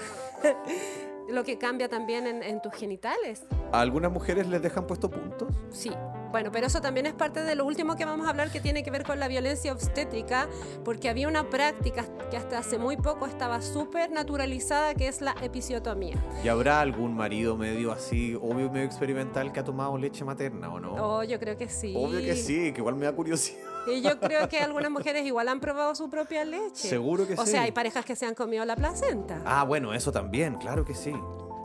Lo 1.28 1.44
que 1.44 1.58
cambia 1.58 1.88
también 1.88 2.26
en, 2.26 2.42
en 2.42 2.60
tus 2.60 2.72
genitales. 2.74 3.44
¿A 3.72 3.80
algunas 3.80 4.10
mujeres 4.10 4.48
les 4.48 4.60
dejan 4.62 4.86
puesto 4.86 5.08
puntos? 5.08 5.48
Sí, 5.70 5.92
bueno, 6.30 6.50
pero 6.52 6.66
eso 6.66 6.80
también 6.80 7.06
es 7.06 7.14
parte 7.14 7.42
de 7.42 7.54
lo 7.54 7.64
último 7.64 7.96
que 7.96 8.04
vamos 8.04 8.26
a 8.26 8.30
hablar 8.30 8.50
que 8.50 8.60
tiene 8.60 8.82
que 8.82 8.90
ver 8.90 9.04
con 9.04 9.18
la 9.18 9.28
violencia 9.28 9.72
obstétrica, 9.72 10.48
porque 10.84 11.08
había 11.08 11.28
una 11.28 11.48
práctica 11.50 12.04
que 12.30 12.36
hasta 12.36 12.58
hace 12.58 12.78
muy 12.78 12.96
poco 12.96 13.26
estaba 13.26 13.60
súper 13.62 14.10
naturalizada, 14.10 14.94
que 14.94 15.08
es 15.08 15.20
la 15.20 15.34
episiotomía. 15.42 16.16
¿Y 16.44 16.48
habrá 16.48 16.80
algún 16.80 17.14
marido 17.14 17.56
medio 17.56 17.92
así, 17.92 18.34
obvio 18.34 18.70
medio 18.70 18.86
experimental 18.86 19.52
que 19.52 19.60
ha 19.60 19.64
tomado 19.64 19.96
leche 19.98 20.24
materna 20.24 20.72
o 20.72 20.80
no? 20.80 20.94
Oh, 20.94 21.22
yo 21.22 21.38
creo 21.38 21.56
que 21.56 21.68
sí. 21.68 21.94
Obvio 21.96 22.20
que 22.20 22.36
sí, 22.36 22.72
que 22.72 22.78
igual 22.80 22.96
me 22.96 23.06
da 23.06 23.12
curiosidad. 23.12 23.58
Y 23.86 24.02
yo 24.02 24.20
creo 24.20 24.48
que 24.48 24.60
algunas 24.60 24.90
mujeres 24.90 25.24
igual 25.24 25.48
han 25.48 25.58
probado 25.58 25.94
su 25.94 26.10
propia 26.10 26.44
leche. 26.44 26.88
Seguro 26.88 27.26
que 27.26 27.34
o 27.34 27.44
sí. 27.44 27.52
sea, 27.52 27.62
hay 27.62 27.72
parejas 27.72 28.04
que 28.04 28.14
se 28.14 28.26
han 28.26 28.34
comido 28.34 28.64
la 28.64 28.76
placenta. 28.76 29.40
Ah, 29.44 29.64
bueno, 29.64 29.94
eso 29.94 30.12
también, 30.12 30.56
claro 30.56 30.84
que 30.84 30.94
sí. 30.94 31.14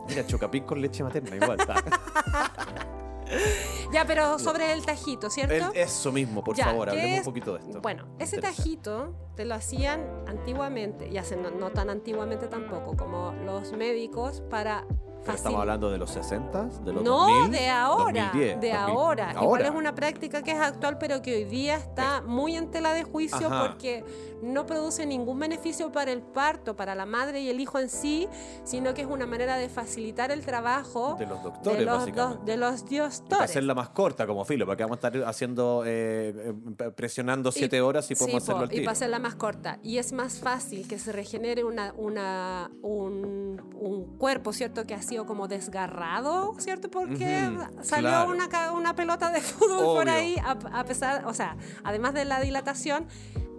Mira, 0.08 0.26
chocapic 0.26 0.64
con 0.64 0.80
leche 0.80 1.02
materna, 1.02 1.36
igual. 1.36 1.58
Ya, 3.92 4.04
pero 4.04 4.38
sobre 4.38 4.72
el 4.72 4.84
tajito, 4.84 5.30
¿cierto? 5.30 5.54
El- 5.72 5.76
eso 5.76 6.10
mismo, 6.12 6.42
por 6.42 6.56
Ya, 6.56 6.64
favor, 6.66 6.86
¿qué 6.90 6.96
hablemos 6.96 7.12
es? 7.12 7.18
un 7.20 7.24
poquito 7.32 7.54
de 7.54 7.60
esto. 7.60 7.80
Bueno, 7.80 8.06
ese 8.18 8.38
tajito 8.38 9.14
te 9.36 9.44
lo 9.44 9.54
hacían 9.54 10.04
antiguamente, 10.26 11.08
y 11.08 11.16
hace 11.18 11.36
no, 11.36 11.50
no 11.50 11.70
tan 11.70 11.88
antiguamente 11.90 12.48
tampoco, 12.48 12.96
como 12.96 13.32
los 13.44 13.72
médicos 13.72 14.42
para 14.50 14.84
Pero 15.26 15.36
estamos 15.36 15.60
hablando 15.60 15.90
de 15.90 15.98
los 15.98 16.10
60, 16.10 16.64
de 16.84 16.92
los 16.92 17.02
No, 17.02 17.26
2000, 17.28 17.50
de 17.50 17.68
ahora, 17.68 18.22
2010, 18.32 18.60
de 18.60 18.68
2000. 18.72 18.74
ahora. 18.76 19.30
Igual 19.32 19.44
Ahora. 19.46 19.64
es 19.68 19.74
una 19.74 19.94
práctica 19.94 20.42
que 20.42 20.52
es 20.52 20.58
actual, 20.58 20.98
pero 20.98 21.20
que 21.22 21.34
hoy 21.36 21.44
día 21.44 21.76
está 21.76 22.22
muy 22.22 22.56
en 22.56 22.70
tela 22.70 22.92
de 22.92 23.02
juicio 23.04 23.46
Ajá. 23.48 23.66
porque 23.68 24.04
no 24.42 24.66
produce 24.66 25.06
ningún 25.06 25.38
beneficio 25.38 25.90
para 25.92 26.12
el 26.12 26.22
parto, 26.22 26.76
para 26.76 26.94
la 26.94 27.06
madre 27.06 27.40
y 27.40 27.48
el 27.48 27.58
hijo 27.60 27.78
en 27.78 27.88
sí, 27.88 28.28
sino 28.64 28.94
que 28.94 29.02
es 29.02 29.08
una 29.08 29.26
manera 29.26 29.56
de 29.56 29.68
facilitar 29.68 30.30
el 30.30 30.44
trabajo 30.44 31.16
De 31.18 31.26
los 31.26 31.42
doctores, 31.42 31.78
de 31.78 31.84
los, 31.84 31.98
básicamente. 31.98 32.36
dos- 32.38 32.44
de 32.46 32.56
los 32.56 32.82
Y 32.82 32.86
diostores. 32.86 33.44
hacerla 33.44 33.74
más 33.74 33.88
corta 33.90 34.26
como 34.26 34.44
filo, 34.44 34.66
porque 34.66 34.82
vamos 34.84 34.98
a 35.02 35.08
estar 35.08 35.24
haciendo, 35.24 35.82
eh, 35.86 36.52
eh, 36.78 36.90
presionando 36.94 37.50
7 37.50 37.80
horas 37.80 38.10
y 38.10 38.14
podemos 38.14 38.42
sí, 38.42 38.50
hacerlo 38.50 38.58
po, 38.60 38.64
al 38.64 38.72
y 38.72 38.74
tiro. 38.74 38.84
para 38.84 38.92
hacerla 38.92 39.18
más 39.18 39.34
corta. 39.34 39.78
Y 39.82 39.98
es 39.98 40.12
más 40.12 40.38
fácil 40.38 40.86
que 40.86 40.98
se 40.98 41.12
regenere 41.12 41.64
una, 41.64 41.92
una, 41.96 42.70
un, 42.82 43.62
un 43.80 44.18
cuerpo, 44.18 44.52
¿cierto? 44.52 44.84
Que 44.86 44.94
ha 44.94 45.02
sido 45.02 45.15
como 45.24 45.48
desgarrado, 45.48 46.54
¿cierto? 46.58 46.90
Porque 46.90 47.48
Ujú, 47.54 47.82
salió 47.84 48.08
claro. 48.10 48.30
una, 48.30 48.72
una 48.72 48.94
pelota 48.94 49.30
de 49.30 49.40
fútbol 49.40 49.84
por 49.84 50.02
Obvio. 50.02 50.12
ahí, 50.12 50.36
a, 50.44 50.58
a 50.80 50.84
pesar, 50.84 51.24
o 51.26 51.32
sea, 51.32 51.56
además 51.84 52.12
de 52.12 52.24
la 52.26 52.40
dilatación, 52.40 53.06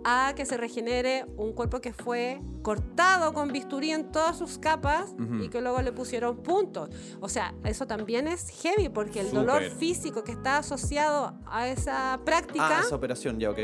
a 0.09 0.33
que 0.35 0.45
se 0.45 0.55
regenere 0.55 1.25
un 1.35 1.51
cuerpo 1.53 1.81
que 1.81 1.91
fue 1.91 2.39
cortado 2.61 3.33
con 3.33 3.51
bisturí 3.51 3.91
en 3.91 4.09
todas 4.11 4.37
sus 4.37 4.57
capas 4.57 5.13
Ujú. 5.19 5.43
y 5.43 5.49
que 5.49 5.59
luego 5.59 5.81
le 5.81 5.91
pusieron 5.91 6.37
puntos. 6.43 6.89
O 7.19 7.27
sea, 7.27 7.53
eso 7.65 7.87
también 7.87 8.27
es 8.27 8.47
heavy 8.61 8.87
porque 8.87 9.19
el 9.19 9.31
dolor 9.33 9.63
Súper. 9.63 9.77
físico 9.77 10.23
que 10.23 10.31
está 10.31 10.59
asociado 10.59 11.33
a 11.45 11.67
esa 11.67 12.19
práctica 12.23 12.77
Ah, 12.77 12.81
esa 12.85 12.95
operación, 12.95 13.37
ya, 13.39 13.49
ok. 13.49 13.59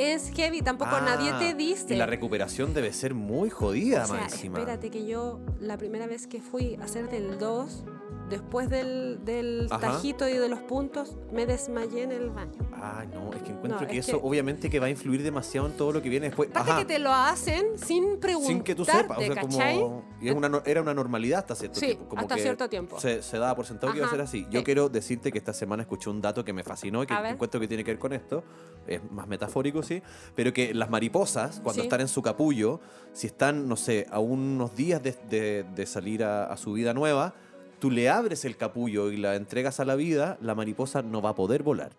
Es 0.00 0.30
heavy, 0.34 0.62
tampoco 0.62 0.90
Ah, 0.94 1.02
nadie 1.04 1.32
te 1.34 1.54
dice. 1.54 1.94
Y 1.94 1.96
la 1.98 2.06
recuperación 2.06 2.72
debe 2.74 2.92
ser 2.92 3.14
muy 3.14 3.50
jodida, 3.50 4.04
o 4.04 4.06
sea, 4.06 4.16
más 4.16 4.32
encima. 4.32 4.58
espérate 4.58 4.90
que 4.90 5.06
yo 5.06 5.40
la 5.60 5.76
primera 5.76 6.06
vez 6.06 6.26
que 6.26 6.40
fui 6.40 6.76
a 6.80 6.84
hacer 6.84 7.08
del 7.10 7.38
2, 7.38 7.84
después 8.30 8.70
del, 8.70 9.18
del 9.24 9.66
Ajá. 9.70 9.80
tajito 9.92 10.28
y 10.28 10.34
de 10.34 10.48
los 10.48 10.60
puntos, 10.60 11.16
me 11.32 11.46
desmayé 11.46 12.04
en 12.04 12.12
el 12.12 12.30
baño. 12.30 12.52
Ay, 12.82 13.08
no, 13.12 13.32
es 13.34 13.42
que 13.42 13.50
encuentro 13.50 13.80
No, 13.80 13.86
que 13.88 13.98
es 13.98 14.08
eso 14.08 14.20
que- 14.20 14.26
obviamente 14.28 14.70
que 14.70 14.78
va 14.78 14.86
a 14.86 14.90
influir 14.90 15.22
demasiado 15.24 15.66
en 15.66 15.72
todo 15.76 15.90
lo 15.92 16.00
que 16.00 16.08
viene 16.08 16.26
después. 16.28 16.48
Aparte 16.50 16.70
Ajá, 16.70 16.78
que 16.80 16.86
te 16.86 16.98
lo 17.00 17.12
hacen 17.12 17.76
sin 17.76 18.18
preguntarte, 18.20 18.54
sin 18.54 18.62
que 18.62 18.74
tú 18.76 18.84
sepas, 18.84 19.18
o 19.18 19.20
sea, 19.20 19.40
como 19.42 20.04
y 20.20 20.28
es 20.28 20.34
una, 20.34 20.62
era 20.64 20.80
una 20.80 20.94
normalidad 20.94 21.40
hasta 21.40 21.56
cierto 21.56 21.80
Sí, 21.80 21.86
tiempo. 21.86 22.08
Como 22.08 22.22
hasta 22.22 22.36
que 22.36 22.42
cierto 22.42 22.68
tiempo. 22.68 23.00
Se, 23.00 23.20
se 23.20 23.36
daba 23.38 23.56
por 23.56 23.66
sentado 23.66 23.92
que 23.92 23.98
iba 23.98 24.06
a 24.06 24.08
Ajá, 24.08 24.16
ser 24.16 24.24
así. 24.24 24.46
Yo 24.48 24.60
sí. 24.60 24.64
quiero 24.64 24.88
decirte 24.88 25.32
que 25.32 25.38
esta 25.38 25.52
semana 25.52 25.82
escuché 25.82 26.08
un 26.08 26.20
dato 26.20 26.44
que 26.44 26.52
me 26.52 26.62
fascinó 26.62 27.02
y 27.02 27.06
que 27.06 27.14
encuentro 27.14 27.58
que 27.58 27.66
tiene 27.66 27.82
que 27.82 27.90
ver 27.90 27.98
con 27.98 28.12
esto. 28.12 28.44
Es 28.86 29.00
más 29.10 29.26
metafórico, 29.26 29.82
sí. 29.96 30.02
Pero 30.36 30.52
que 30.52 30.72
las 30.74 30.88
mariposas, 30.90 31.60
cuando 31.62 31.82
Sí. 31.82 31.86
están 31.86 32.00
en 32.00 32.08
su 32.08 32.22
capullo, 32.22 32.80
si 33.12 33.26
están, 33.26 33.68
no 33.68 33.76
sé, 33.76 34.06
a 34.10 34.18
unos 34.20 34.74
días 34.76 35.02
de, 35.02 35.14
de- 35.28 35.64
de 35.74 35.86
salir 35.86 36.22
a, 36.24 36.44
a 36.44 36.56
su 36.56 36.72
vida 36.74 36.94
nueva, 36.94 37.34
tú 37.78 37.90
le 37.90 38.08
abres 38.08 38.44
el 38.44 38.56
capullo 38.56 39.10
y 39.10 39.16
la 39.16 39.34
entregas 39.36 39.80
a 39.80 39.84
la 39.84 39.96
vida, 39.96 40.36
la 40.40 40.54
mariposa 40.54 41.02
no 41.02 41.20
va 41.22 41.30
a 41.30 41.34
poder 41.34 41.62
volar. 41.62 41.92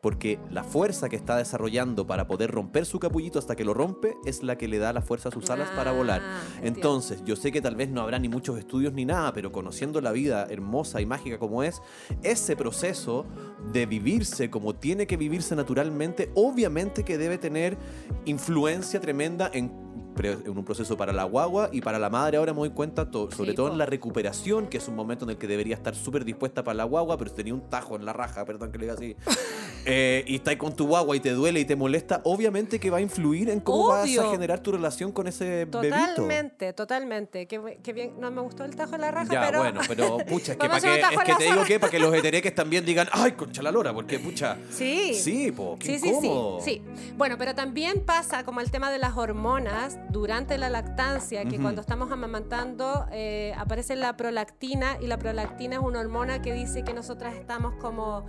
Porque 0.00 0.38
la 0.50 0.64
fuerza 0.64 1.08
que 1.08 1.16
está 1.16 1.36
desarrollando 1.36 2.06
para 2.06 2.26
poder 2.26 2.50
romper 2.50 2.86
su 2.86 2.98
capullito 2.98 3.38
hasta 3.38 3.56
que 3.56 3.64
lo 3.64 3.74
rompe 3.74 4.16
es 4.24 4.42
la 4.42 4.56
que 4.56 4.68
le 4.68 4.78
da 4.78 4.92
la 4.92 5.02
fuerza 5.02 5.28
a 5.28 5.32
sus 5.32 5.50
alas 5.50 5.70
para 5.70 5.92
volar. 5.92 6.22
Ah, 6.24 6.40
entiendo. 6.56 6.78
Entonces, 6.78 7.22
yo 7.24 7.36
sé 7.36 7.52
que 7.52 7.60
tal 7.60 7.76
vez 7.76 7.90
no 7.90 8.00
habrá 8.00 8.18
ni 8.18 8.28
muchos 8.28 8.58
estudios 8.58 8.92
ni 8.92 9.04
nada, 9.04 9.32
pero 9.32 9.52
conociendo 9.52 10.00
la 10.00 10.12
vida 10.12 10.46
hermosa 10.48 11.00
y 11.00 11.06
mágica 11.06 11.38
como 11.38 11.62
es, 11.62 11.82
ese 12.22 12.56
proceso 12.56 13.26
de 13.72 13.86
vivirse 13.86 14.50
como 14.50 14.74
tiene 14.74 15.06
que 15.06 15.16
vivirse 15.16 15.54
naturalmente, 15.54 16.30
obviamente 16.34 17.04
que 17.04 17.18
debe 17.18 17.38
tener 17.38 17.76
influencia 18.24 19.00
tremenda 19.00 19.50
en, 19.52 19.90
en 20.26 20.56
un 20.56 20.64
proceso 20.64 20.96
para 20.96 21.12
la 21.12 21.24
guagua 21.24 21.68
y 21.72 21.80
para 21.80 21.98
la 21.98 22.10
madre. 22.10 22.36
Ahora 22.36 22.52
me 22.52 22.60
doy 22.60 22.70
cuenta, 22.70 23.10
to- 23.10 23.30
sobre 23.30 23.50
Sí, 23.50 23.56
todo 23.56 23.66
po. 23.68 23.72
en 23.72 23.78
la 23.78 23.86
recuperación, 23.86 24.66
que 24.68 24.78
es 24.78 24.88
un 24.88 24.94
momento 24.96 25.24
en 25.24 25.30
el 25.30 25.36
que 25.38 25.46
debería 25.46 25.74
estar 25.74 25.94
súper 25.94 26.24
dispuesta 26.24 26.62
para 26.64 26.74
la 26.74 26.84
guagua, 26.84 27.16
pero 27.18 27.30
tenía 27.32 27.54
un 27.54 27.62
tajo 27.68 27.96
en 27.96 28.04
la 28.04 28.12
raja, 28.12 28.44
perdón 28.44 28.70
que 28.72 28.78
le 28.78 28.84
diga 28.86 28.94
así. 28.94 29.16
eh, 29.86 30.24
y 30.26 30.36
estás 30.36 30.56
con 30.56 30.74
tu 30.74 30.86
guagua 30.86 31.16
y 31.16 31.20
te 31.20 31.30
duele 31.30 31.60
y 31.60 31.64
te 31.64 31.76
molesta, 31.76 32.20
obviamente 32.24 32.78
que 32.78 32.90
va 32.90 32.98
a 32.98 33.00
influir 33.00 33.48
en 33.50 33.60
cómo 33.60 33.88
vas 33.88 34.04
Obvio. 34.04 34.28
a 34.28 34.30
generar 34.30 34.60
tu 34.60 34.72
relación 34.72 35.12
con 35.12 35.26
ese 35.26 35.66
bebito. 35.66 35.80
Totalmente, 35.80 36.72
totalmente. 36.72 37.46
Qué, 37.46 37.60
bu- 37.60 37.76
qué 37.82 37.92
bien, 37.92 38.14
no 38.20 38.30
me 38.30 38.40
gustó 38.42 38.64
el 38.64 38.76
tajo 38.76 38.94
en 38.94 39.00
la 39.02 39.10
raja, 39.10 39.32
Ya, 39.32 39.46
pero... 39.46 39.58
bueno, 39.60 39.80
pero 39.88 40.18
pucha, 40.28 40.52
es 40.52 40.58
que, 40.58 40.68
para 40.68 40.80
que, 40.80 41.00
es 41.00 41.22
que 41.24 41.34
te 41.34 41.44
digo 41.44 41.64
que 41.64 41.80
para 41.80 41.90
que 41.90 41.98
los 41.98 42.14
hetereques 42.14 42.54
también 42.54 42.84
digan, 42.84 43.08
ay, 43.12 43.32
concha 43.32 43.62
la 43.62 43.70
lora, 43.70 43.92
porque 43.94 44.18
pucha. 44.18 44.56
Sí. 44.70 45.14
Sí, 45.14 45.52
po, 45.52 45.76
qué 45.78 45.86
Sí, 45.86 45.98
sí, 45.98 46.14
sí, 46.20 46.30
sí. 46.64 46.82
Bueno, 47.16 47.36
pero 47.38 47.54
también 47.54 48.02
pasa 48.04 48.44
como 48.44 48.60
el 48.60 48.70
tema 48.70 48.90
de 48.90 48.98
las 48.98 49.16
hormonas 49.16 49.98
durante 50.10 50.58
la 50.58 50.68
lactancia, 50.68 51.44
que 51.44 51.58
cuando 51.58 51.80
estamos 51.80 52.10
amamantando 52.10 53.06
eh, 53.12 53.54
aparece 53.56 53.96
la 53.96 54.16
prolactina 54.16 54.98
y 55.00 55.06
la 55.06 55.18
prolactina 55.18 55.76
es 55.76 55.82
una 55.82 56.00
hormona 56.00 56.42
que 56.42 56.52
dice 56.52 56.82
que 56.82 56.92
nosotras 56.92 57.34
estamos 57.34 57.74
como 57.76 58.24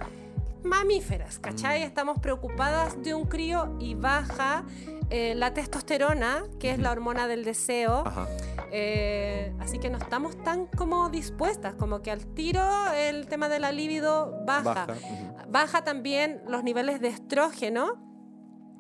mamíferas, 0.64 1.40
¿cachai? 1.40 1.84
Estamos 1.84 2.20
preocupadas 2.20 3.02
de 3.02 3.14
un 3.14 3.26
crío 3.26 3.76
y 3.80 3.96
baja 3.96 4.64
eh, 5.10 5.34
la 5.36 5.54
testosterona, 5.54 6.44
que 6.60 6.72
es 6.72 6.80
la 6.80 6.92
hormona 6.92 7.28
del 7.28 7.44
deseo. 7.44 8.04
Eh, 8.72 9.54
así 9.60 9.80
que 9.80 9.90
no 9.90 9.98
estamos 9.98 10.42
tan 10.44 10.68
como 10.68 11.10
dispuestas, 11.10 11.74
como 11.74 12.02
que 12.02 12.12
al 12.12 12.26
tiro 12.26 12.64
el 12.94 13.28
tema 13.28 13.50
de 13.50 13.60
la 13.60 13.72
libido 13.72 14.34
baja. 14.46 14.88
Baja 15.50 15.84
también 15.84 16.42
los 16.48 16.64
niveles 16.64 17.02
de 17.02 17.10
estrógeno, 17.10 18.11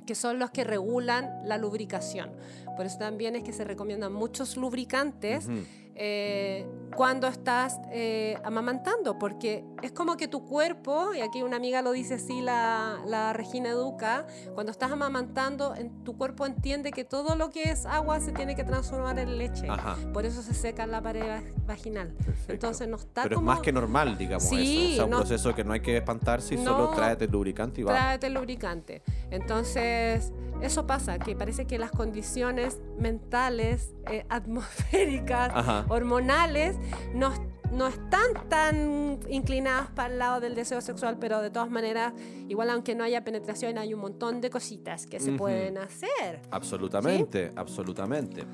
que 0.06 0.16
son 0.16 0.40
los 0.40 0.52
que 0.52 0.64
regulan 0.64 1.42
la 1.46 1.58
lubricación. 1.58 2.32
Por 2.76 2.86
eso 2.86 2.98
también 2.98 3.36
es 3.36 3.44
que 3.44 3.54
se 3.54 3.64
recomiendan 3.64 4.14
muchos 4.14 4.58
lubricantes. 4.58 5.48
Eh, 5.96 6.68
cuando 6.96 7.28
estás 7.28 7.80
eh, 7.92 8.38
amamantando, 8.44 9.18
porque 9.18 9.64
es 9.82 9.92
como 9.94 10.18
que 10.18 10.28
tu 10.28 10.46
cuerpo, 10.46 11.14
y 11.14 11.22
aquí 11.22 11.42
una 11.42 11.56
amiga 11.56 11.82
lo 11.82 11.92
dice 11.94 12.16
así, 12.16 12.42
la, 12.42 13.00
la 13.06 13.32
Regina 13.32 13.70
Educa, 13.70 14.26
cuando 14.54 14.72
estás 14.74 14.92
amamantando, 14.92 15.74
en- 15.76 16.04
tu 16.04 16.18
cuerpo 16.18 16.46
entiende 16.46 16.92
que 16.92 17.06
todo 17.06 17.36
lo 17.36 17.50
que 17.50 17.64
es 17.72 17.86
agua 17.86 18.20
se 18.20 18.34
tiene 18.34 18.56
que 18.56 18.64
transformar 18.66 19.20
en 19.20 19.38
leche. 19.38 19.68
Ajá. 19.70 19.96
Por 20.12 20.26
eso 20.26 20.42
se 20.42 20.54
seca 20.54 20.86
la 20.86 21.02
pared 21.02 21.22
va- 21.28 21.42
vaginal. 21.66 22.10
Perfecto. 22.10 22.52
Entonces 22.54 22.88
no 22.90 22.98
está 22.98 23.24
Pero 23.24 23.36
como... 23.38 23.52
es 23.52 23.56
más 23.58 23.64
que 23.64 23.72
normal, 23.72 24.18
digamos, 24.18 24.44
Sí, 24.50 24.88
eso. 24.88 24.92
O 24.92 24.96
sea, 24.96 25.04
un 25.06 25.12
no- 25.12 25.18
proceso 25.20 25.56
que 25.56 25.64
no 25.64 25.72
hay 25.74 25.80
que 25.82 25.96
espantarse 25.98 26.56
y 26.56 26.58
No. 26.58 26.72
solo 26.72 26.90
tráete 26.90 27.26
el 27.26 27.32
lubricante 27.32 27.82
y 27.82 27.84
va. 27.86 27.94
Tráete 27.94 28.28
el 28.28 28.34
lubricante. 28.34 29.02
Entonces, 29.30 30.34
eso 30.62 30.86
pasa, 30.86 31.18
que 31.20 31.36
parece 31.36 31.66
que 31.66 31.80
las 31.80 31.92
condiciones 31.92 32.80
mentales, 33.00 33.96
eh, 34.12 34.26
atmosféricas, 34.30 35.52
Ajá. 35.56 35.81
Hormonales, 35.90 36.78
no, 37.14 37.32
no 37.72 37.88
están 37.88 38.50
tan 38.50 39.20
inclinadas 39.30 39.90
para 39.92 40.12
el 40.14 40.20
lado 40.20 40.40
del 40.42 40.56
deseo 40.56 40.82
sexual, 40.82 41.18
pero 41.20 41.42
de 41.42 41.50
todas 41.50 41.70
maneras, 41.70 42.14
igual 42.50 42.70
aunque 42.70 42.96
no 42.96 43.04
haya 43.04 43.24
penetración, 43.24 43.78
hay 43.78 43.94
un 43.94 44.02
montón 44.02 44.42
de 44.42 44.50
cositas 44.50 45.06
que 45.06 45.20
se 45.20 45.32
pueden 45.34 45.78
hacer. 45.78 46.42
Absolutamente, 46.52 47.52
absolutamente. 47.56 48.46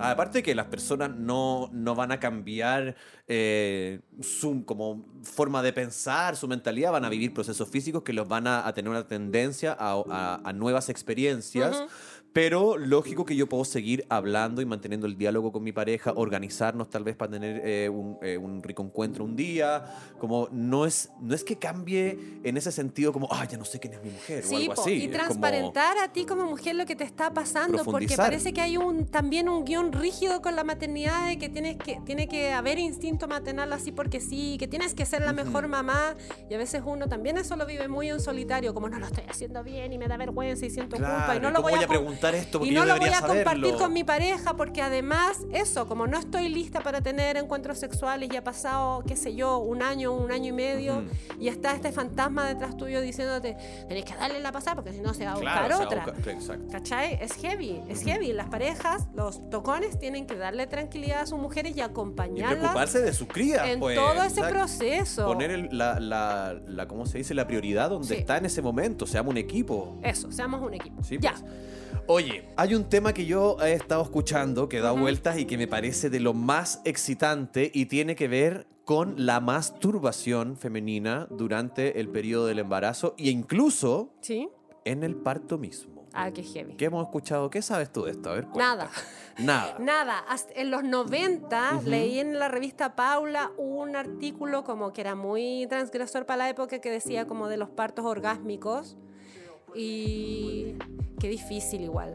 Aparte 0.00 0.44
que 0.44 0.54
las 0.54 0.66
personas 0.66 1.10
no, 1.16 1.70
no 1.72 1.96
van 1.96 2.12
a 2.12 2.20
cambiar 2.20 2.94
eh, 3.26 3.98
su 4.20 4.64
como 4.64 5.04
forma 5.24 5.60
de 5.60 5.72
pensar, 5.72 6.36
su 6.36 6.46
mentalidad, 6.46 6.92
van 6.92 7.04
a 7.04 7.08
vivir 7.08 7.34
procesos 7.34 7.68
físicos 7.68 8.04
que 8.04 8.12
los 8.12 8.28
van 8.28 8.46
a, 8.46 8.64
a 8.64 8.72
tener 8.74 8.90
una 8.90 9.08
tendencia 9.08 9.76
a, 9.76 10.00
a- 10.08 10.40
a 10.44 10.52
nuevas 10.52 10.88
experiencias. 10.88 11.82
Pero 12.32 12.76
lógico 12.76 13.24
que 13.24 13.34
yo 13.34 13.48
puedo 13.48 13.64
seguir 13.64 14.04
hablando 14.10 14.60
y 14.60 14.66
manteniendo 14.66 15.06
el 15.06 15.16
diálogo 15.16 15.50
con 15.50 15.64
mi 15.64 15.72
pareja, 15.72 16.12
organizarnos 16.14 16.88
tal 16.90 17.02
vez 17.02 17.16
para 17.16 17.32
tener 17.32 17.62
eh, 17.64 17.88
un, 17.88 18.16
eh, 18.22 18.36
un 18.36 18.62
rico 18.62 18.82
encuentro 18.82 19.24
un 19.24 19.34
día. 19.34 19.84
Como 20.18 20.48
no 20.52 20.84
es, 20.86 21.10
no 21.20 21.34
es 21.34 21.42
que 21.42 21.56
cambie 21.56 22.40
en 22.44 22.56
ese 22.56 22.70
sentido 22.70 23.12
como, 23.12 23.28
ah, 23.32 23.44
ya 23.46 23.56
no 23.58 23.64
sé 23.64 23.80
quién 23.80 23.94
es 23.94 24.02
mi 24.04 24.10
mujer 24.10 24.44
o 24.44 24.48
Sí, 24.48 24.56
algo 24.56 24.74
po, 24.74 24.82
así. 24.82 24.90
y 24.92 24.96
Es 24.96 25.02
como- 25.06 25.12
transparentar 25.14 25.98
a 25.98 26.12
ti 26.12 26.26
como 26.26 26.44
mujer 26.44 26.76
lo 26.76 26.86
que 26.86 26.94
te 26.96 27.04
está 27.04 27.32
pasando, 27.32 27.82
porque 27.84 28.14
parece 28.16 28.52
que 28.52 28.60
hay 28.60 28.76
un 28.76 29.06
también 29.06 29.48
un 29.48 29.64
guion 29.64 29.92
rígido 29.92 30.40
con 30.42 30.54
la 30.54 30.64
maternidad 30.64 31.28
de 31.28 31.38
que 31.38 31.48
tienes 31.48 31.76
que 31.76 32.00
tiene 32.04 32.28
que 32.28 32.52
haber 32.52 32.78
instinto 32.78 33.26
maternal 33.26 33.72
así 33.72 33.90
porque 33.90 34.20
sí, 34.20 34.56
que 34.58 34.68
tienes 34.68 34.94
que 34.94 35.06
ser 35.06 35.22
la 35.22 35.32
mejor 35.32 35.66
mamá 35.66 36.14
y 36.48 36.54
a 36.54 36.58
veces 36.58 36.82
uno 36.84 37.08
también 37.08 37.38
eso 37.38 37.56
lo 37.56 37.66
vive 37.66 37.88
muy 37.88 38.10
en 38.10 38.20
solitario, 38.20 38.74
como 38.74 38.88
no 38.88 38.98
lo 38.98 39.06
estoy 39.06 39.24
haciendo 39.28 39.64
bien 39.64 39.92
y 39.92 39.98
me 39.98 40.06
da 40.08 40.16
vergüenza 40.16 40.66
y 40.66 40.70
siento 40.70 40.96
culpa 40.96 41.34
y 41.36 41.40
Claro, 41.40 41.40
no 41.40 41.48
¿y 41.50 41.52
lo 41.54 41.62
voy 41.62 41.72
a 41.72 41.86
esto? 42.34 42.58
Porque 42.58 42.72
y 42.72 42.74
no 42.74 42.80
yo 42.84 42.94
lo 42.94 42.98
voy 42.98 43.08
a 43.08 43.20
compartir 43.20 43.74
con 43.76 43.92
mi 43.92 44.04
pareja 44.04 44.54
porque 44.54 44.82
además 44.82 45.38
eso, 45.52 45.86
como 45.86 46.06
no 46.06 46.18
estoy 46.18 46.48
lista 46.48 46.80
para 46.80 47.00
tener 47.00 47.36
encuentros 47.36 47.78
sexuales 47.78 48.28
y 48.32 48.36
ha 48.36 48.44
pasado, 48.44 49.02
qué 49.06 49.16
sé 49.16 49.34
yo, 49.34 49.58
un 49.58 49.82
año, 49.82 50.12
un 50.12 50.30
año 50.32 50.48
y 50.48 50.52
medio 50.52 51.04
y 51.40 51.48
está 51.48 51.72
este 51.72 51.92
fantasma 51.92 52.46
detrás 52.46 52.76
tuyo 52.76 53.00
diciéndote, 53.00 53.56
tenés 53.88 54.04
que 54.04 54.14
darle 54.14 54.40
la 54.40 54.52
pasada 54.52 54.76
porque 54.76 54.92
si 54.92 55.00
no 55.00 55.14
se 55.14 55.24
va 55.24 55.32
a 55.32 55.34
buscar 55.36 55.66
Claro, 55.66 55.74
o 55.74 55.78
sea, 55.78 55.86
otra. 55.86 56.12
busca- 56.14 56.30
exacto. 56.32 56.66
¿Cachai? 56.72 57.18
Es 57.20 57.32
heavy, 57.34 57.80
es 57.88 58.02
heavy. 58.02 58.32
Las 58.32 58.48
parejas, 58.48 59.06
los 59.14 59.48
tocones 59.50 59.98
tienen 59.98 60.26
que 60.26 60.36
darle 60.36 60.66
tranquilidad 60.66 61.20
a 61.20 61.26
sus 61.26 61.38
mujeres 61.38 61.74
y 61.76 61.78
Y 61.78 61.80
acompañarlas 61.80 62.58
preocuparse 62.58 63.00
de 63.02 63.12
su 63.12 63.28
cría, 63.28 63.70
en 63.70 63.78
pues. 63.80 63.96
todo 63.96 64.14
ese 64.22 64.40
Exacto. 64.40 64.54
proceso. 64.54 65.26
Poner 65.26 65.50
el- 65.50 65.68
la, 65.78 66.00
la, 66.00 66.56
la, 66.66 66.88
¿cómo 66.88 67.06
se 67.06 67.18
dice? 67.18 67.34
La 67.34 67.46
prioridad 67.46 67.90
donde 67.90 68.08
Sí. 68.08 68.14
está 68.14 68.36
en 68.38 68.46
ese 68.46 68.62
momento. 68.62 69.06
Seamos 69.06 69.30
un 69.30 69.36
equipo. 69.38 69.98
Eso, 70.02 70.30
seamos 70.32 70.60
un 70.62 70.74
equipo. 70.74 71.02
Sí, 71.04 71.18
ya. 71.20 71.32
pues. 71.32 71.44
Oye, 72.10 72.48
hay 72.56 72.74
un 72.74 72.88
tema 72.88 73.12
que 73.12 73.26
yo 73.26 73.58
he 73.60 73.74
estado 73.74 74.02
escuchando 74.02 74.66
que 74.66 74.80
da 74.80 74.92
vueltas 74.92 75.38
y 75.38 75.44
que 75.44 75.58
me 75.58 75.68
parece 75.68 76.08
de 76.08 76.20
lo 76.20 76.32
más 76.32 76.80
excitante 76.86 77.70
y 77.74 77.84
tiene 77.84 78.16
que 78.16 78.28
ver 78.28 78.66
con 78.86 79.26
la 79.26 79.40
masturbación 79.40 80.56
femenina 80.56 81.26
durante 81.30 82.00
el 82.00 82.08
periodo 82.08 82.46
del 82.46 82.60
embarazo 82.60 83.14
e 83.18 83.28
incluso 83.28 84.14
¿Sí? 84.22 84.48
en 84.86 85.04
el 85.04 85.16
parto 85.16 85.58
mismo. 85.58 86.06
Ah, 86.14 86.30
qué 86.30 86.42
heavy. 86.42 86.76
¿Qué 86.76 86.86
hemos 86.86 87.04
escuchado? 87.04 87.50
¿Qué 87.50 87.60
sabes 87.60 87.92
tú 87.92 88.04
de 88.04 88.12
esto? 88.12 88.30
A 88.30 88.34
ver. 88.36 88.46
Nada. 88.56 88.90
Nada. 89.38 89.76
Nada, 89.78 90.18
hasta 90.20 90.54
en 90.54 90.70
los 90.70 90.84
90 90.84 91.72
Ujú. 91.74 91.90
leí 91.90 92.20
en 92.20 92.38
la 92.38 92.48
revista 92.48 92.96
Paula 92.96 93.52
un 93.58 93.96
artículo 93.96 94.64
como 94.64 94.94
que 94.94 95.02
era 95.02 95.14
muy 95.14 95.66
transgresor 95.68 96.24
para 96.24 96.38
la 96.38 96.48
época 96.48 96.78
que 96.78 96.90
decía 96.90 97.26
como 97.26 97.48
de 97.48 97.58
los 97.58 97.68
partos 97.68 98.06
orgásmicos 98.06 98.96
y 99.74 100.74
qué 101.20 101.28
difícil 101.28 101.82
igual. 101.82 102.14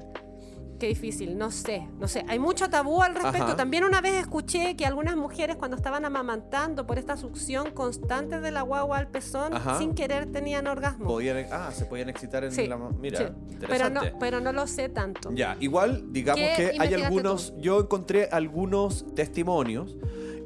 Qué 0.80 0.88
difícil, 0.90 1.38
no 1.38 1.50
sé, 1.50 1.88
no 1.98 2.10
sé. 2.10 2.26
Hay 2.28 2.40
mucho 2.40 2.70
tabú 2.70 3.02
al 3.02 3.14
respecto. 3.14 3.44
Ajá. 3.44 3.56
También 3.56 3.86
una 3.86 4.02
vez 4.02 4.16
escuché 4.16 4.76
que 4.76 4.86
algunas 4.86 5.16
mujeres 5.16 5.56
cuando 5.56 5.78
estaban 5.78 6.04
amamantando 6.04 6.86
por 6.86 7.00
esta 7.00 7.16
succión 7.16 7.72
constante 7.72 8.42
de 8.42 8.52
la 8.52 8.64
guagua 8.64 8.98
al 8.98 9.08
pezón, 9.08 9.54
Ajá. 9.54 9.78
sin 9.78 9.94
querer 9.96 10.30
tenían 10.32 10.68
orgasmo. 10.68 11.06
Podían, 11.06 11.46
ah, 11.54 11.70
se 11.72 11.86
podían 11.86 12.10
excitar 12.10 12.44
en 12.44 12.52
Sí, 12.52 12.68
la... 12.68 12.76
Mira, 12.78 13.18
sí. 13.18 13.24
Pero 13.62 13.90
no, 13.92 14.02
interesante. 14.02 14.14
pero 14.20 14.42
no 14.42 14.52
lo 14.52 14.68
sé 14.68 14.90
tanto. 14.90 15.32
Ya, 15.32 15.56
igual, 15.62 16.12
digamos 16.12 16.42
¿Qué 16.58 16.72
que 16.72 16.78
hay 16.78 16.94
algunos, 16.96 17.54
yo 17.60 17.80
encontré 17.80 18.28
algunos 18.30 19.06
testimonios 19.16 19.96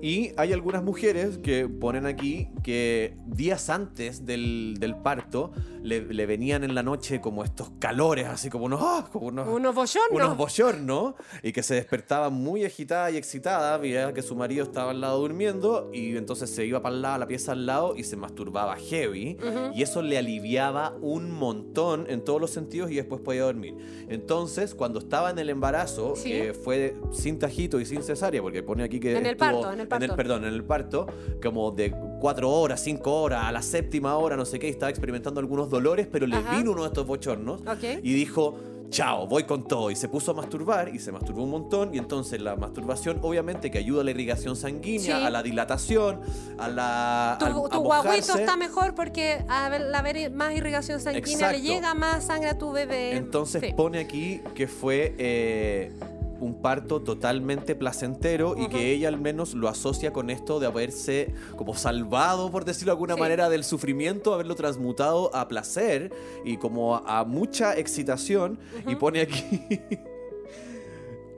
y 0.02 0.32
hay 0.38 0.54
algunas 0.54 0.84
mujeres 0.84 1.38
que 1.40 1.68
ponen 1.68 2.06
aquí 2.06 2.50
que 2.64 3.16
días 3.26 3.70
antes 3.70 4.26
del, 4.26 4.76
del 4.80 4.96
parto 4.96 5.52
le, 5.82 6.02
le 6.02 6.26
venían 6.26 6.64
en 6.64 6.76
la 6.76 6.84
noche 6.84 7.20
como 7.22 7.44
estos 7.44 7.72
calores, 7.80 8.28
así 8.28 8.50
como 8.50 8.66
unos, 8.66 8.82
¡ah! 8.84 9.08
como 9.12 9.28
unos, 9.28 9.48
Unos 9.48 9.76
unos 10.12 11.16
y 11.44 11.52
que 11.52 11.64
se 11.64 11.76
despertaba 11.76 12.30
muy 12.30 12.64
agitada 12.66 13.10
y 13.12 13.18
excitada, 13.18 13.78
veía 13.78 14.14
que 14.14 14.22
su 14.22 14.36
marido 14.36 14.64
estaba 14.64 14.92
al 14.92 15.02
lado 15.02 15.20
durmiendo 15.20 15.90
y 15.94 16.16
entonces 16.18 16.50
se 16.50 16.66
iba 16.66 16.82
para 16.82 16.96
el 16.96 17.02
lado, 17.02 17.16
a 17.16 17.18
la 17.20 17.28
pieza 17.28 17.54
al 17.54 17.66
lado 17.66 17.96
y 17.96 18.04
se 18.04 18.16
masturbaba 18.18 18.76
heavy 18.76 19.38
y 19.74 19.82
eso 19.82 20.02
le 20.02 20.18
aliviaba 20.18 20.96
un 21.02 21.32
montón 21.32 22.06
en 22.10 22.24
todos 22.24 22.40
los 22.42 22.52
sentidos 22.52 22.92
y 22.92 22.96
después 22.96 23.22
podía 23.22 23.44
dormir. 23.44 23.76
Entonces, 24.10 24.76
cuando 24.76 25.00
estaba 25.00 25.30
en 25.32 25.40
el 25.40 25.50
embarazo, 25.50 26.16
Sí. 26.16 26.30
que 26.32 26.54
fue 26.54 26.96
sin 27.12 27.40
tajito 27.40 27.80
y 27.80 27.86
sin 27.86 28.04
cesárea, 28.04 28.42
porque 28.42 28.64
pone 28.64 28.84
aquí 28.84 29.00
que 29.00 29.12
En 29.12 29.26
el 29.26 29.34
estuvo- 29.34 29.38
parto, 29.62 29.74
en 29.74 29.80
el 29.80 29.88
parto. 29.88 29.97
Perdón, 30.16 30.46
en 30.46 30.54
el 30.54 30.64
parto, 30.64 31.08
como 31.42 31.72
de 31.72 31.94
cuatro 32.20 32.50
horas, 32.52 32.82
cinco 32.82 33.22
horas, 33.22 33.44
a 33.46 33.52
la 33.52 33.62
séptima 33.62 34.16
hora, 34.18 34.36
no 34.38 34.46
sé 34.46 34.60
qué, 34.60 34.68
y 34.68 34.72
estaba 34.72 34.90
experimentando 34.90 35.40
algunos 35.40 35.70
dolores, 35.70 36.08
pero 36.12 36.28
le 36.28 36.38
Ajá. 36.38 36.56
vino 36.58 36.72
uno 36.72 36.82
de 36.84 36.88
estos 36.88 37.06
bochornos 37.06 37.62
y 38.04 38.14
dijo, 38.14 38.56
chao, 38.90 39.28
voy 39.28 39.44
con 39.44 39.68
todo. 39.68 39.92
Y 39.92 39.96
se 39.98 40.08
puso 40.08 40.32
a 40.32 40.34
masturbar 40.34 40.88
y 40.96 41.00
se 41.00 41.12
masturbó 41.12 41.44
un 41.44 41.50
montón. 41.52 41.94
Y 41.94 41.98
entonces 41.98 42.42
la 42.42 42.56
masturbación, 42.56 43.20
obviamente, 43.22 43.70
que 43.70 43.80
ayuda 43.80 44.00
a 44.02 44.04
la 44.06 44.12
irrigación 44.12 44.56
sanguínea, 44.56 45.18
Sí. 45.20 45.24
a 45.26 45.30
la 45.30 45.44
dilatación, 45.44 46.22
a 46.58 46.70
la. 46.70 47.36
Tu, 47.38 47.46
al- 47.46 47.54
tu 47.70 47.94
a 47.94 48.00
guaguito 48.00 48.38
está 48.38 48.56
mejor 48.56 48.96
porque 48.96 49.44
al 49.50 49.94
haber 49.94 50.32
más 50.32 50.54
irrigación 50.56 51.02
sanguínea 51.02 51.52
le 51.52 51.62
llega 51.62 51.94
más 51.96 52.24
sangre 52.28 52.50
a 52.52 52.58
tu 52.58 52.72
bebé. 52.72 53.18
Entonces 53.18 53.62
Sí. 53.62 53.74
pone 53.76 54.00
aquí 54.00 54.42
que 54.56 54.68
fue 54.70 55.14
eh, 55.18 55.92
un 56.40 56.62
parto 56.62 57.02
totalmente 57.02 57.76
placentero 57.76 58.56
y 58.58 58.68
que 58.70 58.92
ella 58.92 59.08
al 59.08 59.20
menos 59.20 59.54
lo 59.54 59.68
asocia 59.70 60.14
con 60.14 60.30
esto 60.30 60.60
de 60.60 60.68
haberse 60.68 61.34
como 61.56 61.76
salvado, 61.76 62.52
por 62.52 62.66
decirlo 62.66 62.92
de 62.92 62.96
alguna 62.96 63.14
Sí. 63.16 63.20
manera, 63.20 63.50
del 63.50 63.64
sufrimiento, 63.64 64.34
haberlo 64.34 64.56
transmutado 64.56 65.36
a 65.36 65.48
placer 65.48 66.12
y 66.46 66.58
como 66.58 66.96
a, 66.96 67.20
a 67.20 67.24
mucha 67.26 67.76
excitación. 67.78 68.60
Y 68.88 68.96
pone 68.96 69.22
aquí... 69.22 69.62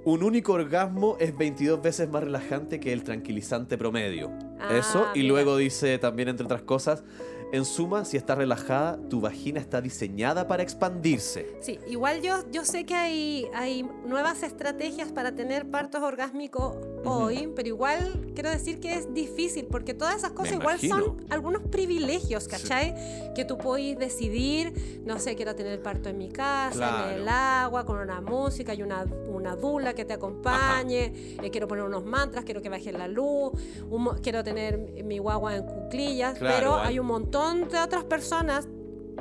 Un 0.05 0.23
único 0.23 0.53
orgasmo 0.53 1.17
es 1.19 1.37
22 1.37 1.81
veces 1.81 2.09
más 2.09 2.23
relajante 2.23 2.79
que 2.79 2.93
el 2.93 3.03
tranquilizante 3.03 3.77
promedio. 3.77 4.31
Ah, 4.59 4.75
Eso, 4.77 5.05
y 5.13 5.19
mira. 5.19 5.33
luego 5.33 5.57
dice 5.57 5.99
también, 5.99 6.29
entre 6.29 6.45
otras 6.45 6.61
cosas, 6.61 7.03
en 7.51 7.65
suma, 7.65 8.05
si 8.05 8.15
estás 8.17 8.37
relajada, 8.37 8.99
tu 9.09 9.21
vagina 9.21 9.59
está 9.59 9.81
diseñada 9.81 10.47
para 10.47 10.61
expandirse. 10.61 11.47
Sí, 11.61 11.79
igual 11.87 12.21
yo, 12.21 12.43
yo 12.51 12.63
sé 12.63 12.85
que 12.85 12.93
hay, 12.93 13.47
hay 13.55 13.83
nuevas 14.05 14.43
estrategias 14.43 15.11
para 15.11 15.31
tener 15.33 15.69
partos 15.69 16.03
orgásmicos 16.03 16.75
hoy, 17.05 17.51
pero 17.55 17.67
igual 17.69 18.31
quiero 18.35 18.51
decir 18.51 18.79
que 18.79 18.93
es 18.93 19.13
difícil 19.13 19.65
porque 19.65 19.93
todas 19.95 20.17
esas 20.17 20.31
cosas 20.31 20.53
igual 20.53 20.79
son 20.79 21.25
algunos 21.29 21.63
privilegios, 21.63 22.47
¿cachai? 22.47 22.93
Que 23.33 23.45
tú 23.45 23.57
podés 23.57 23.97
decidir, 23.97 25.01
no 25.05 25.17
sé, 25.17 25.35
quiero 25.35 25.55
tener 25.55 25.71
el 25.73 25.79
parto 25.79 26.09
en 26.09 26.17
mi 26.19 26.29
casa, 26.29 26.75
Claro. 26.77 27.09
en 27.11 27.21
el 27.21 27.27
agua, 27.27 27.85
con 27.85 27.97
una 27.97 28.21
música 28.21 28.73
y 28.75 28.83
una, 28.83 29.05
una 29.27 29.55
dula 29.55 29.93
que 29.95 30.05
te 30.05 30.13
acompañe, 30.13 31.37
eh, 31.41 31.49
quiero 31.51 31.67
poner 31.67 31.83
unos 31.85 32.05
mantras, 32.05 32.45
quiero 32.45 32.61
que 32.61 32.69
baje 32.69 32.91
la 32.91 33.07
luz, 33.07 33.53
un 33.89 34.07
quiero 34.21 34.43
tener 34.43 34.77
mi 35.03 35.17
guagua 35.17 35.55
en 35.55 35.63
cuclillas, 35.63 36.37
Claro, 36.37 36.55
pero 36.57 36.75
hay 36.77 36.99
un 36.99 37.07
montón 37.07 37.38
de 37.39 37.79
otras 37.79 38.03
personas 38.03 38.67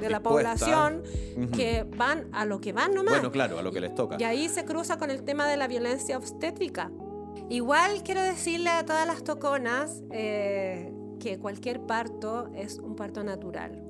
de 0.00 0.10
la 0.10 0.22
población 0.22 1.02
Ujú. 1.36 1.50
que 1.50 1.84
van 1.96 2.28
a 2.32 2.44
lo 2.44 2.60
que 2.60 2.72
van 2.72 2.94
nomás. 2.94 3.14
Bueno, 3.14 3.30
claro, 3.30 3.58
a 3.58 3.62
lo 3.62 3.72
que 3.72 3.80
les 3.80 3.94
toca. 3.94 4.16
Y 4.18 4.24
ahí 4.24 4.48
se 4.48 4.64
cruza 4.64 4.98
con 4.98 5.10
el 5.10 5.22
tema 5.22 5.48
de 5.48 5.56
la 5.56 5.66
violencia 5.68 6.16
obstétrica. 6.16 6.90
Igual 7.48 8.02
quiero 8.04 8.22
decirle 8.22 8.70
a 8.70 8.84
todas 8.84 9.06
las 9.06 9.24
toconas 9.24 10.02
eh, 10.10 10.92
que 11.20 11.38
cualquier 11.38 11.80
parto 11.80 12.48
es 12.54 12.78
un 12.78 12.96
parto 12.96 13.24
natural. 13.24 13.87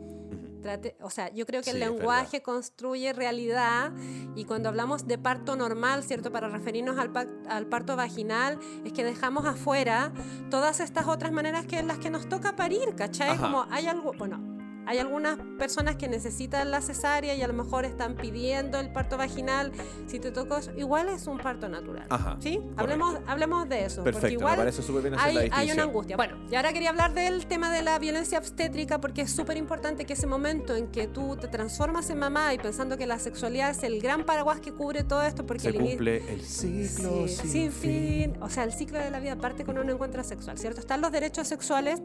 Trate- 0.62 0.96
o 1.00 1.10
sea, 1.10 1.32
yo 1.32 1.46
creo 1.46 1.62
que 1.62 1.70
el 1.70 1.76
Sí, 1.76 1.82
es 1.82 1.88
lenguaje 1.90 2.42
construye 2.42 3.12
realidad 3.12 3.92
y 4.34 4.44
cuando 4.44 4.68
hablamos 4.68 5.06
de 5.06 5.16
parto 5.18 5.54
normal, 5.56 6.02
¿cierto? 6.02 6.32
Para 6.32 6.48
referirnos 6.48 6.98
al, 6.98 7.12
al 7.48 7.66
parto 7.66 7.94
vaginal, 7.96 8.58
es 8.84 8.92
que 8.92 9.04
dejamos 9.04 9.46
afuera 9.46 10.12
todas 10.50 10.80
estas 10.80 11.06
otras 11.06 11.32
maneras 11.32 11.66
que 11.66 11.82
las 11.82 11.98
que 11.98 12.10
nos 12.10 12.28
toca 12.28 12.56
parir, 12.56 12.94
¿cachai? 12.96 13.30
Ajá. 13.30 13.42
Como 13.42 13.66
hay 13.70 13.86
algo, 13.86 14.12
bueno, 14.18 14.47
hay 14.88 14.96
algunas 14.96 15.36
personas 15.58 15.96
que 15.96 16.08
necesitan 16.08 16.70
la 16.70 16.80
cesárea 16.80 17.34
y 17.34 17.42
a 17.42 17.46
lo 17.46 17.52
mejor 17.52 17.84
están 17.84 18.16
pidiendo 18.16 18.80
el 18.80 18.90
parto 18.90 19.18
vaginal. 19.18 19.70
Si 20.06 20.18
te 20.18 20.30
tocó, 20.30 20.60
igual 20.78 21.10
es 21.10 21.26
un 21.26 21.36
parto 21.36 21.68
natural. 21.68 22.06
Ajá, 22.08 22.38
¿Sí? 22.40 22.56
correcto. 22.56 22.80
Hablemos, 22.80 23.16
hablemos 23.26 23.68
de 23.68 23.84
eso. 23.84 24.02
porque 24.02 24.18
Perfecto, 24.18 24.46
me 24.46 24.56
parece 24.56 24.82
súper 24.82 25.02
bien 25.02 25.14
hacer 25.14 25.28
hay, 25.28 25.48
la 25.50 25.56
hay 25.58 25.70
una 25.72 25.82
angustia. 25.82 26.16
Bueno, 26.16 26.38
y 26.50 26.54
ahora 26.54 26.72
quería 26.72 26.88
hablar 26.88 27.12
del 27.12 27.44
tema 27.46 27.70
de 27.70 27.82
la 27.82 27.98
violencia 27.98 28.38
obstétrica 28.38 28.98
porque 28.98 29.20
es 29.22 29.30
súper 29.30 29.58
importante 29.58 30.06
que 30.06 30.14
ese 30.14 30.26
momento 30.26 30.74
en 30.74 30.86
que 30.88 31.06
tú 31.06 31.36
te 31.36 31.48
transformas 31.48 32.08
en 32.08 32.18
mamá 32.18 32.54
y 32.54 32.58
pensando 32.58 32.96
que 32.96 33.06
la 33.06 33.18
sexualidad 33.18 33.68
es 33.68 33.82
el 33.82 34.00
gran 34.00 34.24
paraguas 34.24 34.58
que 34.60 34.72
cubre 34.72 35.04
todo 35.04 35.22
esto 35.22 35.44
porque 35.44 35.64
Se 35.64 35.68
el 35.68 35.74
cumple 35.76 36.22
el 36.32 36.40
ciclo 36.40 37.28
Sí, 37.28 37.36
sin, 37.36 37.50
sin 37.50 37.72
fin. 37.72 38.32
fin. 38.32 38.42
O 38.42 38.48
sea, 38.48 38.64
el 38.64 38.72
ciclo 38.72 38.98
de 38.98 39.10
la 39.10 39.20
vida 39.20 39.36
parte 39.36 39.66
con 39.66 39.76
un 39.76 39.90
encuentro 39.90 40.24
sexual, 40.24 40.56
¿cierto? 40.56 40.80
Están 40.80 41.02
los 41.02 41.12
derechos 41.12 41.46
sexuales 41.46 42.00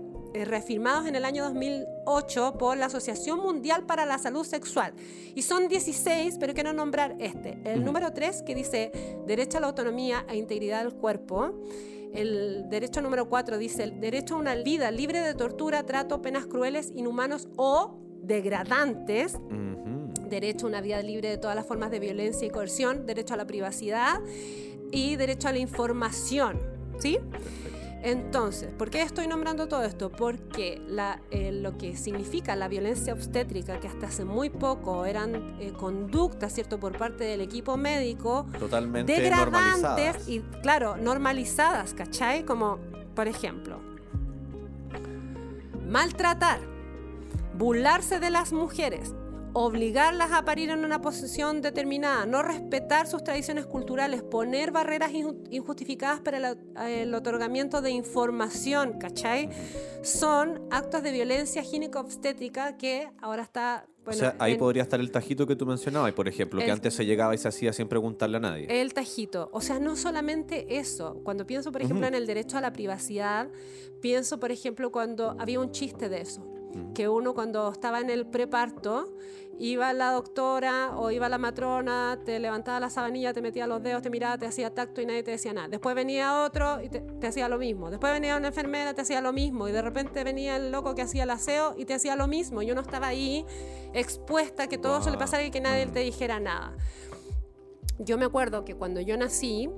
reafirmados 0.46 1.08
en 1.08 1.16
el 1.16 1.26
año 1.26 1.44
2008 1.44 2.56
por 2.58 2.78
la 2.78 2.88
Asociación 2.88 3.40
Mundial 3.40 3.86
para 3.86 4.06
la 4.06 4.18
Salud 4.18 4.46
Sexual. 4.46 4.94
Y 5.36 5.42
son 5.42 5.68
16, 5.68 6.38
pero 6.40 6.54
quiero 6.54 6.74
nombrar 6.74 7.16
este. 7.20 7.60
El 7.66 7.84
número 7.84 8.14
3 8.14 8.44
que 8.44 8.56
dice 8.56 8.92
derecho 9.26 9.58
a 9.58 9.62
la 9.62 9.68
autonomía 9.68 10.26
e 10.30 10.36
integridad 10.36 10.84
del 10.84 10.94
cuerpo. 10.94 11.54
El 12.14 12.70
derecho 12.70 13.02
número 13.02 13.28
4 13.28 13.58
dice 13.58 13.84
el 13.84 14.00
derecho 14.00 14.36
a 14.36 14.38
una 14.38 14.56
vida 14.56 14.92
libre 14.92 15.22
de 15.22 15.34
tortura, 15.34 15.84
trato, 15.84 16.22
penas 16.22 16.46
crueles, 16.46 16.92
inhumanos 16.96 17.48
o 17.56 18.00
degradantes 18.22 19.38
derecho 20.34 20.66
a 20.66 20.70
una 20.70 20.82
vida 20.82 21.02
libre 21.02 21.30
de 21.30 21.38
todas 21.38 21.56
las 21.56 21.66
formas 21.66 21.92
de 21.92 22.00
violencia 22.00 22.48
y 22.48 22.50
coerción, 22.50 23.06
derecho 23.06 23.36
a 23.36 23.38
la 23.38 23.46
privacidad 23.46 24.20
y 24.92 25.16
derecho 25.16 25.48
a 25.48 25.52
la 25.52 25.60
información. 25.60 26.60
¿Sí? 27.00 27.18
Entonces, 28.06 28.70
¿por 28.74 28.90
qué 28.90 29.02
estoy 29.02 29.28
nombrando 29.28 29.68
todo 29.70 29.82
esto? 29.84 30.12
Porque 30.12 30.82
la- 30.88 31.22
eh, 31.32 31.54
lo 31.54 31.78
que 31.78 31.96
significa 31.96 32.54
la 32.58 32.68
violencia 32.68 33.14
obstétrica, 33.14 33.80
que 33.80 33.88
hasta 33.88 34.08
hace 34.08 34.26
muy 34.26 34.50
poco 34.50 35.06
eran 35.06 35.56
eh, 35.62 35.72
conductas, 35.72 36.52
¿cierto?, 36.54 36.80
por 36.82 36.98
parte 36.98 37.24
del 37.24 37.40
equipo 37.40 37.78
médico, 37.78 38.46
Totalmente 38.60 39.14
degradantes 39.14 39.82
normalizadas. 39.82 40.28
y, 40.28 40.42
claro, 40.62 40.98
normalizadas, 40.98 41.94
¿cachai? 41.94 42.44
Como, 42.44 42.78
por 43.16 43.30
ejemplo, 43.30 43.80
maltratar, 45.88 46.60
burlarse 47.58 48.20
de 48.20 48.30
las 48.30 48.52
mujeres, 48.52 49.14
obligarlas 49.54 50.32
a 50.32 50.44
parir 50.46 50.70
en 50.72 50.84
una 50.84 51.00
posición 51.02 51.62
determinada, 51.62 52.26
no 52.26 52.42
respetar 52.42 53.08
sus 53.08 53.24
tradiciones 53.24 53.66
culturales, 53.66 54.24
poner 54.24 54.72
barreras 54.72 55.12
inju- 55.12 55.48
injustificadas 55.52 56.22
para 56.22 56.38
el, 56.38 56.58
el 56.88 57.14
otorgamiento 57.14 57.82
de 57.82 57.92
información, 57.92 58.98
¿cachai? 59.00 59.50
Son 60.02 60.62
actos 60.72 61.04
de 61.04 61.12
violencia 61.12 61.62
gínico-obstétrica 61.64 62.78
que 62.78 63.10
ahora 63.22 63.44
está... 63.44 63.86
Bueno, 64.04 64.18
o 64.18 64.20
sea, 64.20 64.36
ahí 64.40 64.54
en- 64.54 64.60
podría 64.60 64.84
estar 64.84 65.00
el 65.00 65.12
tajito 65.12 65.48
que 65.48 65.56
tú 65.56 65.66
mencionabas, 65.66 66.12
por 66.12 66.28
ejemplo, 66.28 66.60
que 66.60 66.70
antes 66.70 66.94
se 66.94 67.06
llegaba 67.06 67.34
y 67.36 67.38
se 67.38 67.48
hacía 67.48 67.72
sin 67.72 67.88
preguntarle 67.88 68.36
a 68.38 68.40
nadie. 68.42 68.82
El 68.82 68.94
tajito. 68.94 69.50
O 69.54 69.62
sea, 69.62 69.80
no 69.80 69.96
solamente 69.96 70.78
eso. 70.78 71.22
Cuando 71.24 71.46
pienso, 71.46 71.72
por 71.72 71.82
ejemplo, 71.84 72.06
en 72.08 72.14
el 72.16 72.28
derecho 72.28 72.58
a 72.58 72.62
la 72.62 72.74
privacidad, 72.74 73.48
pienso, 74.02 74.42
por 74.42 74.52
ejemplo, 74.52 74.92
cuando 74.92 75.38
había 75.40 75.60
un 75.62 75.72
chiste 75.72 76.10
de 76.10 76.20
eso. 76.20 76.46
Que 76.94 77.10
uno 77.10 77.34
cuando 77.34 77.72
estaba 77.72 78.00
en 78.00 78.10
el 78.10 78.26
preparto, 78.26 79.14
iba 79.60 79.94
la 79.94 80.12
doctora 80.12 80.98
o 80.98 81.12
iba 81.12 81.30
la 81.30 81.38
matrona, 81.38 82.20
te 82.26 82.40
levantaba 82.40 82.80
la 82.80 82.90
sabanilla, 82.90 83.34
te 83.34 83.42
metía 83.42 83.68
los 83.68 83.82
dedos, 83.84 84.02
te 84.02 84.10
miraba, 84.10 84.38
te 84.38 84.46
hacía 84.46 84.74
tacto 84.74 85.02
y 85.02 85.06
nadie 85.06 85.24
te 85.24 85.32
decía 85.32 85.54
nada. 85.54 85.68
Después 85.68 85.96
venía 85.96 86.44
otro 86.44 86.82
y 86.82 86.90
te, 86.90 87.02
te 87.02 87.28
hacía 87.28 87.48
lo 87.50 87.58
mismo. 87.58 87.90
Después 87.90 88.12
venía 88.14 88.36
una 88.38 88.48
enfermera, 88.48 88.94
te 88.94 89.02
hacía 89.02 89.22
lo 89.22 89.34
mismo. 89.34 89.68
Y 89.68 89.72
de 89.72 89.82
repente 89.82 90.24
venía 90.24 90.56
el 90.56 90.72
loco 90.72 90.96
que 90.96 91.04
hacía 91.04 91.24
el 91.24 91.30
aseo 91.30 91.76
y 91.78 91.86
te 91.86 91.94
hacía 91.94 92.16
lo 92.16 92.28
mismo. 92.28 92.62
Y 92.62 92.72
uno 92.72 92.82
estaba 92.82 93.08
ahí 93.08 93.46
expuesta 93.94 94.64
a 94.64 94.68
que 94.68 94.78
todo 94.78 95.00
eso 95.00 95.10
le 95.10 95.18
Guau. 95.18 95.20
pasara 95.20 95.44
y 95.44 95.52
que 95.52 95.62
nadie 95.62 95.86
te 95.88 96.00
dijera 96.00 96.40
nada. 96.40 96.76
Yo 98.00 98.18
me 98.18 98.26
acuerdo 98.26 98.66
que 98.66 98.76
cuando 98.76 99.00
yo 99.02 99.16
nací, 99.18 99.70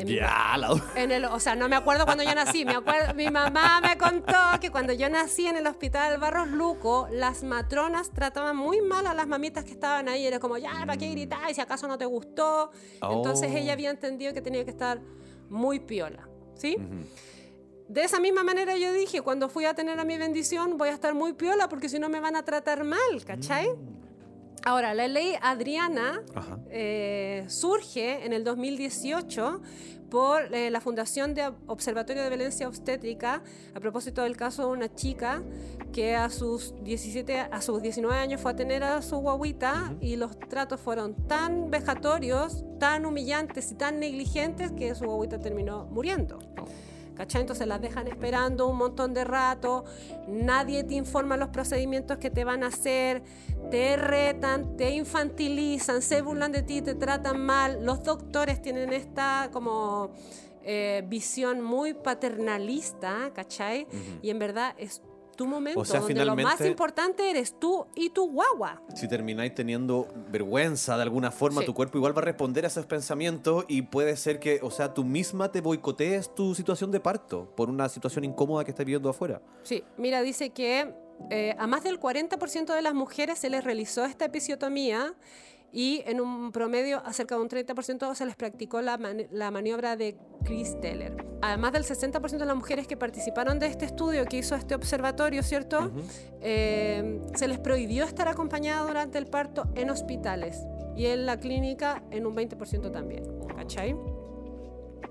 en, 0.00 0.06
Ya, 0.08 0.56
la... 0.58 0.74
en 0.96 1.10
el, 1.10 1.24
o 1.24 1.40
sea, 1.40 1.54
no 1.56 1.68
me 1.68 1.76
acuerdo 1.76 2.04
cuando 2.04 2.22
yo 2.24 2.34
nací, 2.34 2.64
me 2.64 2.74
acuerdo, 2.74 3.14
mi 3.14 3.30
mamá 3.30 3.80
me 3.80 3.96
contó 3.96 4.36
que 4.60 4.70
cuando 4.70 4.92
yo 4.92 5.08
nací 5.08 5.46
en 5.46 5.56
el 5.56 5.66
hospital 5.66 6.18
Barros 6.18 6.48
Luco, 6.48 7.08
las 7.10 7.42
matronas 7.42 8.10
trataban 8.10 8.56
muy 8.56 8.80
mal 8.82 9.06
a 9.06 9.14
las 9.14 9.26
mamitas 9.26 9.64
que 9.64 9.72
estaban 9.72 10.08
ahí, 10.08 10.26
era 10.26 10.38
como, 10.38 10.58
ya, 10.58 10.72
¿para 10.80 10.96
qué 10.96 11.10
gritar? 11.10 11.54
Si 11.54 11.60
acaso 11.60 11.88
no 11.88 11.96
te 11.98 12.04
gustó. 12.04 12.70
Entonces 13.02 13.50
Oh. 13.52 13.56
ella 13.56 13.72
había 13.72 13.90
entendido 13.90 14.32
que 14.34 14.40
tenía 14.42 14.64
que 14.64 14.70
estar 14.70 15.00
muy 15.48 15.80
piola, 15.80 16.28
¿sí? 16.54 16.76
De 17.88 18.02
esa 18.02 18.18
misma 18.18 18.42
manera 18.42 18.76
yo 18.76 18.92
dije, 18.92 19.22
cuando 19.22 19.48
fui 19.48 19.64
a 19.64 19.74
tener 19.74 19.98
a 20.00 20.04
mi 20.04 20.18
bendición, 20.18 20.76
voy 20.76 20.88
a 20.88 20.92
estar 20.92 21.14
muy 21.14 21.34
piola 21.34 21.68
porque 21.68 21.88
si 21.88 21.98
no 22.00 22.08
me 22.08 22.18
van 22.20 22.34
a 22.34 22.44
tratar 22.44 22.82
mal, 22.84 23.24
¿cachai? 23.24 23.68
Ahora, 24.66 24.94
la 24.94 25.06
ley 25.06 25.34
Adriana 25.42 26.24
eh, 26.70 27.44
surge 27.46 28.26
en 28.26 28.32
el 28.32 28.42
2018 28.42 29.60
por 30.10 30.52
eh, 30.52 30.72
la 30.72 30.80
Fundación 30.80 31.34
de 31.34 31.52
Observatorio 31.68 32.24
de 32.24 32.30
Violencia 32.30 32.66
Obstétrica 32.66 33.44
a 33.76 33.78
propósito 33.78 34.22
del 34.22 34.36
caso 34.36 34.66
de 34.66 34.72
una 34.72 34.92
chica 34.92 35.40
que 35.92 36.16
a 36.16 36.30
sus 36.30 36.74
17 36.82 37.42
a 37.42 37.60
sus 37.60 37.80
19 37.80 38.18
años 38.18 38.40
fue 38.40 38.50
a 38.50 38.56
tener 38.56 38.82
a 38.82 39.02
su 39.02 39.18
guaguita 39.18 39.94
y 40.00 40.16
los 40.16 40.36
tratos 40.36 40.80
fueron 40.80 41.14
tan 41.28 41.70
vejatorios, 41.70 42.64
tan 42.80 43.06
humillantes 43.06 43.70
y 43.70 43.76
tan 43.76 44.00
negligentes 44.00 44.72
que 44.72 44.96
su 44.96 45.04
guaguita 45.04 45.38
terminó 45.38 45.86
muriendo. 45.86 46.40
¿Cachai? 47.16 47.40
Entonces 47.40 47.66
las 47.66 47.80
dejan 47.80 48.08
esperando 48.08 48.68
un 48.68 48.76
montón 48.76 49.14
de 49.14 49.24
rato, 49.24 49.84
nadie 50.28 50.84
te 50.84 50.94
informa 50.94 51.36
los 51.36 51.48
procedimientos 51.48 52.18
que 52.18 52.30
te 52.30 52.44
van 52.44 52.62
a 52.62 52.66
hacer, 52.66 53.22
te 53.70 53.96
retan, 53.96 54.76
te 54.76 54.90
infantilizan, 54.90 56.02
se 56.02 56.20
burlan 56.20 56.52
de 56.52 56.62
ti, 56.62 56.82
te 56.82 56.94
tratan 56.94 57.40
mal. 57.40 57.84
Los 57.84 58.02
doctores 58.02 58.60
tienen 58.60 58.92
esta 58.92 59.48
como 59.52 60.12
eh, 60.62 61.04
visión 61.06 61.62
muy 61.62 61.94
paternalista, 61.94 63.30
¿cachai? 63.32 63.86
Y 64.20 64.30
en 64.30 64.38
verdad 64.38 64.74
es 64.78 65.00
tu 65.36 65.46
momento, 65.46 65.80
O 65.80 65.84
sea, 65.84 66.00
donde 66.00 66.14
lo 66.24 66.34
más 66.34 66.36
finalmente- 66.36 66.68
importante 66.68 67.30
eres 67.30 67.58
tú 67.60 67.86
y 67.94 68.10
tu 68.10 68.30
guagua. 68.30 68.82
Si 68.94 69.06
termináis 69.08 69.54
teniendo 69.54 70.08
vergüenza 70.30 70.96
de 70.96 71.02
alguna 71.02 71.30
forma, 71.30 71.60
Sí. 71.60 71.66
tu 71.66 71.74
cuerpo 71.74 71.98
igual 71.98 72.16
va 72.16 72.22
a 72.22 72.24
responder 72.24 72.64
a 72.64 72.68
esos 72.68 72.86
pensamientos 72.86 73.64
y 73.68 73.82
puede 73.82 74.16
ser 74.16 74.40
que, 74.40 74.60
o 74.62 74.70
sea, 74.70 74.94
tú 74.94 75.04
misma 75.04 75.52
te 75.52 75.60
boicotees 75.60 76.34
tu 76.34 76.54
situación 76.54 76.90
de 76.90 77.00
parto 77.00 77.52
por 77.54 77.68
una 77.70 77.88
situación 77.88 78.24
incómoda 78.24 78.64
que 78.64 78.70
estás 78.70 78.86
viviendo 78.86 79.08
afuera. 79.10 79.40
Sí, 79.62 79.84
mira, 79.96 80.22
dice 80.22 80.50
que 80.50 80.94
eh, 81.30 81.54
a 81.58 81.66
más 81.66 81.82
del 81.82 81.98
40% 81.98 82.74
de 82.74 82.82
las 82.82 82.92
mujeres 82.92 83.38
se 83.38 83.48
les 83.48 83.64
realizó 83.64 84.04
esta 84.04 84.26
episiotomía 84.26 85.14
y 85.76 86.02
en 86.06 86.22
un 86.22 86.52
promedio 86.52 87.02
a 87.04 87.12
cerca 87.12 87.34
de 87.34 87.42
un 87.42 87.50
30% 87.50 88.14
se 88.14 88.24
les 88.24 88.34
practicó 88.34 88.80
la, 88.80 88.98
la 89.30 89.50
maniobra 89.50 89.94
de 89.94 90.16
Chris 90.42 90.80
Teller. 90.80 91.26
Además 91.42 91.74
del 91.74 91.84
60% 91.84 92.38
de 92.38 92.46
las 92.46 92.56
mujeres 92.56 92.86
que 92.86 92.96
participaron 92.96 93.58
de 93.58 93.66
este 93.66 93.84
estudio 93.84 94.24
que 94.24 94.38
hizo 94.38 94.54
este 94.54 94.74
observatorio, 94.74 95.42
¿cierto? 95.42 95.92
Eh, 96.40 97.20
se 97.34 97.46
les 97.46 97.58
prohibió 97.58 98.04
estar 98.04 98.26
acompañada 98.26 98.86
durante 98.86 99.18
el 99.18 99.26
parto 99.26 99.64
en 99.74 99.90
hospitales 99.90 100.64
y 100.96 101.06
en 101.06 101.26
la 101.26 101.38
clínica 101.38 102.02
en 102.10 102.24
un 102.24 102.34
20% 102.34 102.90
también, 102.90 103.24
¿cachai? 103.54 103.94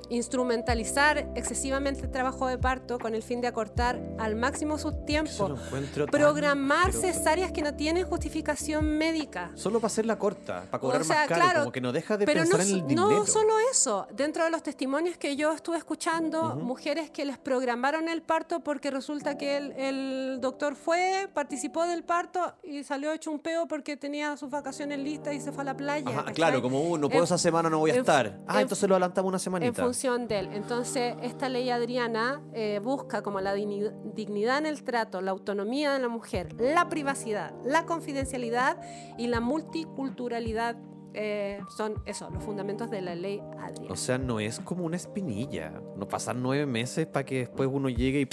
Instrumentalizar 0.09 1.27
excesivamente 1.35 2.01
el 2.01 2.11
trabajo 2.11 2.47
de 2.47 2.57
parto 2.57 2.99
con 2.99 3.15
el 3.15 3.23
fin 3.23 3.41
de 3.41 3.47
acortar 3.47 3.99
al 4.19 4.35
máximo 4.35 4.77
sus 4.77 5.05
tiempos, 5.05 5.51
encuentro 5.65 6.05
tan 6.05 6.11
programar 6.19 6.89
asqueroso. 6.89 7.13
cesáreas 7.19 7.51
que 7.51 7.61
no 7.61 7.73
tienen 7.75 8.05
justificación 8.05 8.97
médica. 8.97 9.51
Solo 9.55 9.79
para 9.79 9.87
hacerla 9.87 10.17
corta, 10.19 10.65
para 10.69 10.79
cobrar 10.81 11.01
O 11.01 11.03
sea, 11.03 11.15
más 11.19 11.27
caro, 11.27 11.41
claro, 11.41 11.59
como 11.61 11.71
que 11.71 11.81
no 11.81 11.91
deja 11.91 12.17
de 12.17 12.25
pero 12.25 12.41
pensar 12.41 12.59
no, 12.59 12.65
en 12.65 12.69
el 12.75 12.87
dinero. 12.87 13.09
no 13.09 13.25
solo 13.25 13.53
eso, 13.71 14.07
dentro 14.13 14.43
de 14.43 14.49
los 14.49 14.61
testimonios 14.63 15.17
que 15.17 15.35
yo 15.35 15.51
estuve 15.53 15.77
escuchando, 15.77 16.55
mujeres 16.55 17.09
que 17.09 17.25
les 17.25 17.37
programaron 17.37 18.09
el 18.09 18.21
parto 18.21 18.59
porque 18.61 18.91
resulta 18.91 19.37
que 19.37 19.57
el, 19.57 19.71
el 19.73 20.39
doctor 20.41 20.75
fue, 20.75 21.27
participó 21.33 21.83
del 21.85 22.03
parto 22.03 22.53
y 22.63 22.83
salió 22.83 23.11
hecho 23.11 23.31
un 23.31 23.39
peo 23.39 23.67
porque 23.67 23.97
tenía 23.97 24.35
sus 24.37 24.49
vacaciones 24.49 24.99
listas 24.99 25.33
y 25.33 25.39
se 25.41 25.51
fue 25.51 25.61
a 25.61 25.65
la 25.65 25.77
playa. 25.77 26.23
Claro, 26.33 26.61
como 26.61 26.81
uh, 26.81 26.97
no 26.97 27.07
puedo 27.07 27.19
En- 27.21 27.25
esa 27.25 27.37
semana, 27.37 27.69
no 27.69 27.79
voy 27.79 27.91
a 27.91 27.93
en- 27.95 27.99
estar. 28.01 28.39
Ah, 28.47 28.55
en- 28.55 28.61
entonces 28.61 28.87
lo 28.87 28.95
adelantamos 28.95 29.29
una 29.29 29.39
semanita. 29.39 29.84
Función 29.85 30.27
de 30.27 30.39
él. 30.39 30.49
Entonces, 30.53 31.15
esta 31.21 31.49
ley 31.49 31.69
adriana 31.69 32.41
eh, 32.53 32.79
busca 32.83 33.21
como 33.21 33.39
la 33.41 33.55
digni- 33.55 33.91
dignidad 34.13 34.57
en 34.59 34.65
el 34.65 34.83
trato, 34.83 35.21
la 35.21 35.31
autonomía 35.31 35.93
de 35.93 35.99
la 35.99 36.07
mujer, 36.07 36.53
la 36.59 36.89
privacidad, 36.89 37.53
la 37.65 37.85
confidencialidad 37.85 38.77
y 39.17 39.27
la 39.27 39.39
multiculturalidad. 39.39 40.75
eh, 41.17 41.61
son 41.77 41.95
eso, 42.05 42.29
los 42.29 42.43
fundamentos 42.43 42.89
de 42.89 43.01
la 43.01 43.15
ley 43.15 43.41
adriana. 43.59 43.87
O 43.93 43.95
sea, 43.95 44.17
no 44.17 44.41
es 44.41 44.59
como 44.59 44.83
una 44.83 44.97
espinilla. 44.97 45.71
No 45.95 46.07
pasan 46.09 46.43
nueve 46.43 46.65
meses 46.65 47.07
para 47.07 47.25
que 47.25 47.37
después 47.39 47.69
uno 47.71 47.87
llegue 47.87 48.19
y... 48.21 48.27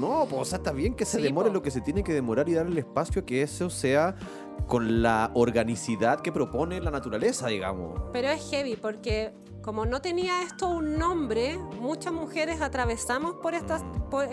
No, 0.00 0.26
pues, 0.28 0.42
o 0.42 0.44
sea, 0.44 0.56
está 0.58 0.72
bien 0.72 0.94
que 0.94 1.04
se 1.04 1.18
Sí, 1.18 1.22
demore 1.22 1.50
po. 1.50 1.54
lo 1.54 1.62
que 1.62 1.70
se 1.70 1.80
tiene 1.80 2.02
que 2.02 2.12
demorar 2.12 2.48
y 2.48 2.54
darle 2.54 2.72
el 2.72 2.78
espacio 2.78 3.22
a 3.22 3.24
que 3.24 3.42
eso 3.42 3.70
sea 3.70 4.16
con 4.66 5.02
la 5.02 5.30
organicidad 5.34 6.18
que 6.20 6.32
propone 6.32 6.80
la 6.80 6.90
naturaleza, 6.90 7.46
digamos. 7.46 7.96
Pero 8.12 8.26
es 8.28 8.50
heavy 8.50 8.74
porque 8.74 9.32
como 9.68 9.84
no 9.84 10.00
tenía 10.00 10.40
esto 10.40 10.66
un 10.66 10.98
nombre, 10.98 11.58
muchas 11.58 12.10
mujeres 12.10 12.62
atravesamos 12.62 13.34
por, 13.34 13.52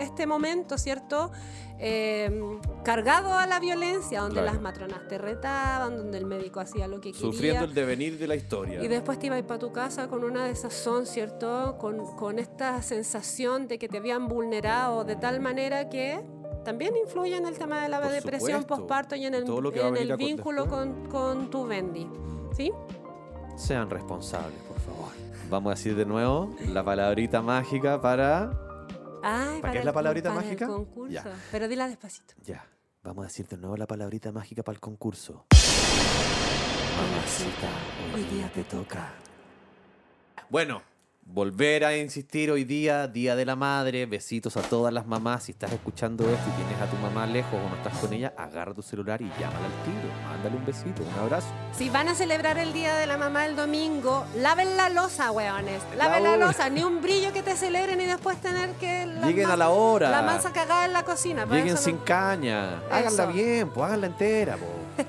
este 0.00 0.26
momento, 0.26 0.78
¿cierto? 0.78 1.30
Eh, 1.78 2.58
cargado 2.82 3.34
a 3.34 3.46
la 3.46 3.60
violencia, 3.60 4.22
donde 4.22 4.36
Claro. 4.36 4.52
las 4.54 4.62
matronas 4.62 5.06
te 5.08 5.18
retaban, 5.18 5.94
donde 5.94 6.16
el 6.16 6.24
médico 6.24 6.60
hacía 6.60 6.88
lo 6.88 7.02
que 7.02 7.12
quería. 7.12 7.20
Sufriendo 7.20 7.66
el 7.66 7.74
devenir 7.74 8.18
de 8.18 8.26
la 8.26 8.34
historia. 8.34 8.82
Y 8.82 8.88
después 8.88 9.18
te 9.18 9.26
ibas 9.26 9.42
para 9.42 9.58
tu 9.58 9.72
casa 9.72 10.08
con 10.08 10.24
una 10.24 10.46
desazón, 10.46 11.04
¿cierto? 11.04 11.76
Con, 11.76 12.16
con 12.16 12.38
esta 12.38 12.80
sensación 12.80 13.68
de 13.68 13.78
que 13.78 13.88
te 13.88 13.98
habían 13.98 14.28
vulnerado 14.28 15.04
de 15.04 15.16
tal 15.16 15.40
manera 15.40 15.90
que 15.90 16.18
también 16.64 16.96
influye 16.96 17.36
en 17.36 17.44
el 17.44 17.58
tema 17.58 17.82
de 17.82 17.90
la 17.90 18.00
Por 18.00 18.10
depresión 18.10 18.64
postparto 18.64 19.14
y 19.16 19.26
en 19.26 19.34
el, 19.34 19.44
en 19.46 20.16
vínculo 20.16 20.66
con 20.66 21.50
tu 21.50 21.66
Bendy. 21.66 22.08
¿Sí? 22.56 22.72
Sean 23.56 23.90
responsables, 23.90 24.58
por 24.62 24.78
favor. 24.80 25.25
Vamos 25.48 25.70
a 25.70 25.74
decir 25.76 25.94
de 25.94 26.04
nuevo 26.04 26.54
la 26.68 26.84
palabrita 26.84 27.40
mágica 27.40 28.00
para... 28.00 28.50
Ay, 29.22 29.60
¿Para 29.60 29.72
qué 29.72 29.78
es 29.78 29.84
la 29.84 29.92
palabrita 29.92 30.30
para 30.30 30.40
mágica? 30.40 30.64
El 30.64 30.70
concurso. 30.72 31.12
Ya. 31.12 31.24
Pero 31.52 31.68
dila 31.68 31.86
despacito. 31.88 32.34
Ya, 32.44 32.66
vamos 33.04 33.24
a 33.24 33.28
decir 33.28 33.46
de 33.46 33.56
nuevo 33.56 33.76
la 33.76 33.86
palabrita 33.86 34.32
mágica 34.32 34.62
para 34.64 34.74
el 34.74 34.80
concurso. 34.80 35.46
Mamacita, 36.96 37.68
hoy 38.14 38.24
día 38.24 38.50
te 38.52 38.64
toca. 38.64 39.12
Bueno, 40.50 40.82
volver 41.28 41.84
a 41.84 41.96
insistir 41.96 42.50
hoy 42.50 42.64
día, 42.64 43.06
Día 43.08 43.34
de 43.36 43.44
la 43.44 43.56
Madre, 43.56 44.06
besitos 44.06 44.56
a 44.56 44.62
todas 44.62 44.92
las 44.92 45.06
mamás. 45.06 45.44
Si 45.44 45.52
estás 45.52 45.72
escuchando 45.72 46.24
esto 46.24 46.44
y 46.48 46.52
tienes 46.62 46.80
a 46.80 46.86
tu 46.86 46.96
mamá 46.98 47.26
lejos 47.26 47.54
o 47.54 47.68
no 47.68 47.74
estás 47.76 47.98
con 47.98 48.12
ella, 48.12 48.32
agarra 48.36 48.72
tu 48.72 48.82
celular 48.82 49.20
y 49.20 49.28
llámala 49.38 49.66
al 49.66 49.84
tiro. 49.84 50.08
Mándale 50.24 50.56
un 50.56 50.64
besito, 50.64 51.02
un 51.02 51.18
abrazo. 51.20 51.48
Si 51.76 51.90
van 51.90 52.08
a 52.08 52.14
celebrar 52.14 52.56
el 52.58 52.72
Día 52.72 52.94
de 52.96 53.06
la 53.06 53.16
Mamá 53.18 53.46
el 53.46 53.56
domingo, 53.56 54.24
laven 54.36 54.76
la 54.76 54.88
losa, 54.88 55.30
weones. 55.32 55.82
Laven 55.96 56.22
la, 56.24 56.36
La 56.36 56.46
losa. 56.46 56.70
Ni 56.70 56.82
un 56.84 57.02
brillo 57.02 57.32
que 57.32 57.42
te 57.42 57.56
celebren 57.56 58.00
y 58.00 58.06
después 58.06 58.40
tener 58.40 58.70
que... 58.74 59.06
Lleguen 59.24 59.50
a 59.50 59.56
la 59.56 59.70
hora. 59.70 60.10
La 60.10 60.22
masa 60.22 60.52
cagada 60.52 60.86
en 60.86 60.92
la 60.92 61.04
cocina. 61.04 61.44
por 61.46 61.56
Lleguen 61.56 61.76
sin 61.76 61.96
no- 61.96 62.04
caña. 62.04 62.78
Háganla 62.90 63.24
Eso. 63.24 63.32
bien, 63.32 63.68
pues 63.70 63.84
háganla 63.86 64.06
entera, 64.06 64.56
po. 64.56 64.66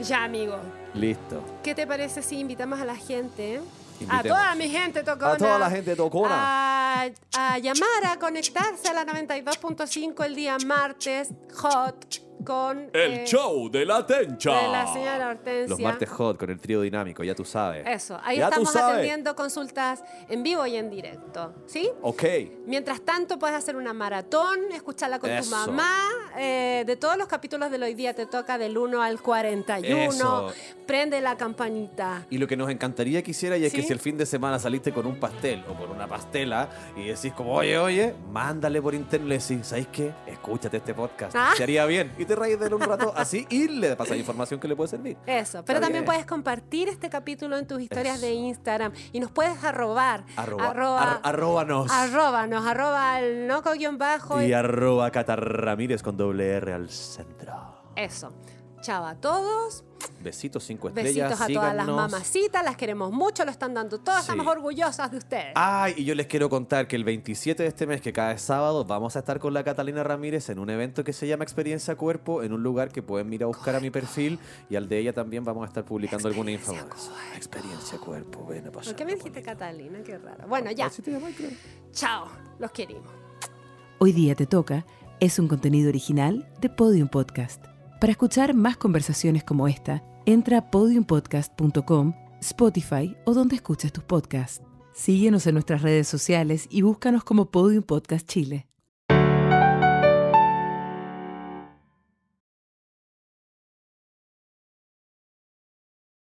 Ya, 0.00 0.24
amigo. 0.24 0.58
Listo. 0.94 1.42
¿Qué 1.62 1.74
te 1.74 1.86
parece 1.86 2.22
si 2.22 2.38
invitamos 2.38 2.80
a 2.80 2.84
la 2.84 2.96
gente? 2.96 3.60
A 4.08 4.22
toda 4.22 4.54
mi 4.54 4.68
gente 4.68 5.02
tocona. 5.02 5.32
A 5.32 5.36
toda 5.36 5.58
la 5.58 5.70
gente 5.70 5.94
tocona. 5.96 6.34
A, 6.34 7.10
a 7.36 7.58
llamar, 7.58 8.06
a 8.06 8.18
conectarse 8.18 8.88
a 8.88 8.92
la 8.92 9.04
92.5 9.04 10.24
el 10.24 10.34
día 10.34 10.56
martes, 10.64 11.30
hot, 11.56 12.23
con... 12.44 12.90
eh, 12.92 13.24
de 13.70 13.84
la 13.86 14.06
tencha. 14.06 14.50
De 14.62 14.68
la 14.68 14.92
señora 14.92 15.28
Hortensia. 15.28 15.68
Los 15.68 15.80
martes 15.80 16.08
hot 16.10 16.38
con 16.38 16.50
el 16.50 16.58
trío 16.58 16.80
dinámico, 16.80 17.22
ya 17.24 17.34
tú 17.34 17.44
sabes. 17.44 17.86
Eso, 17.86 18.18
ahí 18.22 18.38
Ya 18.38 18.48
estamos 18.48 18.74
atendiendo 18.74 19.34
consultas 19.34 20.02
en 20.28 20.42
vivo 20.42 20.66
y 20.66 20.76
en 20.76 20.90
directo, 20.90 21.54
¿sí? 21.66 21.90
Ok. 22.02 22.24
Mientras 22.66 23.00
tanto, 23.02 23.38
puedes 23.38 23.56
hacer 23.56 23.76
una 23.76 23.92
maratón, 23.92 24.72
escucharla 24.72 25.18
con 25.18 25.30
tu 25.30 25.46
mamá. 25.50 26.08
eh, 26.38 26.84
de 26.86 26.96
todos 26.96 27.16
los 27.16 27.28
capítulos 27.28 27.70
del 27.70 27.82
hoy 27.82 27.94
día 27.94 28.14
te 28.14 28.26
toca 28.26 28.58
del 28.58 28.76
1 28.76 29.02
al 29.02 29.20
41. 29.20 29.96
Eso. 30.10 30.52
Prende 30.86 31.20
la 31.20 31.36
campanita. 31.36 32.26
Y 32.30 32.38
lo 32.38 32.46
que 32.46 32.56
nos 32.56 32.70
encantaría 32.70 33.22
que 33.22 33.30
hiciera 33.30 33.56
y 33.56 33.64
es 33.64 33.72
que 33.72 33.82
si 33.82 33.92
el 33.92 34.00
fin 34.00 34.16
de 34.18 34.26
semana 34.26 34.58
saliste 34.58 34.92
con 34.92 35.06
un 35.06 35.18
pastel 35.18 35.64
o 35.68 35.74
con 35.74 35.90
una 35.90 36.06
pastela 36.06 36.68
y 36.96 37.04
decís 37.08 37.32
como, 37.32 37.54
oye, 37.54 37.78
oye, 37.78 38.14
mándale 38.30 38.82
por 38.82 38.94
internet 38.94 39.42
y 39.48 39.54
decís, 39.54 39.66
¿sabes 39.68 39.86
qué? 39.88 40.12
Escúchate 40.26 40.76
este 40.76 40.94
podcast. 40.94 41.34
Ah. 41.36 41.52
Te 41.56 41.62
haría 41.62 41.86
bien. 41.86 42.12
Y 42.18 42.23
te 42.24 42.34
reís 42.36 42.58
de 42.58 42.66
él 42.66 42.74
un 42.74 42.80
rato 42.80 43.12
así 43.16 43.46
y 43.50 43.68
le 43.68 43.96
pasas 43.96 44.16
información 44.16 44.60
que 44.60 44.68
le 44.68 44.76
puede 44.76 44.88
servir. 44.88 45.16
Eso, 45.26 45.64
pero 45.64 45.78
Está 45.78 45.86
también 45.86 46.02
bien. 46.02 46.04
puedes 46.04 46.26
compartir 46.26 46.88
este 46.88 47.08
capítulo 47.10 47.56
en 47.56 47.66
tus 47.66 47.80
historias 47.80 48.16
Eso. 48.18 48.26
de 48.26 48.32
Instagram 48.32 48.92
y 49.12 49.20
nos 49.20 49.30
puedes 49.30 49.62
arrobar. 49.64 50.24
Arroba, 50.36 50.68
arroba, 50.70 51.02
ar- 51.14 51.20
arróbanos. 51.22 51.90
arróbanos, 51.90 52.66
arroba 52.66 53.14
al 53.16 53.46
noco 53.46 53.72
guion 53.72 53.98
bajo. 53.98 54.40
y 54.42 54.52
arroba 54.52 55.10
Cata 55.10 55.36
Ramírez 55.36 56.02
con 56.02 56.16
doble 56.16 56.48
R 56.52 56.72
al 56.72 56.88
centro. 56.90 57.54
Eso. 57.96 58.32
Chao 58.84 59.06
a 59.06 59.14
todos. 59.14 59.82
Besitos 60.22 60.62
cinco 60.62 60.88
estrellas. 60.88 61.30
Besitos 61.30 61.40
a 61.40 61.46
todas 61.46 61.74
las 61.74 61.86
mamacitas. 61.86 62.62
Las 62.62 62.76
queremos 62.76 63.10
mucho, 63.10 63.42
lo 63.46 63.50
están 63.50 63.72
dando 63.72 63.98
todas. 63.98 64.26
Sí. 64.26 64.30
Estamos 64.30 64.46
orgullosas 64.46 65.10
de 65.10 65.16
ustedes. 65.16 65.52
Ay, 65.54 65.94
y 65.96 66.04
yo 66.04 66.14
les 66.14 66.26
quiero 66.26 66.50
contar 66.50 66.86
que 66.86 66.94
el 66.94 67.02
27 67.02 67.62
de 67.62 67.68
este 67.70 67.86
mes, 67.86 68.02
que 68.02 68.12
cada 68.12 68.36
sábado, 68.36 68.84
vamos 68.84 69.16
a 69.16 69.20
estar 69.20 69.38
con 69.38 69.54
la 69.54 69.64
Catalina 69.64 70.04
Ramírez 70.04 70.50
en 70.50 70.58
un 70.58 70.68
evento 70.68 71.02
que 71.02 71.14
se 71.14 71.26
llama 71.26 71.44
Experiencia 71.44 71.96
Cuerpo, 71.96 72.42
en 72.42 72.52
un 72.52 72.62
lugar 72.62 72.90
que 72.90 73.02
pueden 73.02 73.32
ir 73.32 73.42
a 73.42 73.46
buscar 73.46 73.74
a 73.74 73.80
mi 73.80 73.88
perfil 73.88 74.38
y 74.68 74.76
al 74.76 74.86
de 74.86 74.98
ella 74.98 75.14
también 75.14 75.44
vamos 75.44 75.64
a 75.64 75.68
estar 75.68 75.86
publicando 75.86 76.28
alguna 76.28 76.50
info. 76.50 76.74
más. 76.74 77.10
Experiencia 77.34 77.96
Cuerpo, 77.96 78.44
ven 78.46 78.66
a 78.66 78.70
pasar. 78.70 78.92
¿Por 78.92 78.96
qué 78.96 79.06
me 79.06 79.14
dijiste 79.14 79.40
Catalina? 79.40 80.02
Qué 80.02 80.18
raro. 80.18 80.46
Bueno, 80.46 80.70
ya. 80.72 80.90
Te. 80.90 81.56
Chao. 81.92 82.28
Los 82.58 82.70
queremos. 82.70 83.10
Hoy 83.98 84.12
día 84.12 84.34
te 84.34 84.44
toca 84.44 84.84
es 85.20 85.38
un 85.38 85.48
contenido 85.48 85.88
original 85.88 86.46
de 86.60 86.68
Podium 86.68 87.08
Podcast. 87.08 87.73
Para 88.04 88.12
escuchar 88.12 88.52
más 88.52 88.76
conversaciones 88.76 89.44
como 89.44 89.66
esta, 89.66 90.04
entra 90.26 90.58
a 90.58 90.70
podiumpodcast.com, 90.70 92.12
Spotify 92.38 93.16
o 93.24 93.32
donde 93.32 93.56
escuches 93.56 93.94
tus 93.94 94.04
podcasts. 94.04 94.62
Síguenos 94.92 95.46
en 95.46 95.54
nuestras 95.54 95.80
redes 95.80 96.06
sociales 96.06 96.66
y 96.68 96.82
búscanos 96.82 97.24
como 97.24 97.50
Podium 97.50 97.82
Podcast 97.82 98.28
Chile. 98.28 98.66